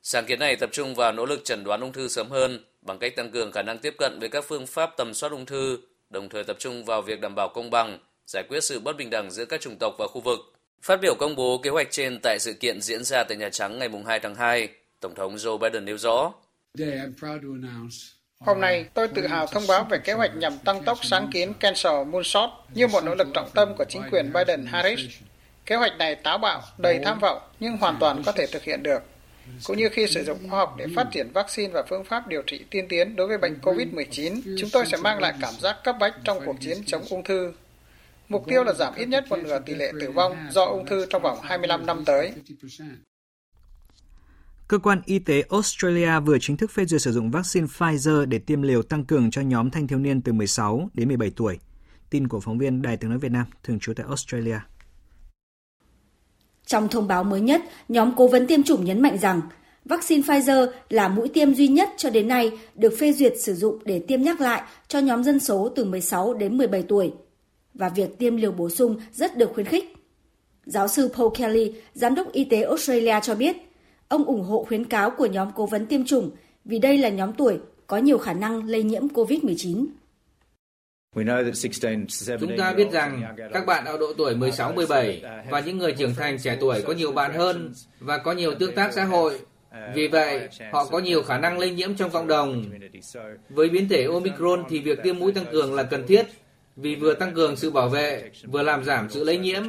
Sáng 0.03 0.27
kiến 0.27 0.39
này 0.39 0.57
tập 0.57 0.71
trung 0.73 0.95
vào 0.95 1.13
nỗ 1.13 1.27
lực 1.27 1.45
chẩn 1.45 1.65
đoán 1.65 1.81
ung 1.81 1.93
thư 1.93 2.09
sớm 2.09 2.31
hơn 2.31 2.65
bằng 2.83 2.99
cách 2.99 3.17
tăng 3.17 3.31
cường 3.31 3.53
khả 3.53 3.63
năng 3.63 3.79
tiếp 3.79 3.95
cận 3.99 4.19
với 4.21 4.29
các 4.29 4.45
phương 4.49 4.67
pháp 4.67 4.91
tầm 4.97 5.15
soát 5.15 5.33
ung 5.33 5.47
thư, 5.47 5.79
đồng 6.11 6.29
thời 6.29 6.45
tập 6.45 6.57
trung 6.59 6.85
vào 6.85 7.03
việc 7.03 7.21
đảm 7.21 7.35
bảo 7.35 7.49
công 7.49 7.71
bằng, 7.71 7.99
giải 8.27 8.45
quyết 8.49 8.65
sự 8.65 8.81
bất 8.81 8.97
bình 8.97 9.11
đẳng 9.11 9.31
giữa 9.31 9.45
các 9.45 9.61
chủng 9.61 9.77
tộc 9.81 9.95
và 9.99 10.07
khu 10.07 10.21
vực. 10.21 10.39
Phát 10.83 11.01
biểu 11.03 11.15
công 11.19 11.37
bố 11.37 11.59
kế 11.59 11.71
hoạch 11.71 11.89
trên 11.91 12.19
tại 12.23 12.39
sự 12.41 12.53
kiện 12.53 12.81
diễn 12.81 13.05
ra 13.05 13.25
tại 13.25 13.37
Nhà 13.37 13.49
Trắng 13.49 13.79
ngày 13.79 13.89
2 14.07 14.21
tháng 14.21 14.35
2, 14.35 14.69
Tổng 15.01 15.15
thống 15.15 15.37
Joe 15.37 15.59
Biden 15.59 15.85
nêu 15.85 15.99
rõ. 15.99 16.33
Hôm 18.45 18.61
nay, 18.61 18.85
tôi 18.95 19.09
tự 19.09 19.27
hào 19.27 19.47
thông 19.47 19.67
báo 19.69 19.87
về 19.91 19.99
kế 19.99 20.13
hoạch 20.13 20.37
nhằm 20.37 20.59
tăng 20.59 20.85
tốc 20.85 20.99
sáng 21.03 21.31
kiến 21.33 21.53
Cancel 21.55 22.05
Moonshot 22.07 22.51
như 22.75 22.87
một 22.87 23.05
nỗ 23.05 23.15
lực 23.15 23.29
trọng 23.35 23.51
tâm 23.55 23.75
của 23.79 23.85
chính 23.89 24.03
quyền 24.11 24.31
Biden-Harris. 24.33 25.09
Kế 25.67 25.77
hoạch 25.77 25.99
này 25.99 26.15
táo 26.15 26.39
bạo, 26.39 26.63
đầy 26.79 27.01
tham 27.05 27.19
vọng 27.19 27.43
nhưng 27.61 27.77
hoàn 27.77 27.97
toàn 28.01 28.23
có 28.27 28.33
thể 28.33 28.47
thực 28.47 28.63
hiện 28.63 28.83
được 28.83 29.03
cũng 29.67 29.77
như 29.77 29.89
khi 29.93 30.07
sử 30.07 30.25
dụng 30.25 30.39
khoa 30.51 30.59
học 30.59 30.75
để 30.79 30.87
phát 30.97 31.07
triển 31.13 31.31
vaccine 31.33 31.73
và 31.73 31.83
phương 31.89 32.05
pháp 32.05 32.29
điều 32.29 32.43
trị 32.43 32.65
tiên 32.71 32.87
tiến 32.89 33.17
đối 33.17 33.29
với 33.29 33.39
bệnh 33.39 33.59
COVID-19, 33.63 34.57
chúng 34.59 34.71
tôi 34.71 34.87
sẽ 34.87 34.97
mang 34.97 35.21
lại 35.21 35.35
cảm 35.41 35.55
giác 35.61 35.77
cấp 35.85 35.97
bách 36.01 36.15
trong 36.25 36.41
cuộc 36.47 36.57
chiến 36.61 36.79
chống 36.87 37.03
ung 37.11 37.25
thư. 37.25 37.53
Mục 38.29 38.45
tiêu 38.47 38.65
là 38.65 38.73
giảm 38.73 38.95
ít 38.95 39.07
nhất 39.07 39.25
một 39.31 39.39
nửa 39.39 39.59
tỷ 39.59 39.75
lệ 39.75 39.93
tử 40.01 40.11
vong 40.11 40.37
do 40.51 40.65
ung 40.65 40.87
thư 40.87 41.07
trong 41.11 41.23
vòng 41.23 41.39
25 41.43 41.87
năm 41.87 42.05
tới. 42.05 42.33
Cơ 44.73 44.79
quan 44.79 45.03
y 45.05 45.19
tế 45.19 45.43
Australia 45.51 46.21
vừa 46.21 46.39
chính 46.41 46.57
thức 46.57 46.71
phê 46.71 46.85
duyệt 46.85 47.03
sử 47.03 47.13
dụng 47.13 47.31
vaccine 47.31 47.67
Pfizer 47.67 48.25
để 48.25 48.39
tiêm 48.39 48.63
liều 48.63 48.83
tăng 48.83 49.05
cường 49.05 49.31
cho 49.31 49.43
nhóm 49.43 49.71
thanh 49.71 49.87
thiếu 49.87 49.99
niên 49.99 50.23
từ 50.23 50.33
16 50.33 50.91
đến 50.95 51.09
17 51.09 51.31
tuổi. 51.37 51.59
Tin 52.11 52.29
của 52.29 52.41
phóng 52.41 52.59
viên 52.59 52.83
Đài 52.83 52.97
tiếng 52.97 53.11
nói 53.11 53.19
Việt 53.19 53.33
Nam 53.33 53.45
thường 53.63 53.79
trú 53.79 53.95
tại 53.95 54.07
Australia. 54.09 54.59
Trong 56.67 56.89
thông 56.89 57.09
báo 57.09 57.25
mới 57.25 57.41
nhất, 57.41 57.63
nhóm 57.89 58.13
cố 58.17 58.29
vấn 58.29 58.47
tiêm 58.47 58.63
chủng 58.63 58.85
nhấn 58.85 59.03
mạnh 59.03 59.19
rằng 59.19 59.41
vaccine 59.85 60.23
Pfizer 60.23 60.67
là 60.89 61.09
mũi 61.09 61.29
tiêm 61.29 61.55
duy 61.55 61.69
nhất 61.69 61.89
cho 61.97 62.11
đến 62.11 62.29
nay 62.29 62.51
được 62.75 62.95
phê 62.99 63.13
duyệt 63.13 63.33
sử 63.41 63.55
dụng 63.55 63.79
để 63.85 64.05
tiêm 64.09 64.23
nhắc 64.23 64.41
lại 64.41 64.63
cho 64.89 64.99
nhóm 64.99 65.25
dân 65.25 65.41
số 65.41 65.73
từ 65.77 65.85
16 65.85 66.35
đến 66.35 66.59
17 66.59 66.83
tuổi 66.83 67.13
và 67.75 67.89
việc 67.89 68.19
tiêm 68.19 68.37
liều 68.37 68.53
bổ 68.53 68.71
sung 68.71 68.97
rất 69.13 69.37
được 69.37 69.51
khuyến 69.55 69.67
khích. 69.67 69.97
Giáo 70.67 70.89
sư 70.89 71.11
Paul 71.15 71.29
Kelly, 71.39 71.73
giám 71.95 72.15
đốc 72.15 72.33
y 72.33 72.45
tế 72.45 72.63
Australia 72.63 73.21
cho 73.23 73.35
biết, 73.35 73.57
ông 74.13 74.25
ủng 74.25 74.43
hộ 74.43 74.65
khuyến 74.69 74.85
cáo 74.85 75.11
của 75.11 75.27
nhóm 75.27 75.49
cố 75.55 75.67
vấn 75.67 75.87
tiêm 75.87 76.05
chủng 76.05 76.31
vì 76.65 76.79
đây 76.79 76.99
là 76.99 77.09
nhóm 77.09 77.33
tuổi 77.33 77.59
có 77.87 77.97
nhiều 77.97 78.19
khả 78.19 78.33
năng 78.33 78.65
lây 78.65 78.83
nhiễm 78.83 79.09
COVID-19. 79.09 79.87
Chúng 82.41 82.57
ta 82.59 82.73
biết 82.73 82.93
rằng 82.93 83.37
các 83.53 83.67
bạn 83.67 83.85
ở 83.85 83.99
độ 83.99 84.13
tuổi 84.19 84.35
16-17 84.35 85.21
và 85.51 85.61
những 85.61 85.79
người 85.79 85.93
trưởng 85.93 86.15
thành 86.15 86.39
trẻ 86.39 86.57
tuổi 86.61 86.83
có 86.87 86.93
nhiều 86.93 87.13
bạn 87.13 87.35
hơn 87.35 87.73
và 88.01 88.19
có 88.19 88.33
nhiều 88.33 88.55
tương 88.55 88.75
tác 88.75 88.93
xã 88.93 89.05
hội. 89.05 89.39
Vì 89.95 90.09
vậy, 90.09 90.49
họ 90.73 90.85
có 90.85 90.99
nhiều 90.99 91.23
khả 91.23 91.39
năng 91.39 91.59
lây 91.59 91.71
nhiễm 91.71 91.95
trong 91.95 92.11
cộng 92.11 92.27
đồng. 92.27 92.65
Với 93.49 93.69
biến 93.69 93.89
thể 93.89 94.05
Omicron 94.05 94.65
thì 94.69 94.81
việc 94.81 94.99
tiêm 95.03 95.19
mũi 95.19 95.33
tăng 95.33 95.47
cường 95.53 95.75
là 95.75 95.83
cần 95.83 96.07
thiết 96.07 96.27
vì 96.77 96.95
vừa 96.95 97.15
tăng 97.15 97.35
cường 97.35 97.57
sự 97.57 97.71
bảo 97.71 97.89
vệ, 97.89 98.31
vừa 98.45 98.63
làm 98.63 98.85
giảm 98.85 99.11
sự 99.11 99.25
lây 99.25 99.39
nhiễm. 99.39 99.63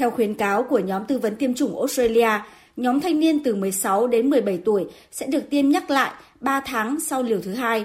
Theo 0.00 0.10
khuyến 0.10 0.34
cáo 0.34 0.62
của 0.62 0.78
nhóm 0.78 1.04
tư 1.04 1.18
vấn 1.18 1.36
tiêm 1.36 1.54
chủng 1.54 1.78
Australia, 1.78 2.30
nhóm 2.76 3.00
thanh 3.00 3.20
niên 3.20 3.44
từ 3.44 3.54
16 3.54 4.06
đến 4.06 4.30
17 4.30 4.58
tuổi 4.64 4.86
sẽ 5.12 5.26
được 5.26 5.50
tiêm 5.50 5.68
nhắc 5.68 5.90
lại 5.90 6.12
3 6.40 6.60
tháng 6.60 7.00
sau 7.00 7.22
liều 7.22 7.40
thứ 7.40 7.54
hai, 7.54 7.84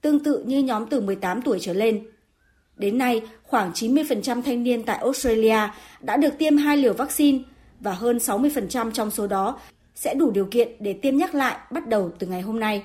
tương 0.00 0.20
tự 0.20 0.44
như 0.46 0.58
nhóm 0.58 0.86
từ 0.86 1.00
18 1.00 1.42
tuổi 1.42 1.58
trở 1.60 1.72
lên. 1.72 2.06
Đến 2.76 2.98
nay, 2.98 3.22
khoảng 3.42 3.72
90% 3.72 4.42
thanh 4.42 4.62
niên 4.62 4.82
tại 4.82 4.96
Australia 4.96 5.58
đã 6.00 6.16
được 6.16 6.38
tiêm 6.38 6.56
hai 6.56 6.76
liều 6.76 6.92
vaccine 6.92 7.38
và 7.80 7.92
hơn 7.92 8.16
60% 8.16 8.90
trong 8.90 9.10
số 9.10 9.26
đó 9.26 9.58
sẽ 9.94 10.14
đủ 10.14 10.30
điều 10.30 10.48
kiện 10.50 10.68
để 10.80 10.92
tiêm 10.92 11.16
nhắc 11.16 11.34
lại 11.34 11.56
bắt 11.70 11.88
đầu 11.88 12.10
từ 12.18 12.26
ngày 12.26 12.40
hôm 12.40 12.60
nay. 12.60 12.82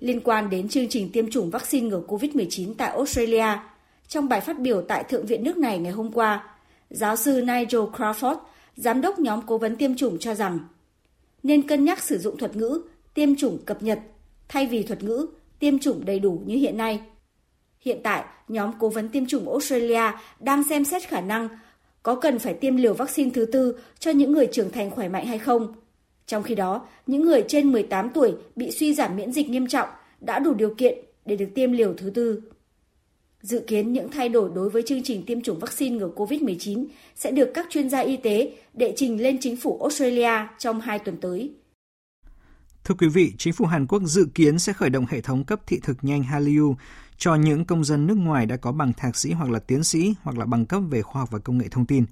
Liên 0.00 0.20
quan 0.20 0.50
đến 0.50 0.68
chương 0.68 0.88
trình 0.88 1.12
tiêm 1.12 1.30
chủng 1.30 1.50
vaccine 1.50 1.88
ngừa 1.88 2.02
COVID-19 2.08 2.74
tại 2.78 2.90
Australia, 2.90 3.58
trong 4.08 4.28
bài 4.28 4.40
phát 4.40 4.58
biểu 4.58 4.82
tại 4.82 5.04
Thượng 5.04 5.26
viện 5.26 5.44
nước 5.44 5.56
này 5.56 5.78
ngày 5.78 5.92
hôm 5.92 6.12
qua, 6.12 6.44
giáo 6.90 7.16
sư 7.16 7.40
Nigel 7.40 7.82
Crawford, 7.92 8.36
giám 8.76 9.00
đốc 9.00 9.18
nhóm 9.18 9.40
cố 9.46 9.58
vấn 9.58 9.76
tiêm 9.76 9.96
chủng 9.96 10.18
cho 10.18 10.34
rằng 10.34 10.58
nên 11.42 11.68
cân 11.68 11.84
nhắc 11.84 12.02
sử 12.02 12.18
dụng 12.18 12.36
thuật 12.36 12.56
ngữ 12.56 12.82
tiêm 13.14 13.36
chủng 13.36 13.58
cập 13.64 13.82
nhật 13.82 13.98
thay 14.48 14.66
vì 14.66 14.82
thuật 14.82 15.02
ngữ 15.02 15.26
tiêm 15.58 15.78
chủng 15.78 16.04
đầy 16.04 16.18
đủ 16.18 16.42
như 16.46 16.56
hiện 16.56 16.76
nay. 16.76 17.00
Hiện 17.80 18.00
tại, 18.02 18.24
nhóm 18.48 18.70
cố 18.78 18.88
vấn 18.88 19.08
tiêm 19.08 19.26
chủng 19.26 19.48
Australia 19.48 20.12
đang 20.40 20.64
xem 20.64 20.84
xét 20.84 21.02
khả 21.02 21.20
năng 21.20 21.48
có 22.02 22.14
cần 22.14 22.38
phải 22.38 22.54
tiêm 22.54 22.76
liều 22.76 22.94
vaccine 22.94 23.30
thứ 23.34 23.44
tư 23.44 23.78
cho 23.98 24.10
những 24.10 24.32
người 24.32 24.46
trưởng 24.52 24.70
thành 24.70 24.90
khỏe 24.90 25.08
mạnh 25.08 25.26
hay 25.26 25.38
không. 25.38 25.74
Trong 26.26 26.42
khi 26.42 26.54
đó, 26.54 26.86
những 27.06 27.22
người 27.22 27.44
trên 27.48 27.72
18 27.72 28.10
tuổi 28.10 28.34
bị 28.56 28.70
suy 28.70 28.94
giảm 28.94 29.16
miễn 29.16 29.32
dịch 29.32 29.48
nghiêm 29.50 29.66
trọng 29.66 29.88
đã 30.20 30.38
đủ 30.38 30.54
điều 30.54 30.74
kiện 30.74 30.98
để 31.24 31.36
được 31.36 31.48
tiêm 31.54 31.72
liều 31.72 31.94
thứ 31.94 32.10
tư. 32.10 32.42
Dự 33.42 33.64
kiến 33.66 33.92
những 33.92 34.10
thay 34.10 34.28
đổi 34.28 34.50
đối 34.54 34.70
với 34.70 34.82
chương 34.86 35.02
trình 35.02 35.26
tiêm 35.26 35.40
chủng 35.42 35.58
vaccine 35.58 35.96
ngừa 35.96 36.10
COVID-19 36.16 36.86
sẽ 37.16 37.30
được 37.30 37.50
các 37.54 37.66
chuyên 37.70 37.90
gia 37.90 37.98
y 37.98 38.16
tế 38.16 38.52
đệ 38.74 38.92
trình 38.96 39.22
lên 39.22 39.38
chính 39.40 39.56
phủ 39.56 39.80
Australia 39.80 40.46
trong 40.58 40.80
hai 40.80 40.98
tuần 40.98 41.16
tới. 41.20 41.52
Thưa 42.84 42.94
quý 42.98 43.08
vị, 43.08 43.32
chính 43.38 43.52
phủ 43.52 43.66
Hàn 43.66 43.86
Quốc 43.86 44.02
dự 44.04 44.26
kiến 44.34 44.58
sẽ 44.58 44.72
khởi 44.72 44.90
động 44.90 45.06
hệ 45.08 45.20
thống 45.20 45.44
cấp 45.44 45.60
thị 45.66 45.80
thực 45.82 45.96
nhanh 46.04 46.22
Hallyu 46.22 46.76
cho 47.16 47.34
những 47.34 47.64
công 47.64 47.84
dân 47.84 48.06
nước 48.06 48.14
ngoài 48.14 48.46
đã 48.46 48.56
có 48.56 48.72
bằng 48.72 48.92
thạc 48.92 49.16
sĩ 49.16 49.32
hoặc 49.32 49.50
là 49.50 49.58
tiến 49.58 49.84
sĩ 49.84 50.14
hoặc 50.22 50.38
là 50.38 50.46
bằng 50.46 50.66
cấp 50.66 50.82
về 50.90 51.02
khoa 51.02 51.22
học 51.22 51.30
và 51.30 51.38
công 51.38 51.58
nghệ 51.58 51.68
thông 51.70 51.86
tin. 51.86 52.04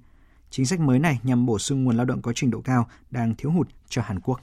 Chính 0.49 0.65
sách 0.65 0.79
mới 0.79 0.99
này 0.99 1.19
nhằm 1.23 1.45
bổ 1.45 1.59
sung 1.59 1.83
nguồn 1.83 1.97
lao 1.97 2.05
động 2.05 2.21
có 2.21 2.33
trình 2.33 2.51
độ 2.51 2.61
cao 2.61 2.87
đang 3.11 3.35
thiếu 3.35 3.51
hụt 3.51 3.67
cho 3.89 4.01
Hàn 4.01 4.19
Quốc. 4.19 4.41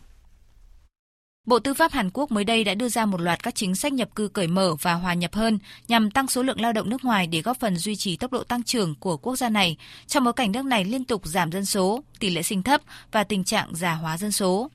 Bộ 1.46 1.58
Tư 1.58 1.74
pháp 1.74 1.92
Hàn 1.92 2.10
Quốc 2.12 2.30
mới 2.30 2.44
đây 2.44 2.64
đã 2.64 2.74
đưa 2.74 2.88
ra 2.88 3.06
một 3.06 3.20
loạt 3.20 3.42
các 3.42 3.54
chính 3.54 3.74
sách 3.74 3.92
nhập 3.92 4.08
cư 4.14 4.28
cởi 4.28 4.46
mở 4.46 4.74
và 4.82 4.94
hòa 4.94 5.14
nhập 5.14 5.34
hơn 5.34 5.58
nhằm 5.88 6.10
tăng 6.10 6.28
số 6.28 6.42
lượng 6.42 6.60
lao 6.60 6.72
động 6.72 6.90
nước 6.90 7.04
ngoài 7.04 7.26
để 7.26 7.42
góp 7.42 7.60
phần 7.60 7.76
duy 7.76 7.96
trì 7.96 8.16
tốc 8.16 8.32
độ 8.32 8.44
tăng 8.44 8.62
trưởng 8.62 8.94
của 8.94 9.16
quốc 9.16 9.36
gia 9.36 9.48
này 9.48 9.76
trong 10.06 10.24
bối 10.24 10.32
cảnh 10.32 10.52
nước 10.52 10.64
này 10.64 10.84
liên 10.84 11.04
tục 11.04 11.26
giảm 11.26 11.52
dân 11.52 11.64
số, 11.64 12.02
tỷ 12.18 12.30
lệ 12.30 12.42
sinh 12.42 12.62
thấp 12.62 12.80
và 13.12 13.24
tình 13.24 13.44
trạng 13.44 13.74
già 13.74 13.94
hóa 13.94 14.18
dân 14.18 14.32
số. 14.32 14.70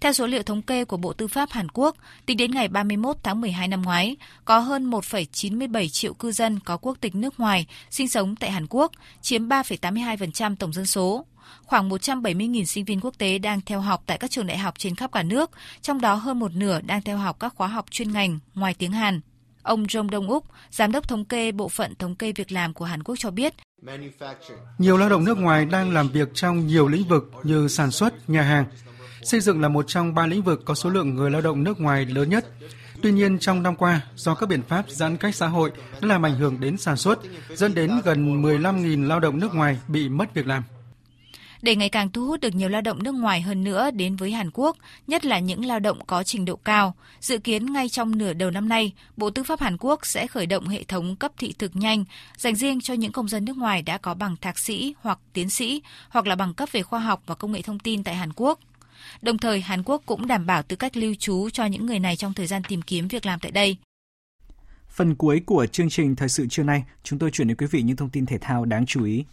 Theo 0.00 0.12
số 0.12 0.26
liệu 0.26 0.42
thống 0.42 0.62
kê 0.62 0.84
của 0.84 0.96
Bộ 0.96 1.12
Tư 1.12 1.28
pháp 1.28 1.50
Hàn 1.50 1.68
Quốc, 1.68 1.96
tính 2.26 2.36
đến 2.36 2.50
ngày 2.50 2.68
31 2.68 3.16
tháng 3.22 3.40
12 3.40 3.68
năm 3.68 3.82
ngoái, 3.82 4.16
có 4.44 4.58
hơn 4.58 4.90
1,97 4.90 5.88
triệu 5.88 6.14
cư 6.14 6.32
dân 6.32 6.60
có 6.64 6.76
quốc 6.76 6.98
tịch 7.00 7.14
nước 7.14 7.40
ngoài 7.40 7.66
sinh 7.90 8.08
sống 8.08 8.36
tại 8.36 8.50
Hàn 8.50 8.66
Quốc, 8.70 8.92
chiếm 9.22 9.48
3,82% 9.48 10.56
tổng 10.56 10.72
dân 10.72 10.86
số. 10.86 11.24
Khoảng 11.62 11.90
170.000 11.90 12.64
sinh 12.64 12.84
viên 12.84 13.00
quốc 13.00 13.14
tế 13.18 13.38
đang 13.38 13.60
theo 13.60 13.80
học 13.80 14.02
tại 14.06 14.18
các 14.18 14.30
trường 14.30 14.46
đại 14.46 14.58
học 14.58 14.74
trên 14.78 14.94
khắp 14.94 15.12
cả 15.12 15.22
nước, 15.22 15.50
trong 15.82 16.00
đó 16.00 16.14
hơn 16.14 16.38
một 16.38 16.54
nửa 16.54 16.80
đang 16.80 17.02
theo 17.02 17.18
học 17.18 17.36
các 17.40 17.54
khóa 17.54 17.68
học 17.68 17.86
chuyên 17.90 18.12
ngành 18.12 18.38
ngoài 18.54 18.74
tiếng 18.78 18.92
Hàn. 18.92 19.20
Ông 19.62 19.84
Jong 19.84 20.08
Dong 20.12 20.30
Uk, 20.30 20.44
giám 20.70 20.92
đốc 20.92 21.08
thống 21.08 21.24
kê 21.24 21.52
Bộ 21.52 21.68
phận 21.68 21.94
Thống 21.94 22.14
kê 22.14 22.32
Việc 22.32 22.52
làm 22.52 22.74
của 22.74 22.84
Hàn 22.84 23.02
Quốc 23.02 23.14
cho 23.18 23.30
biết, 23.30 23.54
nhiều 24.78 24.96
lao 24.96 25.08
động 25.08 25.24
nước 25.24 25.38
ngoài 25.38 25.64
đang 25.64 25.94
làm 25.94 26.08
việc 26.08 26.28
trong 26.34 26.66
nhiều 26.66 26.88
lĩnh 26.88 27.08
vực 27.08 27.30
như 27.42 27.68
sản 27.68 27.90
xuất, 27.90 28.30
nhà 28.30 28.42
hàng. 28.42 28.64
Xây 29.22 29.40
dựng 29.40 29.60
là 29.60 29.68
một 29.68 29.84
trong 29.88 30.14
ba 30.14 30.26
lĩnh 30.26 30.42
vực 30.42 30.62
có 30.64 30.74
số 30.74 30.90
lượng 30.90 31.14
người 31.14 31.30
lao 31.30 31.40
động 31.40 31.64
nước 31.64 31.80
ngoài 31.80 32.06
lớn 32.06 32.30
nhất. 32.30 32.46
Tuy 33.02 33.12
nhiên, 33.12 33.38
trong 33.38 33.62
năm 33.62 33.76
qua, 33.76 34.00
do 34.14 34.34
các 34.34 34.48
biện 34.48 34.62
pháp 34.68 34.84
giãn 34.88 35.16
cách 35.16 35.34
xã 35.34 35.46
hội 35.46 35.72
đã 36.00 36.08
làm 36.08 36.26
ảnh 36.26 36.34
hưởng 36.34 36.60
đến 36.60 36.76
sản 36.76 36.96
xuất, 36.96 37.18
dẫn 37.54 37.74
đến 37.74 37.90
gần 38.04 38.42
15.000 38.42 39.06
lao 39.06 39.20
động 39.20 39.40
nước 39.40 39.54
ngoài 39.54 39.78
bị 39.88 40.08
mất 40.08 40.34
việc 40.34 40.46
làm. 40.46 40.62
Để 41.64 41.76
ngày 41.76 41.88
càng 41.88 42.10
thu 42.10 42.26
hút 42.26 42.40
được 42.40 42.54
nhiều 42.54 42.68
lao 42.68 42.80
động 42.80 43.02
nước 43.02 43.14
ngoài 43.14 43.40
hơn 43.40 43.64
nữa 43.64 43.90
đến 43.90 44.16
với 44.16 44.32
Hàn 44.32 44.50
Quốc, 44.54 44.76
nhất 45.06 45.24
là 45.24 45.38
những 45.38 45.64
lao 45.64 45.80
động 45.80 45.98
có 46.06 46.22
trình 46.22 46.44
độ 46.44 46.56
cao, 46.56 46.94
dự 47.20 47.38
kiến 47.38 47.72
ngay 47.72 47.88
trong 47.88 48.18
nửa 48.18 48.32
đầu 48.32 48.50
năm 48.50 48.68
nay, 48.68 48.92
Bộ 49.16 49.30
Tư 49.30 49.42
pháp 49.42 49.60
Hàn 49.60 49.76
Quốc 49.80 50.06
sẽ 50.06 50.26
khởi 50.26 50.46
động 50.46 50.68
hệ 50.68 50.84
thống 50.84 51.16
cấp 51.16 51.32
thị 51.38 51.54
thực 51.58 51.76
nhanh 51.76 52.04
dành 52.36 52.54
riêng 52.54 52.80
cho 52.80 52.94
những 52.94 53.12
công 53.12 53.28
dân 53.28 53.44
nước 53.44 53.56
ngoài 53.56 53.82
đã 53.82 53.98
có 53.98 54.14
bằng 54.14 54.36
thạc 54.36 54.58
sĩ 54.58 54.94
hoặc 55.00 55.18
tiến 55.32 55.50
sĩ 55.50 55.82
hoặc 56.08 56.26
là 56.26 56.34
bằng 56.34 56.54
cấp 56.54 56.68
về 56.72 56.82
khoa 56.82 57.00
học 57.00 57.22
và 57.26 57.34
công 57.34 57.52
nghệ 57.52 57.62
thông 57.62 57.78
tin 57.78 58.04
tại 58.04 58.14
Hàn 58.14 58.32
Quốc. 58.36 58.60
Đồng 59.22 59.38
thời, 59.38 59.60
Hàn 59.60 59.82
Quốc 59.82 60.02
cũng 60.06 60.26
đảm 60.26 60.46
bảo 60.46 60.62
tư 60.62 60.76
cách 60.76 60.96
lưu 60.96 61.14
trú 61.18 61.50
cho 61.50 61.66
những 61.66 61.86
người 61.86 61.98
này 61.98 62.16
trong 62.16 62.34
thời 62.34 62.46
gian 62.46 62.62
tìm 62.68 62.82
kiếm 62.82 63.08
việc 63.08 63.26
làm 63.26 63.40
tại 63.40 63.50
đây. 63.50 63.76
Phần 64.88 65.14
cuối 65.14 65.42
của 65.46 65.66
chương 65.66 65.90
trình 65.90 66.16
Thời 66.16 66.28
sự 66.28 66.46
trưa 66.50 66.62
nay, 66.62 66.84
chúng 67.02 67.18
tôi 67.18 67.30
chuyển 67.30 67.48
đến 67.48 67.56
quý 67.56 67.66
vị 67.70 67.82
những 67.82 67.96
thông 67.96 68.10
tin 68.10 68.26
thể 68.26 68.38
thao 68.40 68.64
đáng 68.64 68.86
chú 68.86 69.04
ý. 69.04 69.24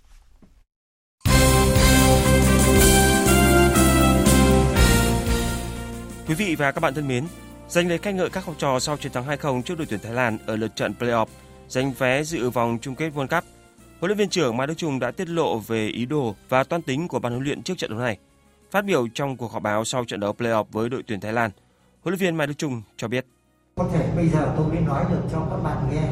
Quý 6.27 6.35
vị 6.35 6.55
và 6.55 6.71
các 6.71 6.79
bạn 6.79 6.93
thân 6.93 7.07
mến, 7.07 7.25
dành 7.67 7.89
lời 7.89 7.97
khen 7.97 8.17
ngợi 8.17 8.29
các 8.29 8.45
học 8.45 8.55
trò 8.57 8.79
sau 8.79 8.97
chiến 8.97 9.11
thắng 9.11 9.27
2-0 9.27 9.61
trước 9.61 9.77
đội 9.77 9.87
tuyển 9.89 9.99
Thái 10.03 10.13
Lan 10.13 10.37
ở 10.45 10.55
lượt 10.55 10.75
trận 10.75 10.93
playoff 10.99 11.25
giành 11.67 11.93
vé 11.93 12.23
dự 12.23 12.49
vòng 12.49 12.77
chung 12.81 12.95
kết 12.95 13.13
World 13.13 13.27
Cup. 13.27 13.43
Huấn 13.99 14.09
luyện 14.09 14.17
viên 14.17 14.29
trưởng 14.29 14.57
Mai 14.57 14.67
Đức 14.67 14.73
Chung 14.77 14.99
đã 14.99 15.11
tiết 15.11 15.29
lộ 15.29 15.57
về 15.57 15.87
ý 15.87 16.05
đồ 16.05 16.35
và 16.49 16.63
toan 16.63 16.81
tính 16.81 17.07
của 17.07 17.19
ban 17.19 17.31
huấn 17.31 17.43
luyện 17.43 17.63
trước 17.63 17.77
trận 17.77 17.89
đấu 17.89 17.99
này. 17.99 18.17
Phát 18.71 18.85
biểu 18.85 19.07
trong 19.13 19.37
cuộc 19.37 19.51
họp 19.51 19.63
báo 19.63 19.85
sau 19.85 20.05
trận 20.05 20.19
đấu 20.19 20.35
playoff 20.37 20.65
với 20.71 20.89
đội 20.89 21.03
tuyển 21.07 21.19
Thái 21.19 21.33
Lan, 21.33 21.51
huấn 22.03 22.13
luyện 22.13 22.19
viên 22.19 22.35
Mai 22.35 22.47
Đức 22.47 22.53
Chung 22.57 22.81
cho 22.97 23.07
biết: 23.07 23.25
Có 23.75 23.89
thể 23.93 24.07
bây 24.15 24.29
giờ 24.29 24.53
tôi 24.57 24.67
mới 24.67 24.81
nói 24.81 25.05
được 25.09 25.21
cho 25.31 25.47
các 25.49 25.57
bạn 25.57 25.77
nghe 25.91 26.03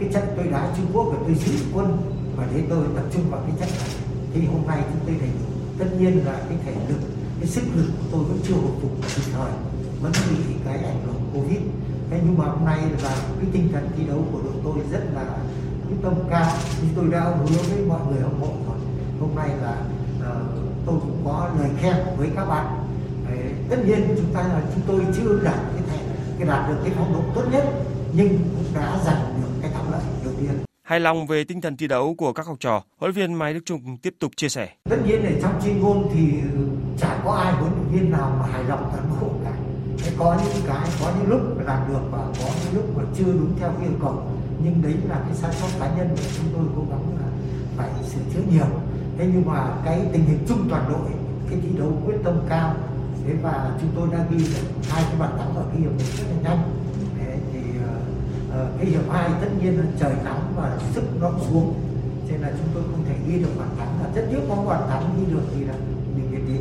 cái 0.00 0.08
trận 0.12 0.24
tôi 0.36 0.46
đá 0.46 0.74
Trung 0.76 0.86
Quốc 0.92 1.04
và 1.12 1.18
tôi 1.26 1.34
giữ 1.34 1.64
quân 1.74 1.96
và 2.36 2.46
thế 2.52 2.62
tôi 2.70 2.86
tập 2.96 3.04
trung 3.12 3.30
vào 3.30 3.40
cái 3.40 3.52
trận 3.60 3.68
này. 3.78 3.88
Thì 4.34 4.40
hôm 4.46 4.66
nay 4.66 4.82
chúng 4.90 5.00
tôi 5.06 5.16
thấy 5.20 5.28
tất 5.78 5.86
nhiên 5.98 6.26
là 6.26 6.32
cái 6.48 6.58
thể 6.64 6.74
lực, 6.88 7.00
cái 7.40 7.48
sức 7.48 7.62
lực 7.74 7.86
của 7.98 8.06
tôi 8.12 8.24
vẫn 8.24 8.38
chưa 8.42 8.54
hồi 8.54 8.72
phục 8.82 8.90
kịp 9.02 9.22
thời, 9.32 9.50
vẫn 10.00 10.12
bị 10.30 10.54
cái 10.64 10.78
ảnh 10.78 11.02
hưởng 11.06 11.30
Covid. 11.34 11.58
Thế 12.10 12.20
nhưng 12.24 12.38
mà 12.38 12.44
hôm 12.44 12.64
nay 12.64 12.78
là 13.02 13.16
cái 13.40 13.46
tinh 13.52 13.68
thần 13.72 13.88
thi 13.96 14.04
đấu 14.04 14.24
của 14.32 14.40
đội 14.44 14.54
tôi 14.64 14.74
rất 14.92 15.04
là 15.14 15.24
quyết 15.86 15.96
tâm 16.02 16.14
cao 16.30 16.52
như 16.82 16.88
tôi 16.96 17.08
đã 17.10 17.20
hứa 17.20 17.62
với 17.70 17.84
mọi 17.88 18.00
người 18.10 18.20
hâm 18.20 18.40
mộ 18.40 18.52
rồi. 18.66 18.78
Hôm 19.20 19.34
nay 19.36 19.48
là 19.62 19.82
uh, 20.18 20.58
tôi 20.86 20.96
cũng 21.00 21.22
có 21.24 21.50
lời 21.58 21.70
khen 21.80 21.96
với 22.18 22.30
các 22.36 22.44
bạn 22.44 22.88
Đấy, 23.28 23.38
tất 23.70 23.76
nhiên 23.86 24.14
chúng 24.16 24.34
ta 24.34 24.40
là 24.40 24.62
chúng 24.74 24.82
tôi 24.86 25.06
chưa 25.16 25.40
đạt 25.42 25.58
cái 25.74 25.82
thể 25.90 25.98
cái 26.38 26.48
đạt 26.48 26.68
được 26.68 26.76
cái 26.84 26.92
phong 26.96 27.12
độ 27.12 27.20
tốt 27.34 27.48
nhất 27.52 27.64
nhưng 28.12 28.28
cũng 28.28 28.74
đã 28.74 28.98
giành 29.04 29.27
Hài 30.88 31.00
lòng 31.00 31.26
về 31.26 31.44
tinh 31.44 31.60
thần 31.60 31.76
thi 31.76 31.86
đấu 31.86 32.14
của 32.18 32.32
các 32.32 32.46
học 32.46 32.56
trò, 32.60 32.82
huấn 32.98 33.12
luyện 33.14 33.28
viên 33.28 33.38
Mai 33.38 33.54
Đức 33.54 33.60
Trung 33.64 33.96
tiếp 34.02 34.14
tục 34.20 34.32
chia 34.36 34.48
sẻ. 34.48 34.68
Tất 34.90 34.96
nhiên 35.06 35.24
là 35.24 35.30
trong 35.42 35.60
chuyên 35.64 35.82
môn 35.82 35.98
thì 36.14 36.32
chả 36.98 37.20
có 37.24 37.32
ai 37.32 37.52
huấn 37.52 37.72
luyện 37.72 37.88
viên 37.92 38.10
nào 38.10 38.36
mà 38.40 38.46
hài 38.46 38.64
lòng 38.64 38.90
toàn 38.92 39.20
bộ 39.20 39.30
cả. 39.44 39.52
Thế 39.98 40.12
có 40.18 40.40
những 40.44 40.62
cái, 40.66 40.88
có 41.00 41.12
những 41.18 41.28
lúc 41.30 41.40
làm 41.66 41.88
được 41.88 42.00
và 42.10 42.18
có 42.18 42.50
những 42.64 42.74
lúc 42.74 42.96
mà 42.96 43.02
chưa 43.18 43.24
đúng 43.24 43.54
theo 43.60 43.70
yêu 43.82 43.92
cầu. 44.02 44.22
Nhưng 44.64 44.82
đấy 44.82 44.94
là 45.08 45.22
cái 45.26 45.34
sai 45.34 45.52
sót 45.52 45.68
cá 45.80 45.96
nhân 45.96 46.08
mà 46.08 46.22
chúng 46.36 46.46
tôi 46.54 46.64
cố 46.76 46.82
gắng 46.90 47.16
là 47.20 47.28
phải 47.76 48.04
sửa 48.04 48.20
chữa 48.34 48.42
nhiều 48.52 48.66
thế 49.18 49.30
nhưng 49.32 49.46
mà 49.46 49.76
cái 49.84 50.00
tình 50.12 50.24
hình 50.24 50.38
chung 50.48 50.66
toàn 50.70 50.84
đội 50.88 51.10
cái 51.50 51.58
thi 51.62 51.68
đấu 51.78 52.02
quyết 52.06 52.16
tâm 52.24 52.40
cao 52.48 52.74
thế 53.26 53.32
và 53.42 53.70
chúng 53.80 53.90
tôi 53.96 54.08
đã 54.12 54.26
ghi 54.30 54.38
được 54.38 54.90
hai 54.90 55.02
cái 55.08 55.20
bàn 55.20 55.38
thắng 55.38 55.56
ở 55.56 55.64
cái 55.72 55.80
hiệp 55.80 55.90
rất 55.98 56.24
là 56.30 56.50
nhanh 56.50 56.77
Ờ, 58.50 58.72
cái 58.78 58.86
hiệp 58.86 59.10
hai 59.10 59.30
tất 59.40 59.48
nhiên 59.62 59.78
là 59.78 59.84
trời 60.00 60.12
nắng 60.24 60.52
và 60.56 60.78
sức 60.94 61.02
nó 61.20 61.32
xuống 61.50 61.74
cho 62.28 62.32
nên 62.32 62.40
là 62.40 62.52
chúng 62.58 62.68
tôi 62.74 62.82
không 62.82 63.04
thể 63.08 63.14
ghi 63.28 63.38
được 63.38 63.50
bàn 63.58 63.68
thắng 63.78 64.02
là 64.02 64.10
rất 64.14 64.28
tiếc 64.30 64.40
có 64.48 64.54
bàn 64.56 64.88
thắng 64.88 65.16
ghi 65.18 65.32
được 65.32 65.42
thì 65.54 65.64
là 65.64 65.74
mình 66.16 66.30
biết 66.32 66.38
đi 66.48 66.54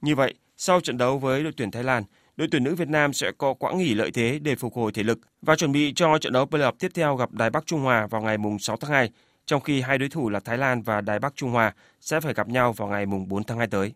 như 0.00 0.14
vậy 0.14 0.34
sau 0.56 0.80
trận 0.80 0.98
đấu 0.98 1.18
với 1.18 1.42
đội 1.42 1.52
tuyển 1.56 1.70
Thái 1.70 1.84
Lan 1.84 2.04
đội 2.36 2.48
tuyển 2.50 2.64
nữ 2.64 2.74
Việt 2.74 2.88
Nam 2.88 3.12
sẽ 3.12 3.32
có 3.38 3.54
quãng 3.54 3.78
nghỉ 3.78 3.94
lợi 3.94 4.10
thế 4.10 4.38
để 4.42 4.54
phục 4.54 4.74
hồi 4.74 4.92
thể 4.92 5.02
lực 5.02 5.18
và 5.42 5.56
chuẩn 5.56 5.72
bị 5.72 5.92
cho 5.96 6.18
trận 6.18 6.32
đấu 6.32 6.46
playoff 6.46 6.72
tiếp 6.78 6.90
theo 6.94 7.16
gặp 7.16 7.32
Đài 7.32 7.50
Bắc 7.50 7.66
Trung 7.66 7.80
Hòa 7.80 8.06
vào 8.06 8.22
ngày 8.22 8.36
6 8.60 8.76
tháng 8.76 8.90
2 8.90 9.10
trong 9.46 9.60
khi 9.60 9.80
hai 9.80 9.98
đối 9.98 10.08
thủ 10.08 10.30
là 10.30 10.40
Thái 10.40 10.58
Lan 10.58 10.82
và 10.82 11.00
Đài 11.00 11.18
Bắc 11.18 11.36
Trung 11.36 11.50
Hoa 11.50 11.74
sẽ 12.00 12.20
phải 12.20 12.34
gặp 12.34 12.48
nhau 12.48 12.72
vào 12.72 12.88
ngày 12.88 13.06
4 13.06 13.44
tháng 13.44 13.58
2 13.58 13.66
tới. 13.66 13.92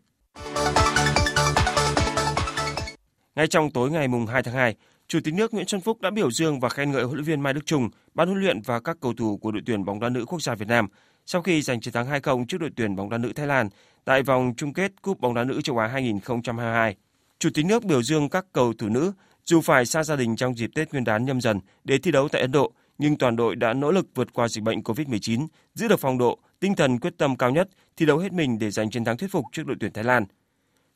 Ngay 3.37 3.47
trong 3.47 3.71
tối 3.71 3.91
ngày 3.91 4.09
2 4.29 4.43
tháng 4.43 4.55
2, 4.55 4.75
Chủ 5.09 5.21
tịch 5.25 5.35
nước 5.35 5.55
Nguyễn 5.55 5.67
Xuân 5.67 5.81
Phúc 5.81 6.01
đã 6.01 6.11
biểu 6.11 6.31
dương 6.31 6.61
và 6.61 6.69
khen 6.69 6.91
ngợi 6.91 7.05
huấn 7.05 7.17
luyện 7.17 7.25
viên 7.25 7.41
Mai 7.41 7.53
Đức 7.53 7.67
Trung, 7.67 7.89
ban 8.15 8.29
huấn 8.29 8.41
luyện 8.41 8.61
và 8.63 8.81
các 8.81 8.97
cầu 9.01 9.13
thủ 9.15 9.37
của 9.37 9.53
đội 9.53 9.63
tuyển 9.67 9.85
bóng 9.85 10.01
đá 10.01 10.09
nữ 10.09 10.25
quốc 10.25 10.43
gia 10.43 10.55
Việt 10.55 10.69
Nam 10.69 10.89
sau 11.27 11.43
khi 11.43 11.63
giành 11.63 11.81
chiến 11.81 11.95
thắng 11.95 12.11
2-0 12.11 12.45
trước 12.47 12.59
đội 12.61 12.71
tuyển 12.77 12.97
bóng 12.97 13.11
đá 13.11 13.19
nữ 13.19 13.33
Thái 13.33 13.47
Lan 13.47 13.69
tại 14.05 14.23
vòng 14.23 14.55
chung 14.57 14.73
kết 14.73 15.03
Cúp 15.03 15.21
bóng 15.21 15.35
đá 15.35 15.45
nữ 15.45 15.61
châu 15.61 15.79
Á 15.79 15.87
2022. 15.87 16.97
Chủ 17.39 17.51
tịch 17.55 17.67
nước 17.67 17.85
biểu 17.85 18.03
dương 18.03 18.29
các 18.29 18.47
cầu 18.53 18.73
thủ 18.79 18.89
nữ 18.89 19.13
dù 19.45 19.61
phải 19.61 19.87
xa 19.87 20.03
gia 20.05 20.17
đình 20.17 20.37
trong 20.37 20.59
dịp 20.59 20.71
Tết 20.75 20.93
Nguyên 20.93 21.05
đán 21.05 21.25
nhâm 21.25 21.41
dần 21.41 21.61
để 21.85 21.99
thi 21.99 22.11
đấu 22.11 22.29
tại 22.29 22.41
Ấn 22.41 22.53
Độ, 22.53 22.73
nhưng 22.99 23.19
toàn 23.19 23.37
đội 23.37 23.57
đã 23.57 23.73
nỗ 23.73 23.93
lực 23.93 24.07
vượt 24.15 24.33
qua 24.33 24.49
dịch 24.49 24.65
bệnh 24.65 24.81
COVID-19, 24.81 25.47
giữ 25.75 25.89
được 25.89 26.01
phong 26.01 26.19
độ, 26.19 26.39
tinh 26.61 26.75
thần 26.75 27.01
quyết 27.01 27.19
tâm 27.19 27.37
cao 27.37 27.51
nhất 27.51 27.69
thi 27.97 28.07
đấu 28.07 28.19
hết 28.19 28.33
mình 28.33 28.59
để 28.59 28.71
giành 28.71 28.91
chiến 28.91 29.05
thắng 29.05 29.17
thuyết 29.17 29.31
phục 29.31 29.45
trước 29.53 29.67
đội 29.67 29.77
tuyển 29.81 29.93
Thái 29.93 30.05
Lan. 30.05 30.25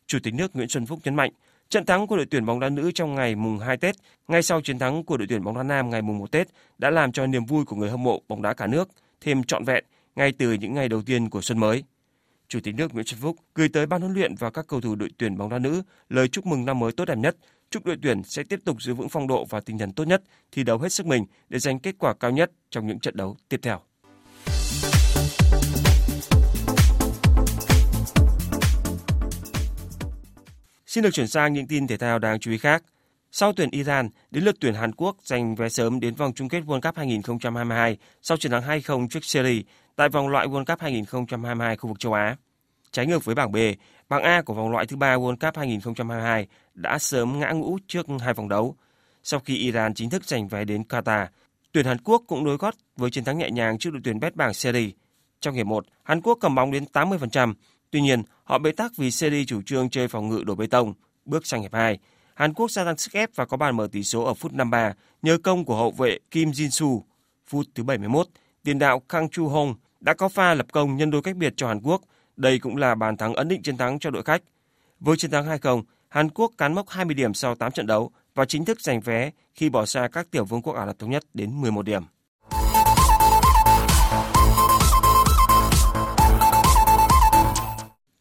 Chủ 0.07 0.19
tịch 0.23 0.35
nước 0.35 0.57
Nguyễn 0.57 0.69
Xuân 0.69 0.87
Phúc 0.87 0.99
nhấn 1.05 1.15
mạnh, 1.15 1.31
trận 1.73 1.87
thắng 1.87 2.07
của 2.07 2.17
đội 2.17 2.27
tuyển 2.27 2.47
bóng 2.47 2.61
đá 2.61 2.69
nữ 2.69 2.91
trong 2.95 3.15
ngày 3.15 3.35
mùng 3.35 3.59
2 3.59 3.77
Tết, 3.77 3.95
ngay 4.29 4.43
sau 4.43 4.61
chiến 4.61 4.79
thắng 4.79 5.05
của 5.05 5.17
đội 5.17 5.27
tuyển 5.27 5.45
bóng 5.45 5.57
đá 5.57 5.63
nam 5.63 5.91
ngày 5.91 6.03
mùng 6.03 6.19
1 6.19 6.31
Tết 6.31 6.49
đã 6.79 6.91
làm 6.91 7.13
cho 7.13 7.27
niềm 7.27 7.45
vui 7.45 7.65
của 7.65 7.77
người 7.77 7.91
hâm 7.91 8.03
mộ 8.03 8.23
bóng 8.29 8.43
đá 8.43 8.55
cả 8.55 8.67
nước 8.67 8.89
thêm 9.21 9.45
trọn 9.45 9.65
vẹn 9.65 9.85
ngay 10.17 10.33
từ 10.39 10.53
những 10.53 10.75
ngày 10.75 10.89
đầu 10.89 11.03
tiên 11.03 11.31
của 11.31 11.41
xuân 11.41 11.59
mới. 11.59 11.85
Chủ 12.49 12.61
tịch 12.63 12.75
nước 12.75 12.95
Nguyễn 12.95 13.07
Xuân 13.07 13.21
Phúc 13.21 13.37
gửi 13.55 13.69
tới 13.69 13.87
ban 13.87 14.01
huấn 14.01 14.15
luyện 14.15 14.35
và 14.35 14.51
các 14.51 14.67
cầu 14.69 14.81
thủ 14.81 14.95
đội 14.95 15.09
tuyển 15.19 15.37
bóng 15.37 15.49
đá 15.49 15.59
nữ 15.59 15.83
lời 16.09 16.29
chúc 16.29 16.47
mừng 16.47 16.65
năm 16.65 16.79
mới 16.79 16.93
tốt 16.93 17.05
đẹp 17.05 17.19
nhất, 17.19 17.37
chúc 17.71 17.85
đội 17.85 17.97
tuyển 18.03 18.23
sẽ 18.25 18.43
tiếp 18.43 18.61
tục 18.65 18.83
giữ 18.83 18.95
vững 18.95 19.09
phong 19.09 19.27
độ 19.27 19.45
và 19.45 19.61
tinh 19.61 19.79
thần 19.79 19.93
tốt 19.93 20.05
nhất, 20.05 20.23
thi 20.53 20.65
đấu 20.65 20.79
hết 20.79 20.93
sức 20.93 21.07
mình 21.07 21.25
để 21.49 21.59
giành 21.59 21.79
kết 21.79 21.95
quả 21.99 22.15
cao 22.15 22.31
nhất 22.31 22.51
trong 22.71 22.87
những 22.87 23.01
trận 23.01 23.17
đấu 23.17 23.37
tiếp 23.49 23.61
theo. 23.63 23.81
Xin 30.93 31.05
được 31.05 31.11
chuyển 31.11 31.29
sang 31.29 31.53
những 31.53 31.67
tin 31.67 31.87
thể 31.87 31.97
thao 31.97 32.19
đáng 32.19 32.41
chú 32.41 32.51
ý 32.51 32.59
khác. 32.59 32.83
Sau 33.31 33.53
tuyển 33.53 33.71
Iran, 33.71 34.09
đến 34.31 34.45
lượt 34.45 34.57
tuyển 34.61 34.75
Hàn 34.75 34.93
Quốc 34.93 35.17
giành 35.23 35.55
vé 35.55 35.69
sớm 35.69 36.01
đến 36.01 36.15
vòng 36.15 36.33
chung 36.35 36.49
kết 36.49 36.65
World 36.65 36.81
Cup 36.81 36.97
2022 36.97 37.97
sau 38.23 38.37
chiến 38.37 38.53
thắng 38.53 38.63
2-0 38.63 39.09
trước 39.09 39.25
Syria 39.25 39.63
tại 39.97 40.09
vòng 40.09 40.29
loại 40.29 40.47
World 40.47 40.65
Cup 40.65 40.81
2022 40.81 41.77
khu 41.77 41.89
vực 41.89 42.01
châu 42.01 42.13
Á. 42.13 42.37
Trái 42.91 43.07
ngược 43.07 43.25
với 43.25 43.35
bảng 43.35 43.53
B, 43.53 43.57
bảng 44.09 44.23
A 44.23 44.43
của 44.43 44.55
vòng 44.55 44.71
loại 44.71 44.87
thứ 44.87 44.97
ba 44.97 45.17
World 45.17 45.37
Cup 45.37 45.57
2022 45.57 46.47
đã 46.75 46.99
sớm 46.99 47.41
ngã 47.41 47.51
ngũ 47.51 47.79
trước 47.87 48.07
hai 48.21 48.35
vòng 48.35 48.49
đấu. 48.49 48.77
Sau 49.23 49.41
khi 49.41 49.57
Iran 49.57 49.95
chính 49.95 50.11
thức 50.11 50.25
giành 50.25 50.49
vé 50.49 50.65
đến 50.65 50.83
Qatar, 50.89 51.27
tuyển 51.73 51.87
Hàn 51.87 51.99
Quốc 52.05 52.23
cũng 52.27 52.45
đối 52.45 52.57
gót 52.57 52.75
với 52.97 53.11
chiến 53.11 53.25
thắng 53.25 53.39
nhẹ 53.39 53.51
nhàng 53.51 53.79
trước 53.79 53.91
đội 53.93 54.01
tuyển 54.05 54.21
bét 54.21 54.37
bảng 54.37 54.55
Syria. 54.55 54.91
Trong 55.41 55.55
hiệp 55.55 55.67
1, 55.67 55.85
Hàn 56.03 56.21
Quốc 56.21 56.39
cầm 56.41 56.55
bóng 56.55 56.71
đến 56.71 56.85
80%, 56.93 57.55
tuy 57.93 58.01
nhiên 58.01 58.23
họ 58.45 58.59
bế 58.59 58.73
tắc 58.73 58.97
vì 58.97 59.11
Syria 59.11 59.45
chủ 59.45 59.63
trương 59.63 59.91
chơi 59.91 60.09
phòng 60.09 60.29
ngự 60.29 60.43
đổ 60.47 60.55
bê 60.55 60.67
tông. 60.67 60.95
Bước 61.25 61.47
sang 61.47 61.63
hiệp 61.63 61.75
2, 61.75 61.99
Hàn 62.35 62.55
Quốc 62.55 62.71
gia 62.71 62.85
tăng 62.85 62.97
sức 62.97 63.13
ép 63.13 63.31
và 63.35 63.45
có 63.45 63.57
bàn 63.57 63.77
mở 63.77 63.89
tỷ 63.93 64.03
số 64.03 64.25
ở 64.25 64.35
phút 64.35 64.53
53 64.53 64.95
nhờ 65.23 65.39
công 65.43 65.65
của 65.65 65.77
hậu 65.77 65.91
vệ 65.91 66.19
Kim 66.31 66.51
Jin-su. 66.51 67.03
Phút 67.47 67.67
thứ 67.75 67.83
71, 67.83 68.27
tiền 68.65 68.79
đạo 68.79 69.01
Kang 69.01 69.29
Chu 69.29 69.49
Hong 69.49 69.75
đã 70.01 70.15
có 70.15 70.29
pha 70.29 70.55
lập 70.55 70.67
công 70.73 70.97
nhân 70.97 71.11
đôi 71.11 71.23
cách 71.23 71.37
biệt 71.37 71.55
cho 71.57 71.69
Hàn 71.69 71.81
Quốc. 71.81 72.03
Đây 72.37 72.59
cũng 72.59 72.77
là 72.77 72.95
bàn 72.95 73.17
thắng 73.17 73.35
ấn 73.35 73.49
định 73.49 73.63
chiến 73.63 73.77
thắng 73.77 73.99
cho 73.99 74.11
đội 74.11 74.23
khách. 74.23 74.43
Với 75.01 75.17
chiến 75.17 75.31
thắng 75.31 75.47
2-0, 75.47 75.83
Hàn 76.09 76.31
Quốc 76.31 76.53
cán 76.59 76.75
mốc 76.75 76.89
20 76.89 77.15
điểm 77.15 77.35
sau 77.35 77.55
8 77.55 77.73
trận 77.73 77.87
đấu 77.87 78.11
và 78.35 78.45
chính 78.45 78.65
thức 78.65 78.81
giành 78.81 79.01
vé 79.01 79.31
khi 79.55 79.69
bỏ 79.69 79.87
xa 79.87 80.09
các 80.13 80.31
tiểu 80.31 80.45
vương 80.45 80.63
quốc 80.63 80.73
Ả 80.73 80.87
Rập 80.87 80.99
Thống 80.99 81.11
Nhất 81.11 81.25
đến 81.35 81.61
11 81.61 81.83
điểm. 81.83 82.03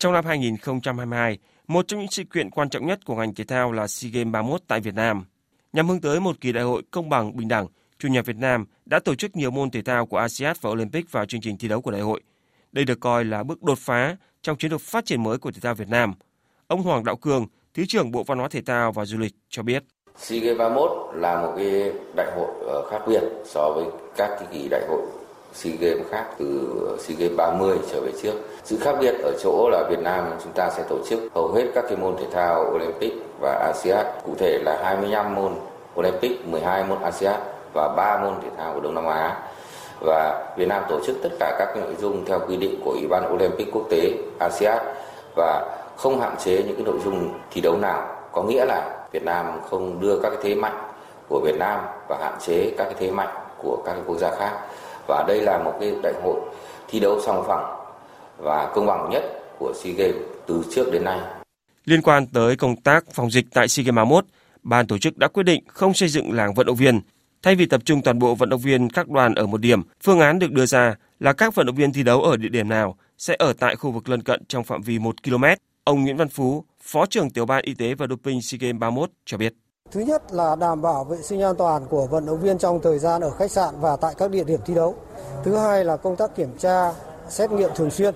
Trong 0.02 0.14
năm 0.14 0.26
2022, 0.26 1.38
một 1.68 1.88
trong 1.88 1.99
những 1.99 2.12
sự 2.12 2.24
kiện 2.34 2.49
quan 2.49 2.70
trọng 2.70 2.88
nhất 2.88 3.06
của 3.06 3.16
ngành 3.16 3.36
thể 3.36 3.43
thao 3.43 3.72
là 3.72 3.88
SEA 3.88 4.12
Games 4.14 4.32
31 4.32 4.62
tại 4.68 4.80
Việt 4.80 4.93
Nam. 4.93 5.26
Nhằm 5.74 5.89
hướng 5.89 6.02
tới 6.02 6.20
một 6.20 6.41
kỳ 6.41 6.52
đại 6.52 6.64
hội 6.64 6.84
công 6.91 7.10
bằng, 7.10 7.36
bình 7.38 7.47
đẳng, 7.47 7.68
chủ 7.99 8.08
nhà 8.08 8.22
Việt 8.22 8.36
Nam 8.36 8.66
đã 8.86 8.99
tổ 8.99 9.16
chức 9.16 9.36
nhiều 9.36 9.52
môn 9.52 9.72
thể 9.72 9.82
thao 9.82 10.06
của 10.06 10.18
ASEAN 10.18 10.56
và 10.62 10.70
Olympic 10.70 11.12
vào 11.12 11.26
chương 11.26 11.41
trình 11.41 11.58
thi 11.58 11.68
đấu 11.68 11.82
của 11.82 11.91
đại 11.91 12.02
hội. 12.02 12.22
Đây 12.72 12.86
được 12.86 12.99
coi 12.99 13.26
là 13.26 13.43
bước 13.43 13.64
đột 13.64 13.78
phá 13.78 14.16
trong 14.41 14.58
chiến 14.58 14.72
lược 14.72 14.82
phát 14.82 15.06
triển 15.06 15.24
mới 15.24 15.38
của 15.38 15.52
thể 15.52 15.60
thao 15.62 15.76
Việt 15.76 15.89
Nam. 15.89 16.14
Ông 16.68 16.84
Hoàng 16.84 17.04
Đạo 17.04 17.16
Cường, 17.16 17.45
Thứ 17.74 17.84
trưởng 17.88 18.12
Bộ 18.12 18.24
Văn 18.24 18.39
hóa 18.39 18.47
Thể 18.52 18.62
thao 18.62 18.91
và 18.91 19.06
Du 19.06 19.18
lịch 19.18 19.34
cho 19.49 19.64
biết. 19.64 19.84
SEA 20.18 20.39
Games 20.39 20.58
31 20.58 20.91
là 21.14 21.41
một 21.41 21.54
cái 21.58 21.91
đại 22.16 22.32
hội 22.36 22.49
ờ, 22.68 22.89
khác 22.91 22.99
biệt 23.08 23.24
so 23.45 23.72
với 23.76 23.86
các 24.18 24.30
cái 24.39 24.47
kỳ 24.52 24.68
đại 24.72 24.82
hội 24.88 25.20
SEA 25.54 25.74
Games 25.80 26.08
khác 26.12 26.26
từ 26.38 26.47
SEA 26.99 27.18
Games 27.20 27.38
30 27.38 27.78
trở 27.91 28.02
về 28.02 28.12
trước. 28.22 28.34
Sự 28.64 28.78
khác 28.82 28.95
biệt 28.99 29.16
ở 29.24 29.32
chỗ 29.43 29.70
là 29.72 29.84
Việt 29.89 29.99
Nam 29.99 30.26
chúng 30.43 30.54
ta 30.54 30.70
sẽ 30.70 30.84
tổ 30.89 30.97
chức 31.10 31.20
hầu 31.36 31.47
hết 31.47 31.66
các 31.76 31.86
cái 31.88 31.97
môn 31.97 32.18
thể 32.18 32.26
thao 32.32 32.72
Olympic 32.76 33.14
và 33.39 33.54
ASEAN, 33.54 34.06
cụ 34.26 34.36
thể 34.38 34.60
là 34.64 34.80
25 34.84 35.36
môn 35.36 35.52
Olympic, 35.99 36.47
12 36.47 36.84
môn 36.84 37.02
ASEAN 37.02 37.39
và 37.74 37.93
3 37.97 38.18
môn 38.18 38.34
thể 38.43 38.49
thao 38.58 38.74
của 38.74 38.80
Đông 38.80 38.95
Nam 38.95 39.06
Á. 39.06 39.38
Và 39.99 40.54
Việt 40.58 40.68
Nam 40.68 40.84
tổ 40.89 40.99
chức 41.06 41.16
tất 41.24 41.30
cả 41.39 41.56
các 41.60 41.78
nội 41.78 41.95
dung 41.99 42.26
theo 42.26 42.39
quy 42.47 42.58
định 42.58 42.82
của 42.86 42.91
Ủy 42.91 43.08
ban 43.08 43.34
Olympic 43.34 43.68
quốc 43.72 43.84
tế 43.89 44.12
ASEAN 44.39 44.78
và 45.36 45.78
không 45.97 46.20
hạn 46.20 46.36
chế 46.39 46.64
những 46.68 46.76
cái 46.76 46.86
nội 46.86 46.99
dung 47.04 47.34
thi 47.52 47.62
đấu 47.62 47.78
nào. 47.78 48.08
Có 48.32 48.43
nghĩa 48.43 48.66
là 48.66 49.06
Việt 49.12 49.24
Nam 49.24 49.60
không 49.70 49.99
đưa 49.99 50.20
các 50.24 50.30
cái 50.30 50.39
thế 50.43 50.56
mạnh 50.56 50.84
của 51.30 51.39
Việt 51.43 51.56
Nam 51.60 51.80
và 52.08 52.18
hạn 52.22 52.34
chế 52.39 52.72
các 52.78 52.84
cái 52.84 52.95
thế 52.99 53.12
mạnh 53.12 53.36
của 53.58 53.78
các 53.86 53.93
cái 53.93 54.02
quốc 54.06 54.18
gia 54.18 54.32
khác 54.36 54.52
và 55.08 55.26
đây 55.28 55.41
là 55.41 55.58
một 55.58 55.74
cái 55.80 55.93
đại 56.04 56.14
hội 56.24 56.39
thi 56.88 56.99
đấu 56.99 57.22
song 57.26 57.43
phẳng 57.47 57.78
và 58.38 58.72
công 58.76 58.86
bằng 58.86 59.10
nhất 59.10 59.24
của 59.60 59.74
SEA 59.84 59.93
Games 59.93 60.16
từ 60.47 60.64
trước 60.76 60.91
đến 60.91 61.04
nay. 61.04 61.20
Liên 61.86 62.02
quan 62.02 62.28
tới 62.28 62.56
công 62.56 62.76
tác 62.76 63.06
phòng 63.14 63.32
dịch 63.32 63.45
tại 63.54 63.68
SEA 63.68 63.84
Games 63.84 63.95
31, 63.95 64.26
ban 64.64 64.88
tổ 64.88 64.97
chức 64.97 65.18
đã 65.18 65.28
quyết 65.28 65.43
định 65.43 65.64
không 65.68 65.93
xây 65.93 66.10
dựng 66.10 66.32
làng 66.34 66.54
vận 66.54 66.66
động 66.66 66.76
viên. 66.76 67.02
Thay 67.43 67.56
vì 67.56 67.66
tập 67.66 67.82
trung 67.86 68.02
toàn 68.02 68.20
bộ 68.20 68.36
vận 68.36 68.49
động 68.49 68.62
viên 68.62 68.89
các 68.89 69.10
đoàn 69.10 69.36
ở 69.36 69.45
một 69.45 69.62
điểm, 69.62 69.82
phương 70.04 70.20
án 70.20 70.39
được 70.39 70.52
đưa 70.52 70.66
ra 70.66 70.95
là 71.20 71.34
các 71.34 71.56
vận 71.56 71.66
động 71.66 71.76
viên 71.76 71.93
thi 71.93 72.04
đấu 72.04 72.24
ở 72.24 72.38
địa 72.38 72.49
điểm 72.49 72.70
nào 72.70 72.97
sẽ 73.18 73.36
ở 73.39 73.54
tại 73.54 73.76
khu 73.76 73.91
vực 73.91 74.10
lân 74.10 74.22
cận 74.22 74.45
trong 74.47 74.64
phạm 74.64 74.82
vi 74.82 74.99
1 74.99 75.24
km. 75.24 75.43
Ông 75.84 76.04
Nguyễn 76.04 76.18
Văn 76.18 76.30
Phú, 76.30 76.66
Phó 76.84 77.06
trưởng 77.06 77.30
Tiểu 77.30 77.45
ban 77.45 77.64
Y 77.64 77.74
tế 77.74 77.93
và 77.93 78.08
Doping 78.08 78.41
SEA 78.41 78.58
Games 78.62 78.80
31 78.80 79.10
cho 79.26 79.38
biết. 79.38 79.54
Thứ 79.92 80.00
nhất 80.00 80.34
là 80.34 80.56
đảm 80.56 80.82
bảo 80.82 81.04
vệ 81.04 81.18
sinh 81.22 81.42
an 81.42 81.56
toàn 81.56 81.86
của 81.89 82.06
vận 82.06 82.26
động 82.26 82.42
viên 82.42 82.58
trong 82.58 82.80
thời 82.84 83.00
gian 83.00 83.22
ở 83.22 83.30
khách 83.30 83.52
sạn 83.52 83.76
và 83.82 83.96
tại 83.96 84.16
các 84.18 84.32
địa 84.32 84.44
điểm 84.44 84.60
thi 84.66 84.74
đấu. 84.74 84.96
Thứ 85.44 85.56
hai 85.56 85.86
là 85.86 85.98
công 85.98 86.16
tác 86.16 86.36
kiểm 86.36 86.58
tra, 86.58 86.94
xét 87.30 87.52
nghiệm 87.52 87.70
thường 87.76 87.92
xuyên. 87.92 88.16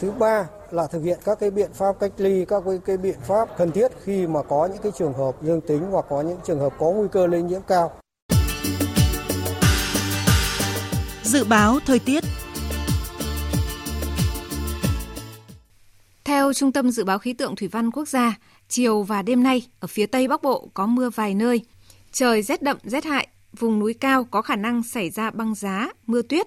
Thứ 0.00 0.10
ba 0.10 0.46
là 0.70 0.86
thực 0.86 1.02
hiện 1.02 1.18
các 1.24 1.38
cái 1.40 1.50
biện 1.50 1.70
pháp 1.72 2.00
cách 2.00 2.12
ly, 2.16 2.44
các 2.44 2.62
cái, 2.66 2.80
cái 2.84 2.96
biện 2.96 3.18
pháp 3.22 3.48
cần 3.58 3.72
thiết 3.72 3.92
khi 4.04 4.26
mà 4.26 4.42
có 4.42 4.66
những 4.66 4.82
cái 4.82 4.92
trường 4.98 5.12
hợp 5.12 5.42
dương 5.42 5.60
tính 5.60 5.82
hoặc 5.90 6.04
có 6.08 6.20
những 6.20 6.38
trường 6.46 6.60
hợp 6.60 6.72
có 6.78 6.86
nguy 6.86 7.08
cơ 7.12 7.26
lây 7.26 7.42
nhiễm 7.42 7.60
cao. 7.66 7.92
Dự 11.22 11.44
báo 11.44 11.78
thời 11.86 11.98
tiết 11.98 12.24
Theo 16.24 16.52
Trung 16.52 16.72
tâm 16.72 16.90
Dự 16.90 17.04
báo 17.04 17.18
Khí 17.18 17.32
tượng 17.32 17.56
Thủy 17.56 17.68
văn 17.72 17.90
Quốc 17.90 18.08
gia, 18.08 18.38
chiều 18.68 19.02
và 19.02 19.22
đêm 19.22 19.42
nay 19.42 19.68
ở 19.80 19.88
phía 19.88 20.06
Tây 20.06 20.28
Bắc 20.28 20.42
Bộ 20.42 20.70
có 20.74 20.86
mưa 20.86 21.10
vài 21.10 21.34
nơi. 21.34 21.60
Trời 22.12 22.42
rét 22.42 22.62
đậm, 22.62 22.76
rét 22.84 23.04
hại, 23.04 23.28
vùng 23.58 23.78
núi 23.78 23.94
cao 23.94 24.24
có 24.24 24.42
khả 24.42 24.56
năng 24.56 24.82
xảy 24.82 25.10
ra 25.10 25.30
băng 25.30 25.54
giá, 25.54 25.88
mưa 26.06 26.22
tuyết. 26.22 26.46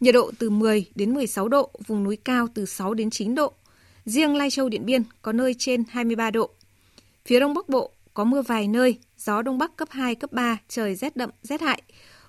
Nhiệt 0.00 0.14
độ 0.14 0.30
từ 0.38 0.50
10 0.50 0.84
đến 0.94 1.14
16 1.14 1.48
độ, 1.48 1.70
vùng 1.86 2.04
núi 2.04 2.16
cao 2.16 2.46
từ 2.54 2.66
6 2.66 2.94
đến 2.94 3.10
9 3.10 3.34
độ. 3.34 3.52
Riêng 4.04 4.36
Lai 4.36 4.50
Châu 4.50 4.68
Điện 4.68 4.86
Biên 4.86 5.02
có 5.22 5.32
nơi 5.32 5.54
trên 5.58 5.84
23 5.90 6.30
độ. 6.30 6.50
Phía 7.26 7.40
Đông 7.40 7.54
Bắc 7.54 7.68
Bộ 7.68 7.92
có 8.14 8.24
mưa 8.24 8.42
vài 8.42 8.68
nơi, 8.68 8.98
gió 9.18 9.42
Đông 9.42 9.58
Bắc 9.58 9.76
cấp 9.76 9.88
2, 9.90 10.14
cấp 10.14 10.32
3, 10.32 10.58
trời 10.68 10.94
rét 10.94 11.16
đậm, 11.16 11.30
rét 11.42 11.60
hại. 11.60 11.82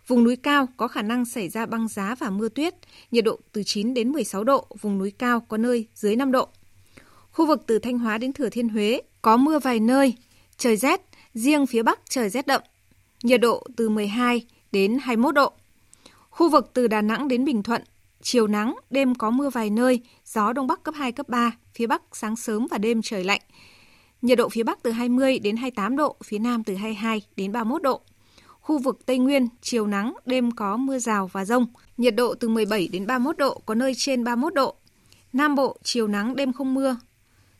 Vùng 0.07 0.23
núi 0.23 0.35
cao 0.35 0.67
có 0.77 0.87
khả 0.87 1.01
năng 1.01 1.25
xảy 1.25 1.49
ra 1.49 1.65
băng 1.65 1.87
giá 1.87 2.15
và 2.15 2.29
mưa 2.29 2.49
tuyết, 2.49 2.75
nhiệt 3.11 3.23
độ 3.23 3.39
từ 3.51 3.63
9 3.63 3.93
đến 3.93 4.11
16 4.11 4.43
độ, 4.43 4.67
vùng 4.81 4.97
núi 4.97 5.11
cao 5.11 5.39
có 5.39 5.57
nơi 5.57 5.87
dưới 5.95 6.15
5 6.15 6.31
độ. 6.31 6.49
Khu 7.31 7.45
vực 7.45 7.63
từ 7.67 7.79
Thanh 7.79 7.99
Hóa 7.99 8.17
đến 8.17 8.33
Thừa 8.33 8.49
Thiên 8.49 8.69
Huế 8.69 9.01
có 9.21 9.37
mưa 9.37 9.59
vài 9.59 9.79
nơi, 9.79 10.15
trời 10.57 10.77
rét, 10.77 11.01
riêng 11.33 11.67
phía 11.67 11.83
Bắc 11.83 11.99
trời 12.09 12.29
rét 12.29 12.47
đậm, 12.47 12.61
nhiệt 13.23 13.41
độ 13.41 13.63
từ 13.75 13.89
12 13.89 14.45
đến 14.71 14.97
21 15.01 15.35
độ. 15.35 15.51
Khu 16.29 16.49
vực 16.49 16.71
từ 16.73 16.87
Đà 16.87 17.01
Nẵng 17.01 17.27
đến 17.27 17.45
Bình 17.45 17.63
Thuận, 17.63 17.83
chiều 18.21 18.47
nắng, 18.47 18.75
đêm 18.89 19.15
có 19.15 19.29
mưa 19.29 19.49
vài 19.49 19.69
nơi, 19.69 20.01
gió 20.25 20.53
Đông 20.53 20.67
Bắc 20.67 20.83
cấp 20.83 20.95
2, 20.97 21.11
cấp 21.11 21.29
3, 21.29 21.51
phía 21.73 21.87
Bắc 21.87 22.01
sáng 22.11 22.35
sớm 22.35 22.67
và 22.71 22.77
đêm 22.77 23.01
trời 23.01 23.23
lạnh. 23.23 23.41
Nhiệt 24.21 24.37
độ 24.37 24.49
phía 24.49 24.63
Bắc 24.63 24.83
từ 24.83 24.91
20 24.91 25.39
đến 25.39 25.57
28 25.57 25.97
độ, 25.97 26.15
phía 26.23 26.39
Nam 26.39 26.63
từ 26.63 26.75
22 26.75 27.21
đến 27.35 27.51
31 27.51 27.81
độ. 27.81 28.01
Khu 28.59 28.77
vực 28.77 29.05
Tây 29.05 29.17
Nguyên, 29.17 29.47
chiều 29.61 29.87
nắng, 29.87 30.13
đêm 30.25 30.51
có 30.51 30.77
mưa 30.77 30.99
rào 30.99 31.27
và 31.27 31.45
rông, 31.45 31.67
nhiệt 31.97 32.15
độ 32.15 32.33
từ 32.33 32.49
17 32.49 32.87
đến 32.87 33.07
31 33.07 33.37
độ, 33.37 33.61
có 33.65 33.75
nơi 33.75 33.93
trên 33.95 34.23
31 34.23 34.53
độ. 34.53 34.75
Nam 35.33 35.55
Bộ, 35.55 35.77
chiều 35.83 36.07
nắng, 36.07 36.35
đêm 36.35 36.53
không 36.53 36.73
mưa, 36.73 36.97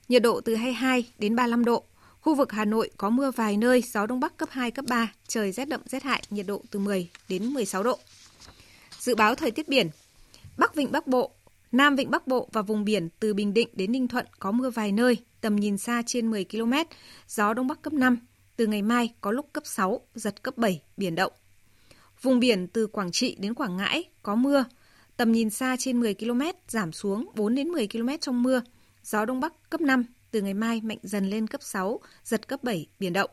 nhiệt 0.10 0.22
độ 0.22 0.42
từ 0.42 0.56
22 0.56 1.06
đến 1.20 1.36
35 1.36 1.66
độ. 1.66 1.84
Khu 2.22 2.36
vực 2.36 2.52
Hà 2.52 2.66
Nội 2.66 2.90
có 2.98 3.10
mưa 3.10 3.32
vài 3.32 3.58
nơi, 3.58 3.82
gió 3.82 4.06
Đông 4.06 4.20
Bắc 4.20 4.38
cấp 4.38 4.50
2, 4.52 4.72
cấp 4.72 4.86
3, 4.88 5.12
trời 5.28 5.52
rét 5.52 5.66
đậm 5.66 5.82
rét 5.86 6.04
hại, 6.04 6.24
nhiệt 6.30 6.46
độ 6.48 6.62
từ 6.72 6.80
10 6.80 7.10
đến 7.30 7.46
16 7.46 7.84
độ. 7.84 8.00
Dự 9.00 9.16
báo 9.16 9.36
thời 9.36 9.52
tiết 9.52 9.68
biển 9.70 9.90
Bắc 10.58 10.76
Vịnh 10.76 10.92
Bắc 10.92 11.08
Bộ, 11.08 11.32
Nam 11.72 11.96
Vịnh 11.96 12.12
Bắc 12.12 12.28
Bộ 12.28 12.50
và 12.52 12.62
vùng 12.62 12.86
biển 12.86 13.10
từ 13.20 13.34
Bình 13.34 13.54
Định 13.54 13.70
đến 13.74 13.92
Ninh 13.92 14.08
Thuận 14.08 14.26
có 14.40 14.52
mưa 14.52 14.70
vài 14.70 14.92
nơi, 14.92 15.18
tầm 15.42 15.56
nhìn 15.56 15.78
xa 15.78 16.02
trên 16.06 16.32
10 16.32 16.46
km, 16.46 16.74
gió 17.28 17.54
Đông 17.54 17.68
Bắc 17.68 17.82
cấp 17.82 17.94
5, 17.94 18.18
từ 18.56 18.68
ngày 18.68 18.82
mai 18.82 19.14
có 19.22 19.32
lúc 19.32 19.54
cấp 19.54 19.64
6, 19.66 20.02
giật 20.16 20.44
cấp 20.44 20.58
7, 20.58 20.82
biển 20.98 21.16
động. 21.16 21.34
Vùng 22.22 22.40
biển 22.40 22.68
từ 22.68 22.88
Quảng 22.88 23.12
Trị 23.12 23.36
đến 23.40 23.54
Quảng 23.54 23.78
Ngãi 23.78 24.04
có 24.24 24.36
mưa, 24.36 24.66
tầm 25.18 25.32
nhìn 25.32 25.50
xa 25.50 25.76
trên 25.80 26.00
10 26.00 26.14
km, 26.14 26.42
giảm 26.68 26.92
xuống 26.92 27.32
4 27.36 27.56
đến 27.56 27.68
10 27.68 27.88
km 27.88 28.10
trong 28.22 28.44
mưa, 28.44 28.62
gió 29.04 29.26
Đông 29.26 29.40
Bắc 29.40 29.70
cấp 29.70 29.82
5, 29.82 30.06
từ 30.32 30.42
ngày 30.42 30.54
mai 30.54 30.82
mạnh 30.82 30.98
dần 31.04 31.30
lên 31.30 31.48
cấp 31.48 31.62
6, 31.64 32.00
giật 32.24 32.48
cấp 32.48 32.64
7, 32.64 32.88
biển 33.00 33.14
động. 33.14 33.30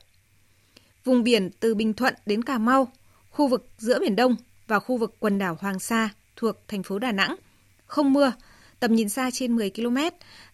Vùng 1.05 1.23
biển 1.23 1.51
từ 1.61 1.75
Bình 1.75 1.95
Thuận 1.95 2.15
đến 2.27 2.45
Cà 2.45 2.59
Mau, 2.59 2.89
khu 3.31 3.49
vực 3.49 3.69
giữa 3.79 4.01
Biển 4.01 4.17
Đông 4.17 4.37
và 4.67 4.79
khu 4.79 4.97
vực 4.97 5.17
quần 5.19 5.39
đảo 5.39 5.57
Hoàng 5.61 5.79
Sa 5.79 6.09
thuộc 6.37 6.57
thành 6.69 6.83
phố 6.83 6.99
Đà 6.99 7.13
Nẵng 7.13 7.37
không 7.87 8.13
mưa, 8.13 8.33
tầm 8.81 8.95
nhìn 8.95 9.09
xa 9.09 9.31
trên 9.31 9.57
10 9.57 9.71
km, 9.71 9.97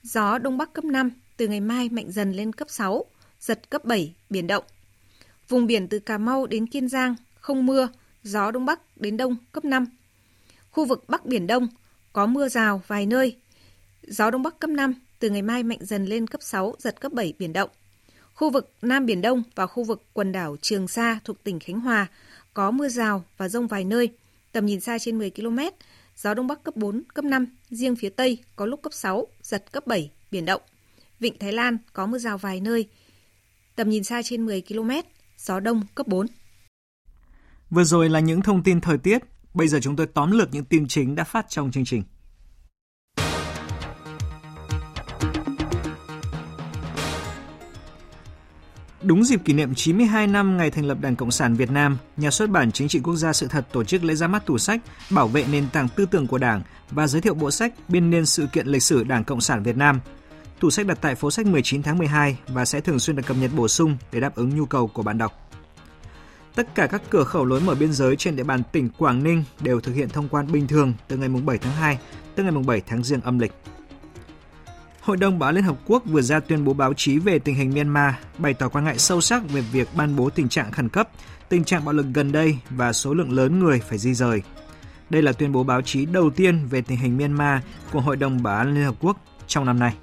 gió 0.03 0.39
Đông 0.39 0.59
Bắc 0.59 0.73
cấp 0.73 0.85
5, 0.85 1.11
từ 1.37 1.49
ngày 1.49 1.61
mai 1.61 1.89
mạnh 1.89 2.13
dần 2.13 2.33
lên 2.33 2.53
cấp 2.53 2.71
6, 2.71 3.05
giật 3.41 3.71
cấp 3.71 3.85
7, 3.85 4.15
biển 4.31 4.47
động. 4.47 4.65
Vùng 5.49 5.67
biển 5.67 5.89
từ 5.89 5.99
Cà 5.99 6.19
Mau 6.19 6.47
đến 6.47 6.67
Kiên 6.67 6.89
Giang, 6.89 7.15
không 7.35 7.67
mưa, 7.67 7.89
gió 8.23 8.51
Đông 8.51 8.67
Bắc 8.67 8.97
đến 8.97 9.17
Đông 9.17 9.37
cấp 9.53 9.65
5. 9.65 9.87
Khu 10.71 10.85
vực 10.85 11.05
Bắc 11.09 11.27
Biển 11.27 11.47
Đông, 11.47 11.69
có 12.13 12.27
mưa 12.27 12.49
rào 12.49 12.83
vài 12.87 13.07
nơi. 13.07 13.37
Gió 14.07 14.31
Đông 14.31 14.43
Bắc 14.43 14.59
cấp 14.59 14.71
5, 14.71 14.95
từ 15.19 15.31
ngày 15.31 15.43
mai 15.43 15.63
mạnh 15.63 15.79
dần 15.81 16.05
lên 16.05 16.27
cấp 16.27 16.43
6, 16.43 16.75
giật 16.79 17.01
cấp 17.01 17.13
7, 17.13 17.35
biển 17.39 17.53
động. 17.53 17.71
Khu 18.35 18.51
vực 18.51 18.73
Nam 18.83 19.07
Biển 19.07 19.21
Đông 19.21 19.43
và 19.55 19.67
khu 19.67 19.85
vực 19.85 20.03
quần 20.13 20.33
đảo 20.33 20.57
Trường 20.61 20.89
Sa 20.89 21.19
thuộc 21.25 21.45
tỉnh 21.45 21.61
Khánh 21.61 21.81
Hòa 21.81 22.07
có 22.55 22.71
mưa 22.71 22.89
rào 22.89 23.25
và 23.37 23.49
rông 23.49 23.67
vài 23.67 23.85
nơi, 23.85 24.13
tầm 24.53 24.67
nhìn 24.67 24.81
xa 24.81 24.99
trên 24.99 25.19
10 25.19 25.31
km, 25.31 25.59
gió 26.17 26.35
Đông 26.35 26.47
Bắc 26.47 26.63
cấp 26.65 26.77
4, 26.77 27.03
cấp 27.15 27.25
5, 27.25 27.47
riêng 27.71 27.97
phía 27.97 28.09
Tây 28.09 28.39
có 28.57 28.67
lúc 28.67 28.83
cấp 28.83 28.93
6, 28.93 29.27
giật 29.43 29.73
cấp 29.73 29.87
7, 29.87 30.11
biển 30.31 30.45
động. 30.45 30.63
Vịnh 31.21 31.39
Thái 31.39 31.53
Lan 31.53 31.79
có 31.93 32.07
mưa 32.07 32.19
rào 32.19 32.39
vài 32.39 32.61
nơi, 32.61 32.89
tầm 33.77 33.91
nhìn 33.91 34.05
xa 34.05 34.23
trên 34.25 34.47
10 34.47 34.63
km, 34.69 34.91
gió 35.39 35.61
Đông 35.61 35.83
cấp 35.95 36.07
4. 36.07 36.27
Vừa 37.71 37.85
rồi 37.85 38.09
là 38.09 38.21
những 38.21 38.43
thông 38.43 38.63
tin 38.63 38.81
thời 38.81 38.99
tiết, 38.99 39.19
bây 39.55 39.69
giờ 39.69 39.79
chúng 39.83 39.97
tôi 39.97 40.07
tóm 40.07 40.31
lược 40.31 40.49
những 40.53 40.65
tin 40.65 40.89
chính 40.89 41.15
đã 41.15 41.25
phát 41.25 41.47
trong 41.49 41.71
chương 41.71 41.85
trình. 41.85 42.03
Đúng 49.03 49.25
dịp 49.25 49.41
kỷ 49.45 49.53
niệm 49.53 49.75
92 49.75 50.27
năm 50.27 50.57
ngày 50.57 50.71
thành 50.71 50.85
lập 50.85 50.99
Đảng 51.01 51.17
Cộng 51.17 51.31
sản 51.31 51.55
Việt 51.55 51.71
Nam, 51.71 51.99
Nhà 52.17 52.31
xuất 52.31 52.51
bản 52.51 52.73
Chính 52.73 52.89
trị 52.89 53.01
Quốc 53.01 53.17
gia 53.17 53.33
Sự 53.33 53.47
thật 53.47 53.67
tổ 53.73 53.85
chức 53.85 54.05
lễ 54.05 54.15
ra 54.15 54.27
mắt 54.27 54.47
tủ 54.47 54.59
sách 54.59 54.81
bảo 55.11 55.29
vệ 55.29 55.45
nền 55.53 55.69
tảng 55.73 55.89
tư 55.89 56.07
tưởng 56.11 56.27
của 56.27 56.39
Đảng 56.39 56.63
và 56.91 57.07
giới 57.07 57.21
thiệu 57.21 57.35
bộ 57.35 57.51
sách 57.51 57.75
biên 57.89 58.11
niên 58.11 58.27
sự 58.27 58.47
kiện 58.53 58.67
lịch 58.67 58.83
sử 58.83 59.05
Đảng 59.05 59.25
Cộng 59.25 59.41
sản 59.41 59.63
Việt 59.63 59.77
Nam. 59.77 60.01
Tủ 60.61 60.71
sách 60.71 60.87
đặt 60.87 60.99
tại 61.01 61.15
phố 61.15 61.31
sách 61.31 61.47
19 61.47 61.83
tháng 61.83 61.99
12 61.99 62.39
và 62.49 62.65
sẽ 62.65 62.81
thường 62.81 62.99
xuyên 62.99 63.17
được 63.17 63.23
cập 63.27 63.37
nhật 63.37 63.51
bổ 63.57 63.69
sung 63.69 63.97
để 64.13 64.21
đáp 64.21 64.35
ứng 64.35 64.57
nhu 64.57 64.67
cầu 64.67 64.87
của 64.87 65.03
bạn 65.03 65.19
đọc. 65.19 65.51
Tất 66.55 66.75
cả 66.75 66.87
các 66.87 67.03
cửa 67.11 67.25
khẩu 67.25 67.45
lối 67.45 67.61
mở 67.61 67.75
biên 67.75 67.93
giới 67.93 68.17
trên 68.17 68.37
địa 68.37 68.45
bàn 68.45 68.63
tỉnh 68.73 68.89
Quảng 68.99 69.23
Ninh 69.25 69.45
đều 69.61 69.81
thực 69.81 69.93
hiện 69.93 70.09
thông 70.09 70.29
quan 70.29 70.53
bình 70.53 70.67
thường 70.67 70.95
từ 71.09 71.17
ngày 71.17 71.29
7 71.29 71.59
tháng 71.59 71.73
2 71.73 71.99
tới 72.35 72.45
ngày 72.45 72.63
7 72.67 72.83
tháng 72.87 73.05
Giêng 73.05 73.21
âm 73.21 73.39
lịch. 73.39 73.53
Hội 75.03 75.17
đồng 75.17 75.39
Bảo 75.39 75.49
an 75.49 75.55
Liên 75.55 75.65
Hợp 75.65 75.77
Quốc 75.87 76.03
vừa 76.07 76.23
ra 76.23 76.41
tuyên 76.41 76.65
bố 76.65 76.73
báo 76.73 76.95
chí 76.95 77.19
về 77.19 77.39
tình 77.39 77.55
hình 77.55 77.75
Myanmar, 77.75 78.15
bày 78.39 78.55
tỏ 78.55 78.69
quan 78.69 78.85
ngại 78.85 78.99
sâu 78.99 79.21
sắc 79.21 79.51
về 79.51 79.61
việc 79.61 79.89
ban 79.97 80.17
bố 80.17 80.31
tình 80.31 80.49
trạng 80.49 80.73
khẩn 80.73 80.89
cấp, 80.89 81.09
tình 81.49 81.65
trạng 81.65 81.85
bạo 81.85 81.93
lực 81.93 82.07
gần 82.15 82.33
đây 82.33 82.59
và 82.71 82.93
số 82.93 83.15
lượng 83.15 83.33
lớn 83.33 83.59
người 83.59 83.81
phải 83.81 83.99
di 83.99 84.15
rời. 84.15 84.43
Đây 85.11 85.23
là 85.23 85.33
tuyên 85.33 85.53
bố 85.53 85.65
báo 85.65 85.83
chí 85.83 86.07
đầu 86.07 86.31
tiên 86.31 86.67
về 86.71 86.83
tình 86.83 86.99
hình 86.99 87.19
Myanmar 87.19 87.63
của 87.93 88.01
Hội 88.01 88.17
đồng 88.17 88.43
Bảo 88.43 88.57
an 88.57 88.75
Liên 88.75 88.85
Hợp 88.85 88.95
Quốc 89.01 89.17
trong 89.47 89.65
năm 89.67 89.79
nay. 89.79 89.95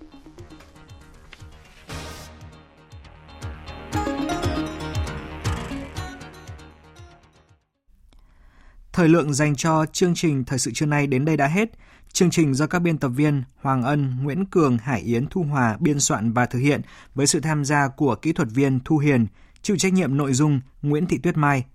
Thời 8.93 9.07
lượng 9.07 9.33
dành 9.33 9.55
cho 9.55 9.85
chương 9.85 10.15
trình 10.15 10.43
Thời 10.43 10.59
sự 10.59 10.71
trưa 10.73 10.85
nay 10.85 11.07
đến 11.07 11.25
đây 11.25 11.37
đã 11.37 11.47
hết. 11.47 11.69
Chương 12.13 12.29
trình 12.29 12.53
do 12.53 12.67
các 12.67 12.79
biên 12.79 12.97
tập 12.97 13.09
viên 13.09 13.43
Hoàng 13.61 13.83
Ân, 13.83 14.23
Nguyễn 14.23 14.45
Cường, 14.45 14.77
Hải 14.77 15.01
Yến, 15.01 15.27
Thu 15.27 15.43
Hòa 15.43 15.77
biên 15.79 15.99
soạn 15.99 16.33
và 16.33 16.45
thực 16.45 16.59
hiện 16.59 16.81
với 17.15 17.27
sự 17.27 17.39
tham 17.39 17.65
gia 17.65 17.87
của 17.87 18.15
kỹ 18.15 18.33
thuật 18.33 18.47
viên 18.51 18.79
Thu 18.85 18.97
Hiền, 18.97 19.27
chịu 19.61 19.77
trách 19.77 19.93
nhiệm 19.93 20.17
nội 20.17 20.33
dung 20.33 20.61
Nguyễn 20.81 21.05
Thị 21.05 21.17
Tuyết 21.17 21.37
Mai. 21.37 21.65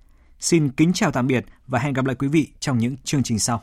Xin 0.40 0.68
kính 0.68 0.92
chào 0.92 1.12
tạm 1.12 1.26
biệt 1.26 1.44
và 1.66 1.78
hẹn 1.78 1.92
gặp 1.92 2.04
lại 2.04 2.16
quý 2.18 2.28
vị 2.28 2.48
trong 2.60 2.78
những 2.78 2.96
chương 3.04 3.22
trình 3.22 3.38
sau. 3.38 3.62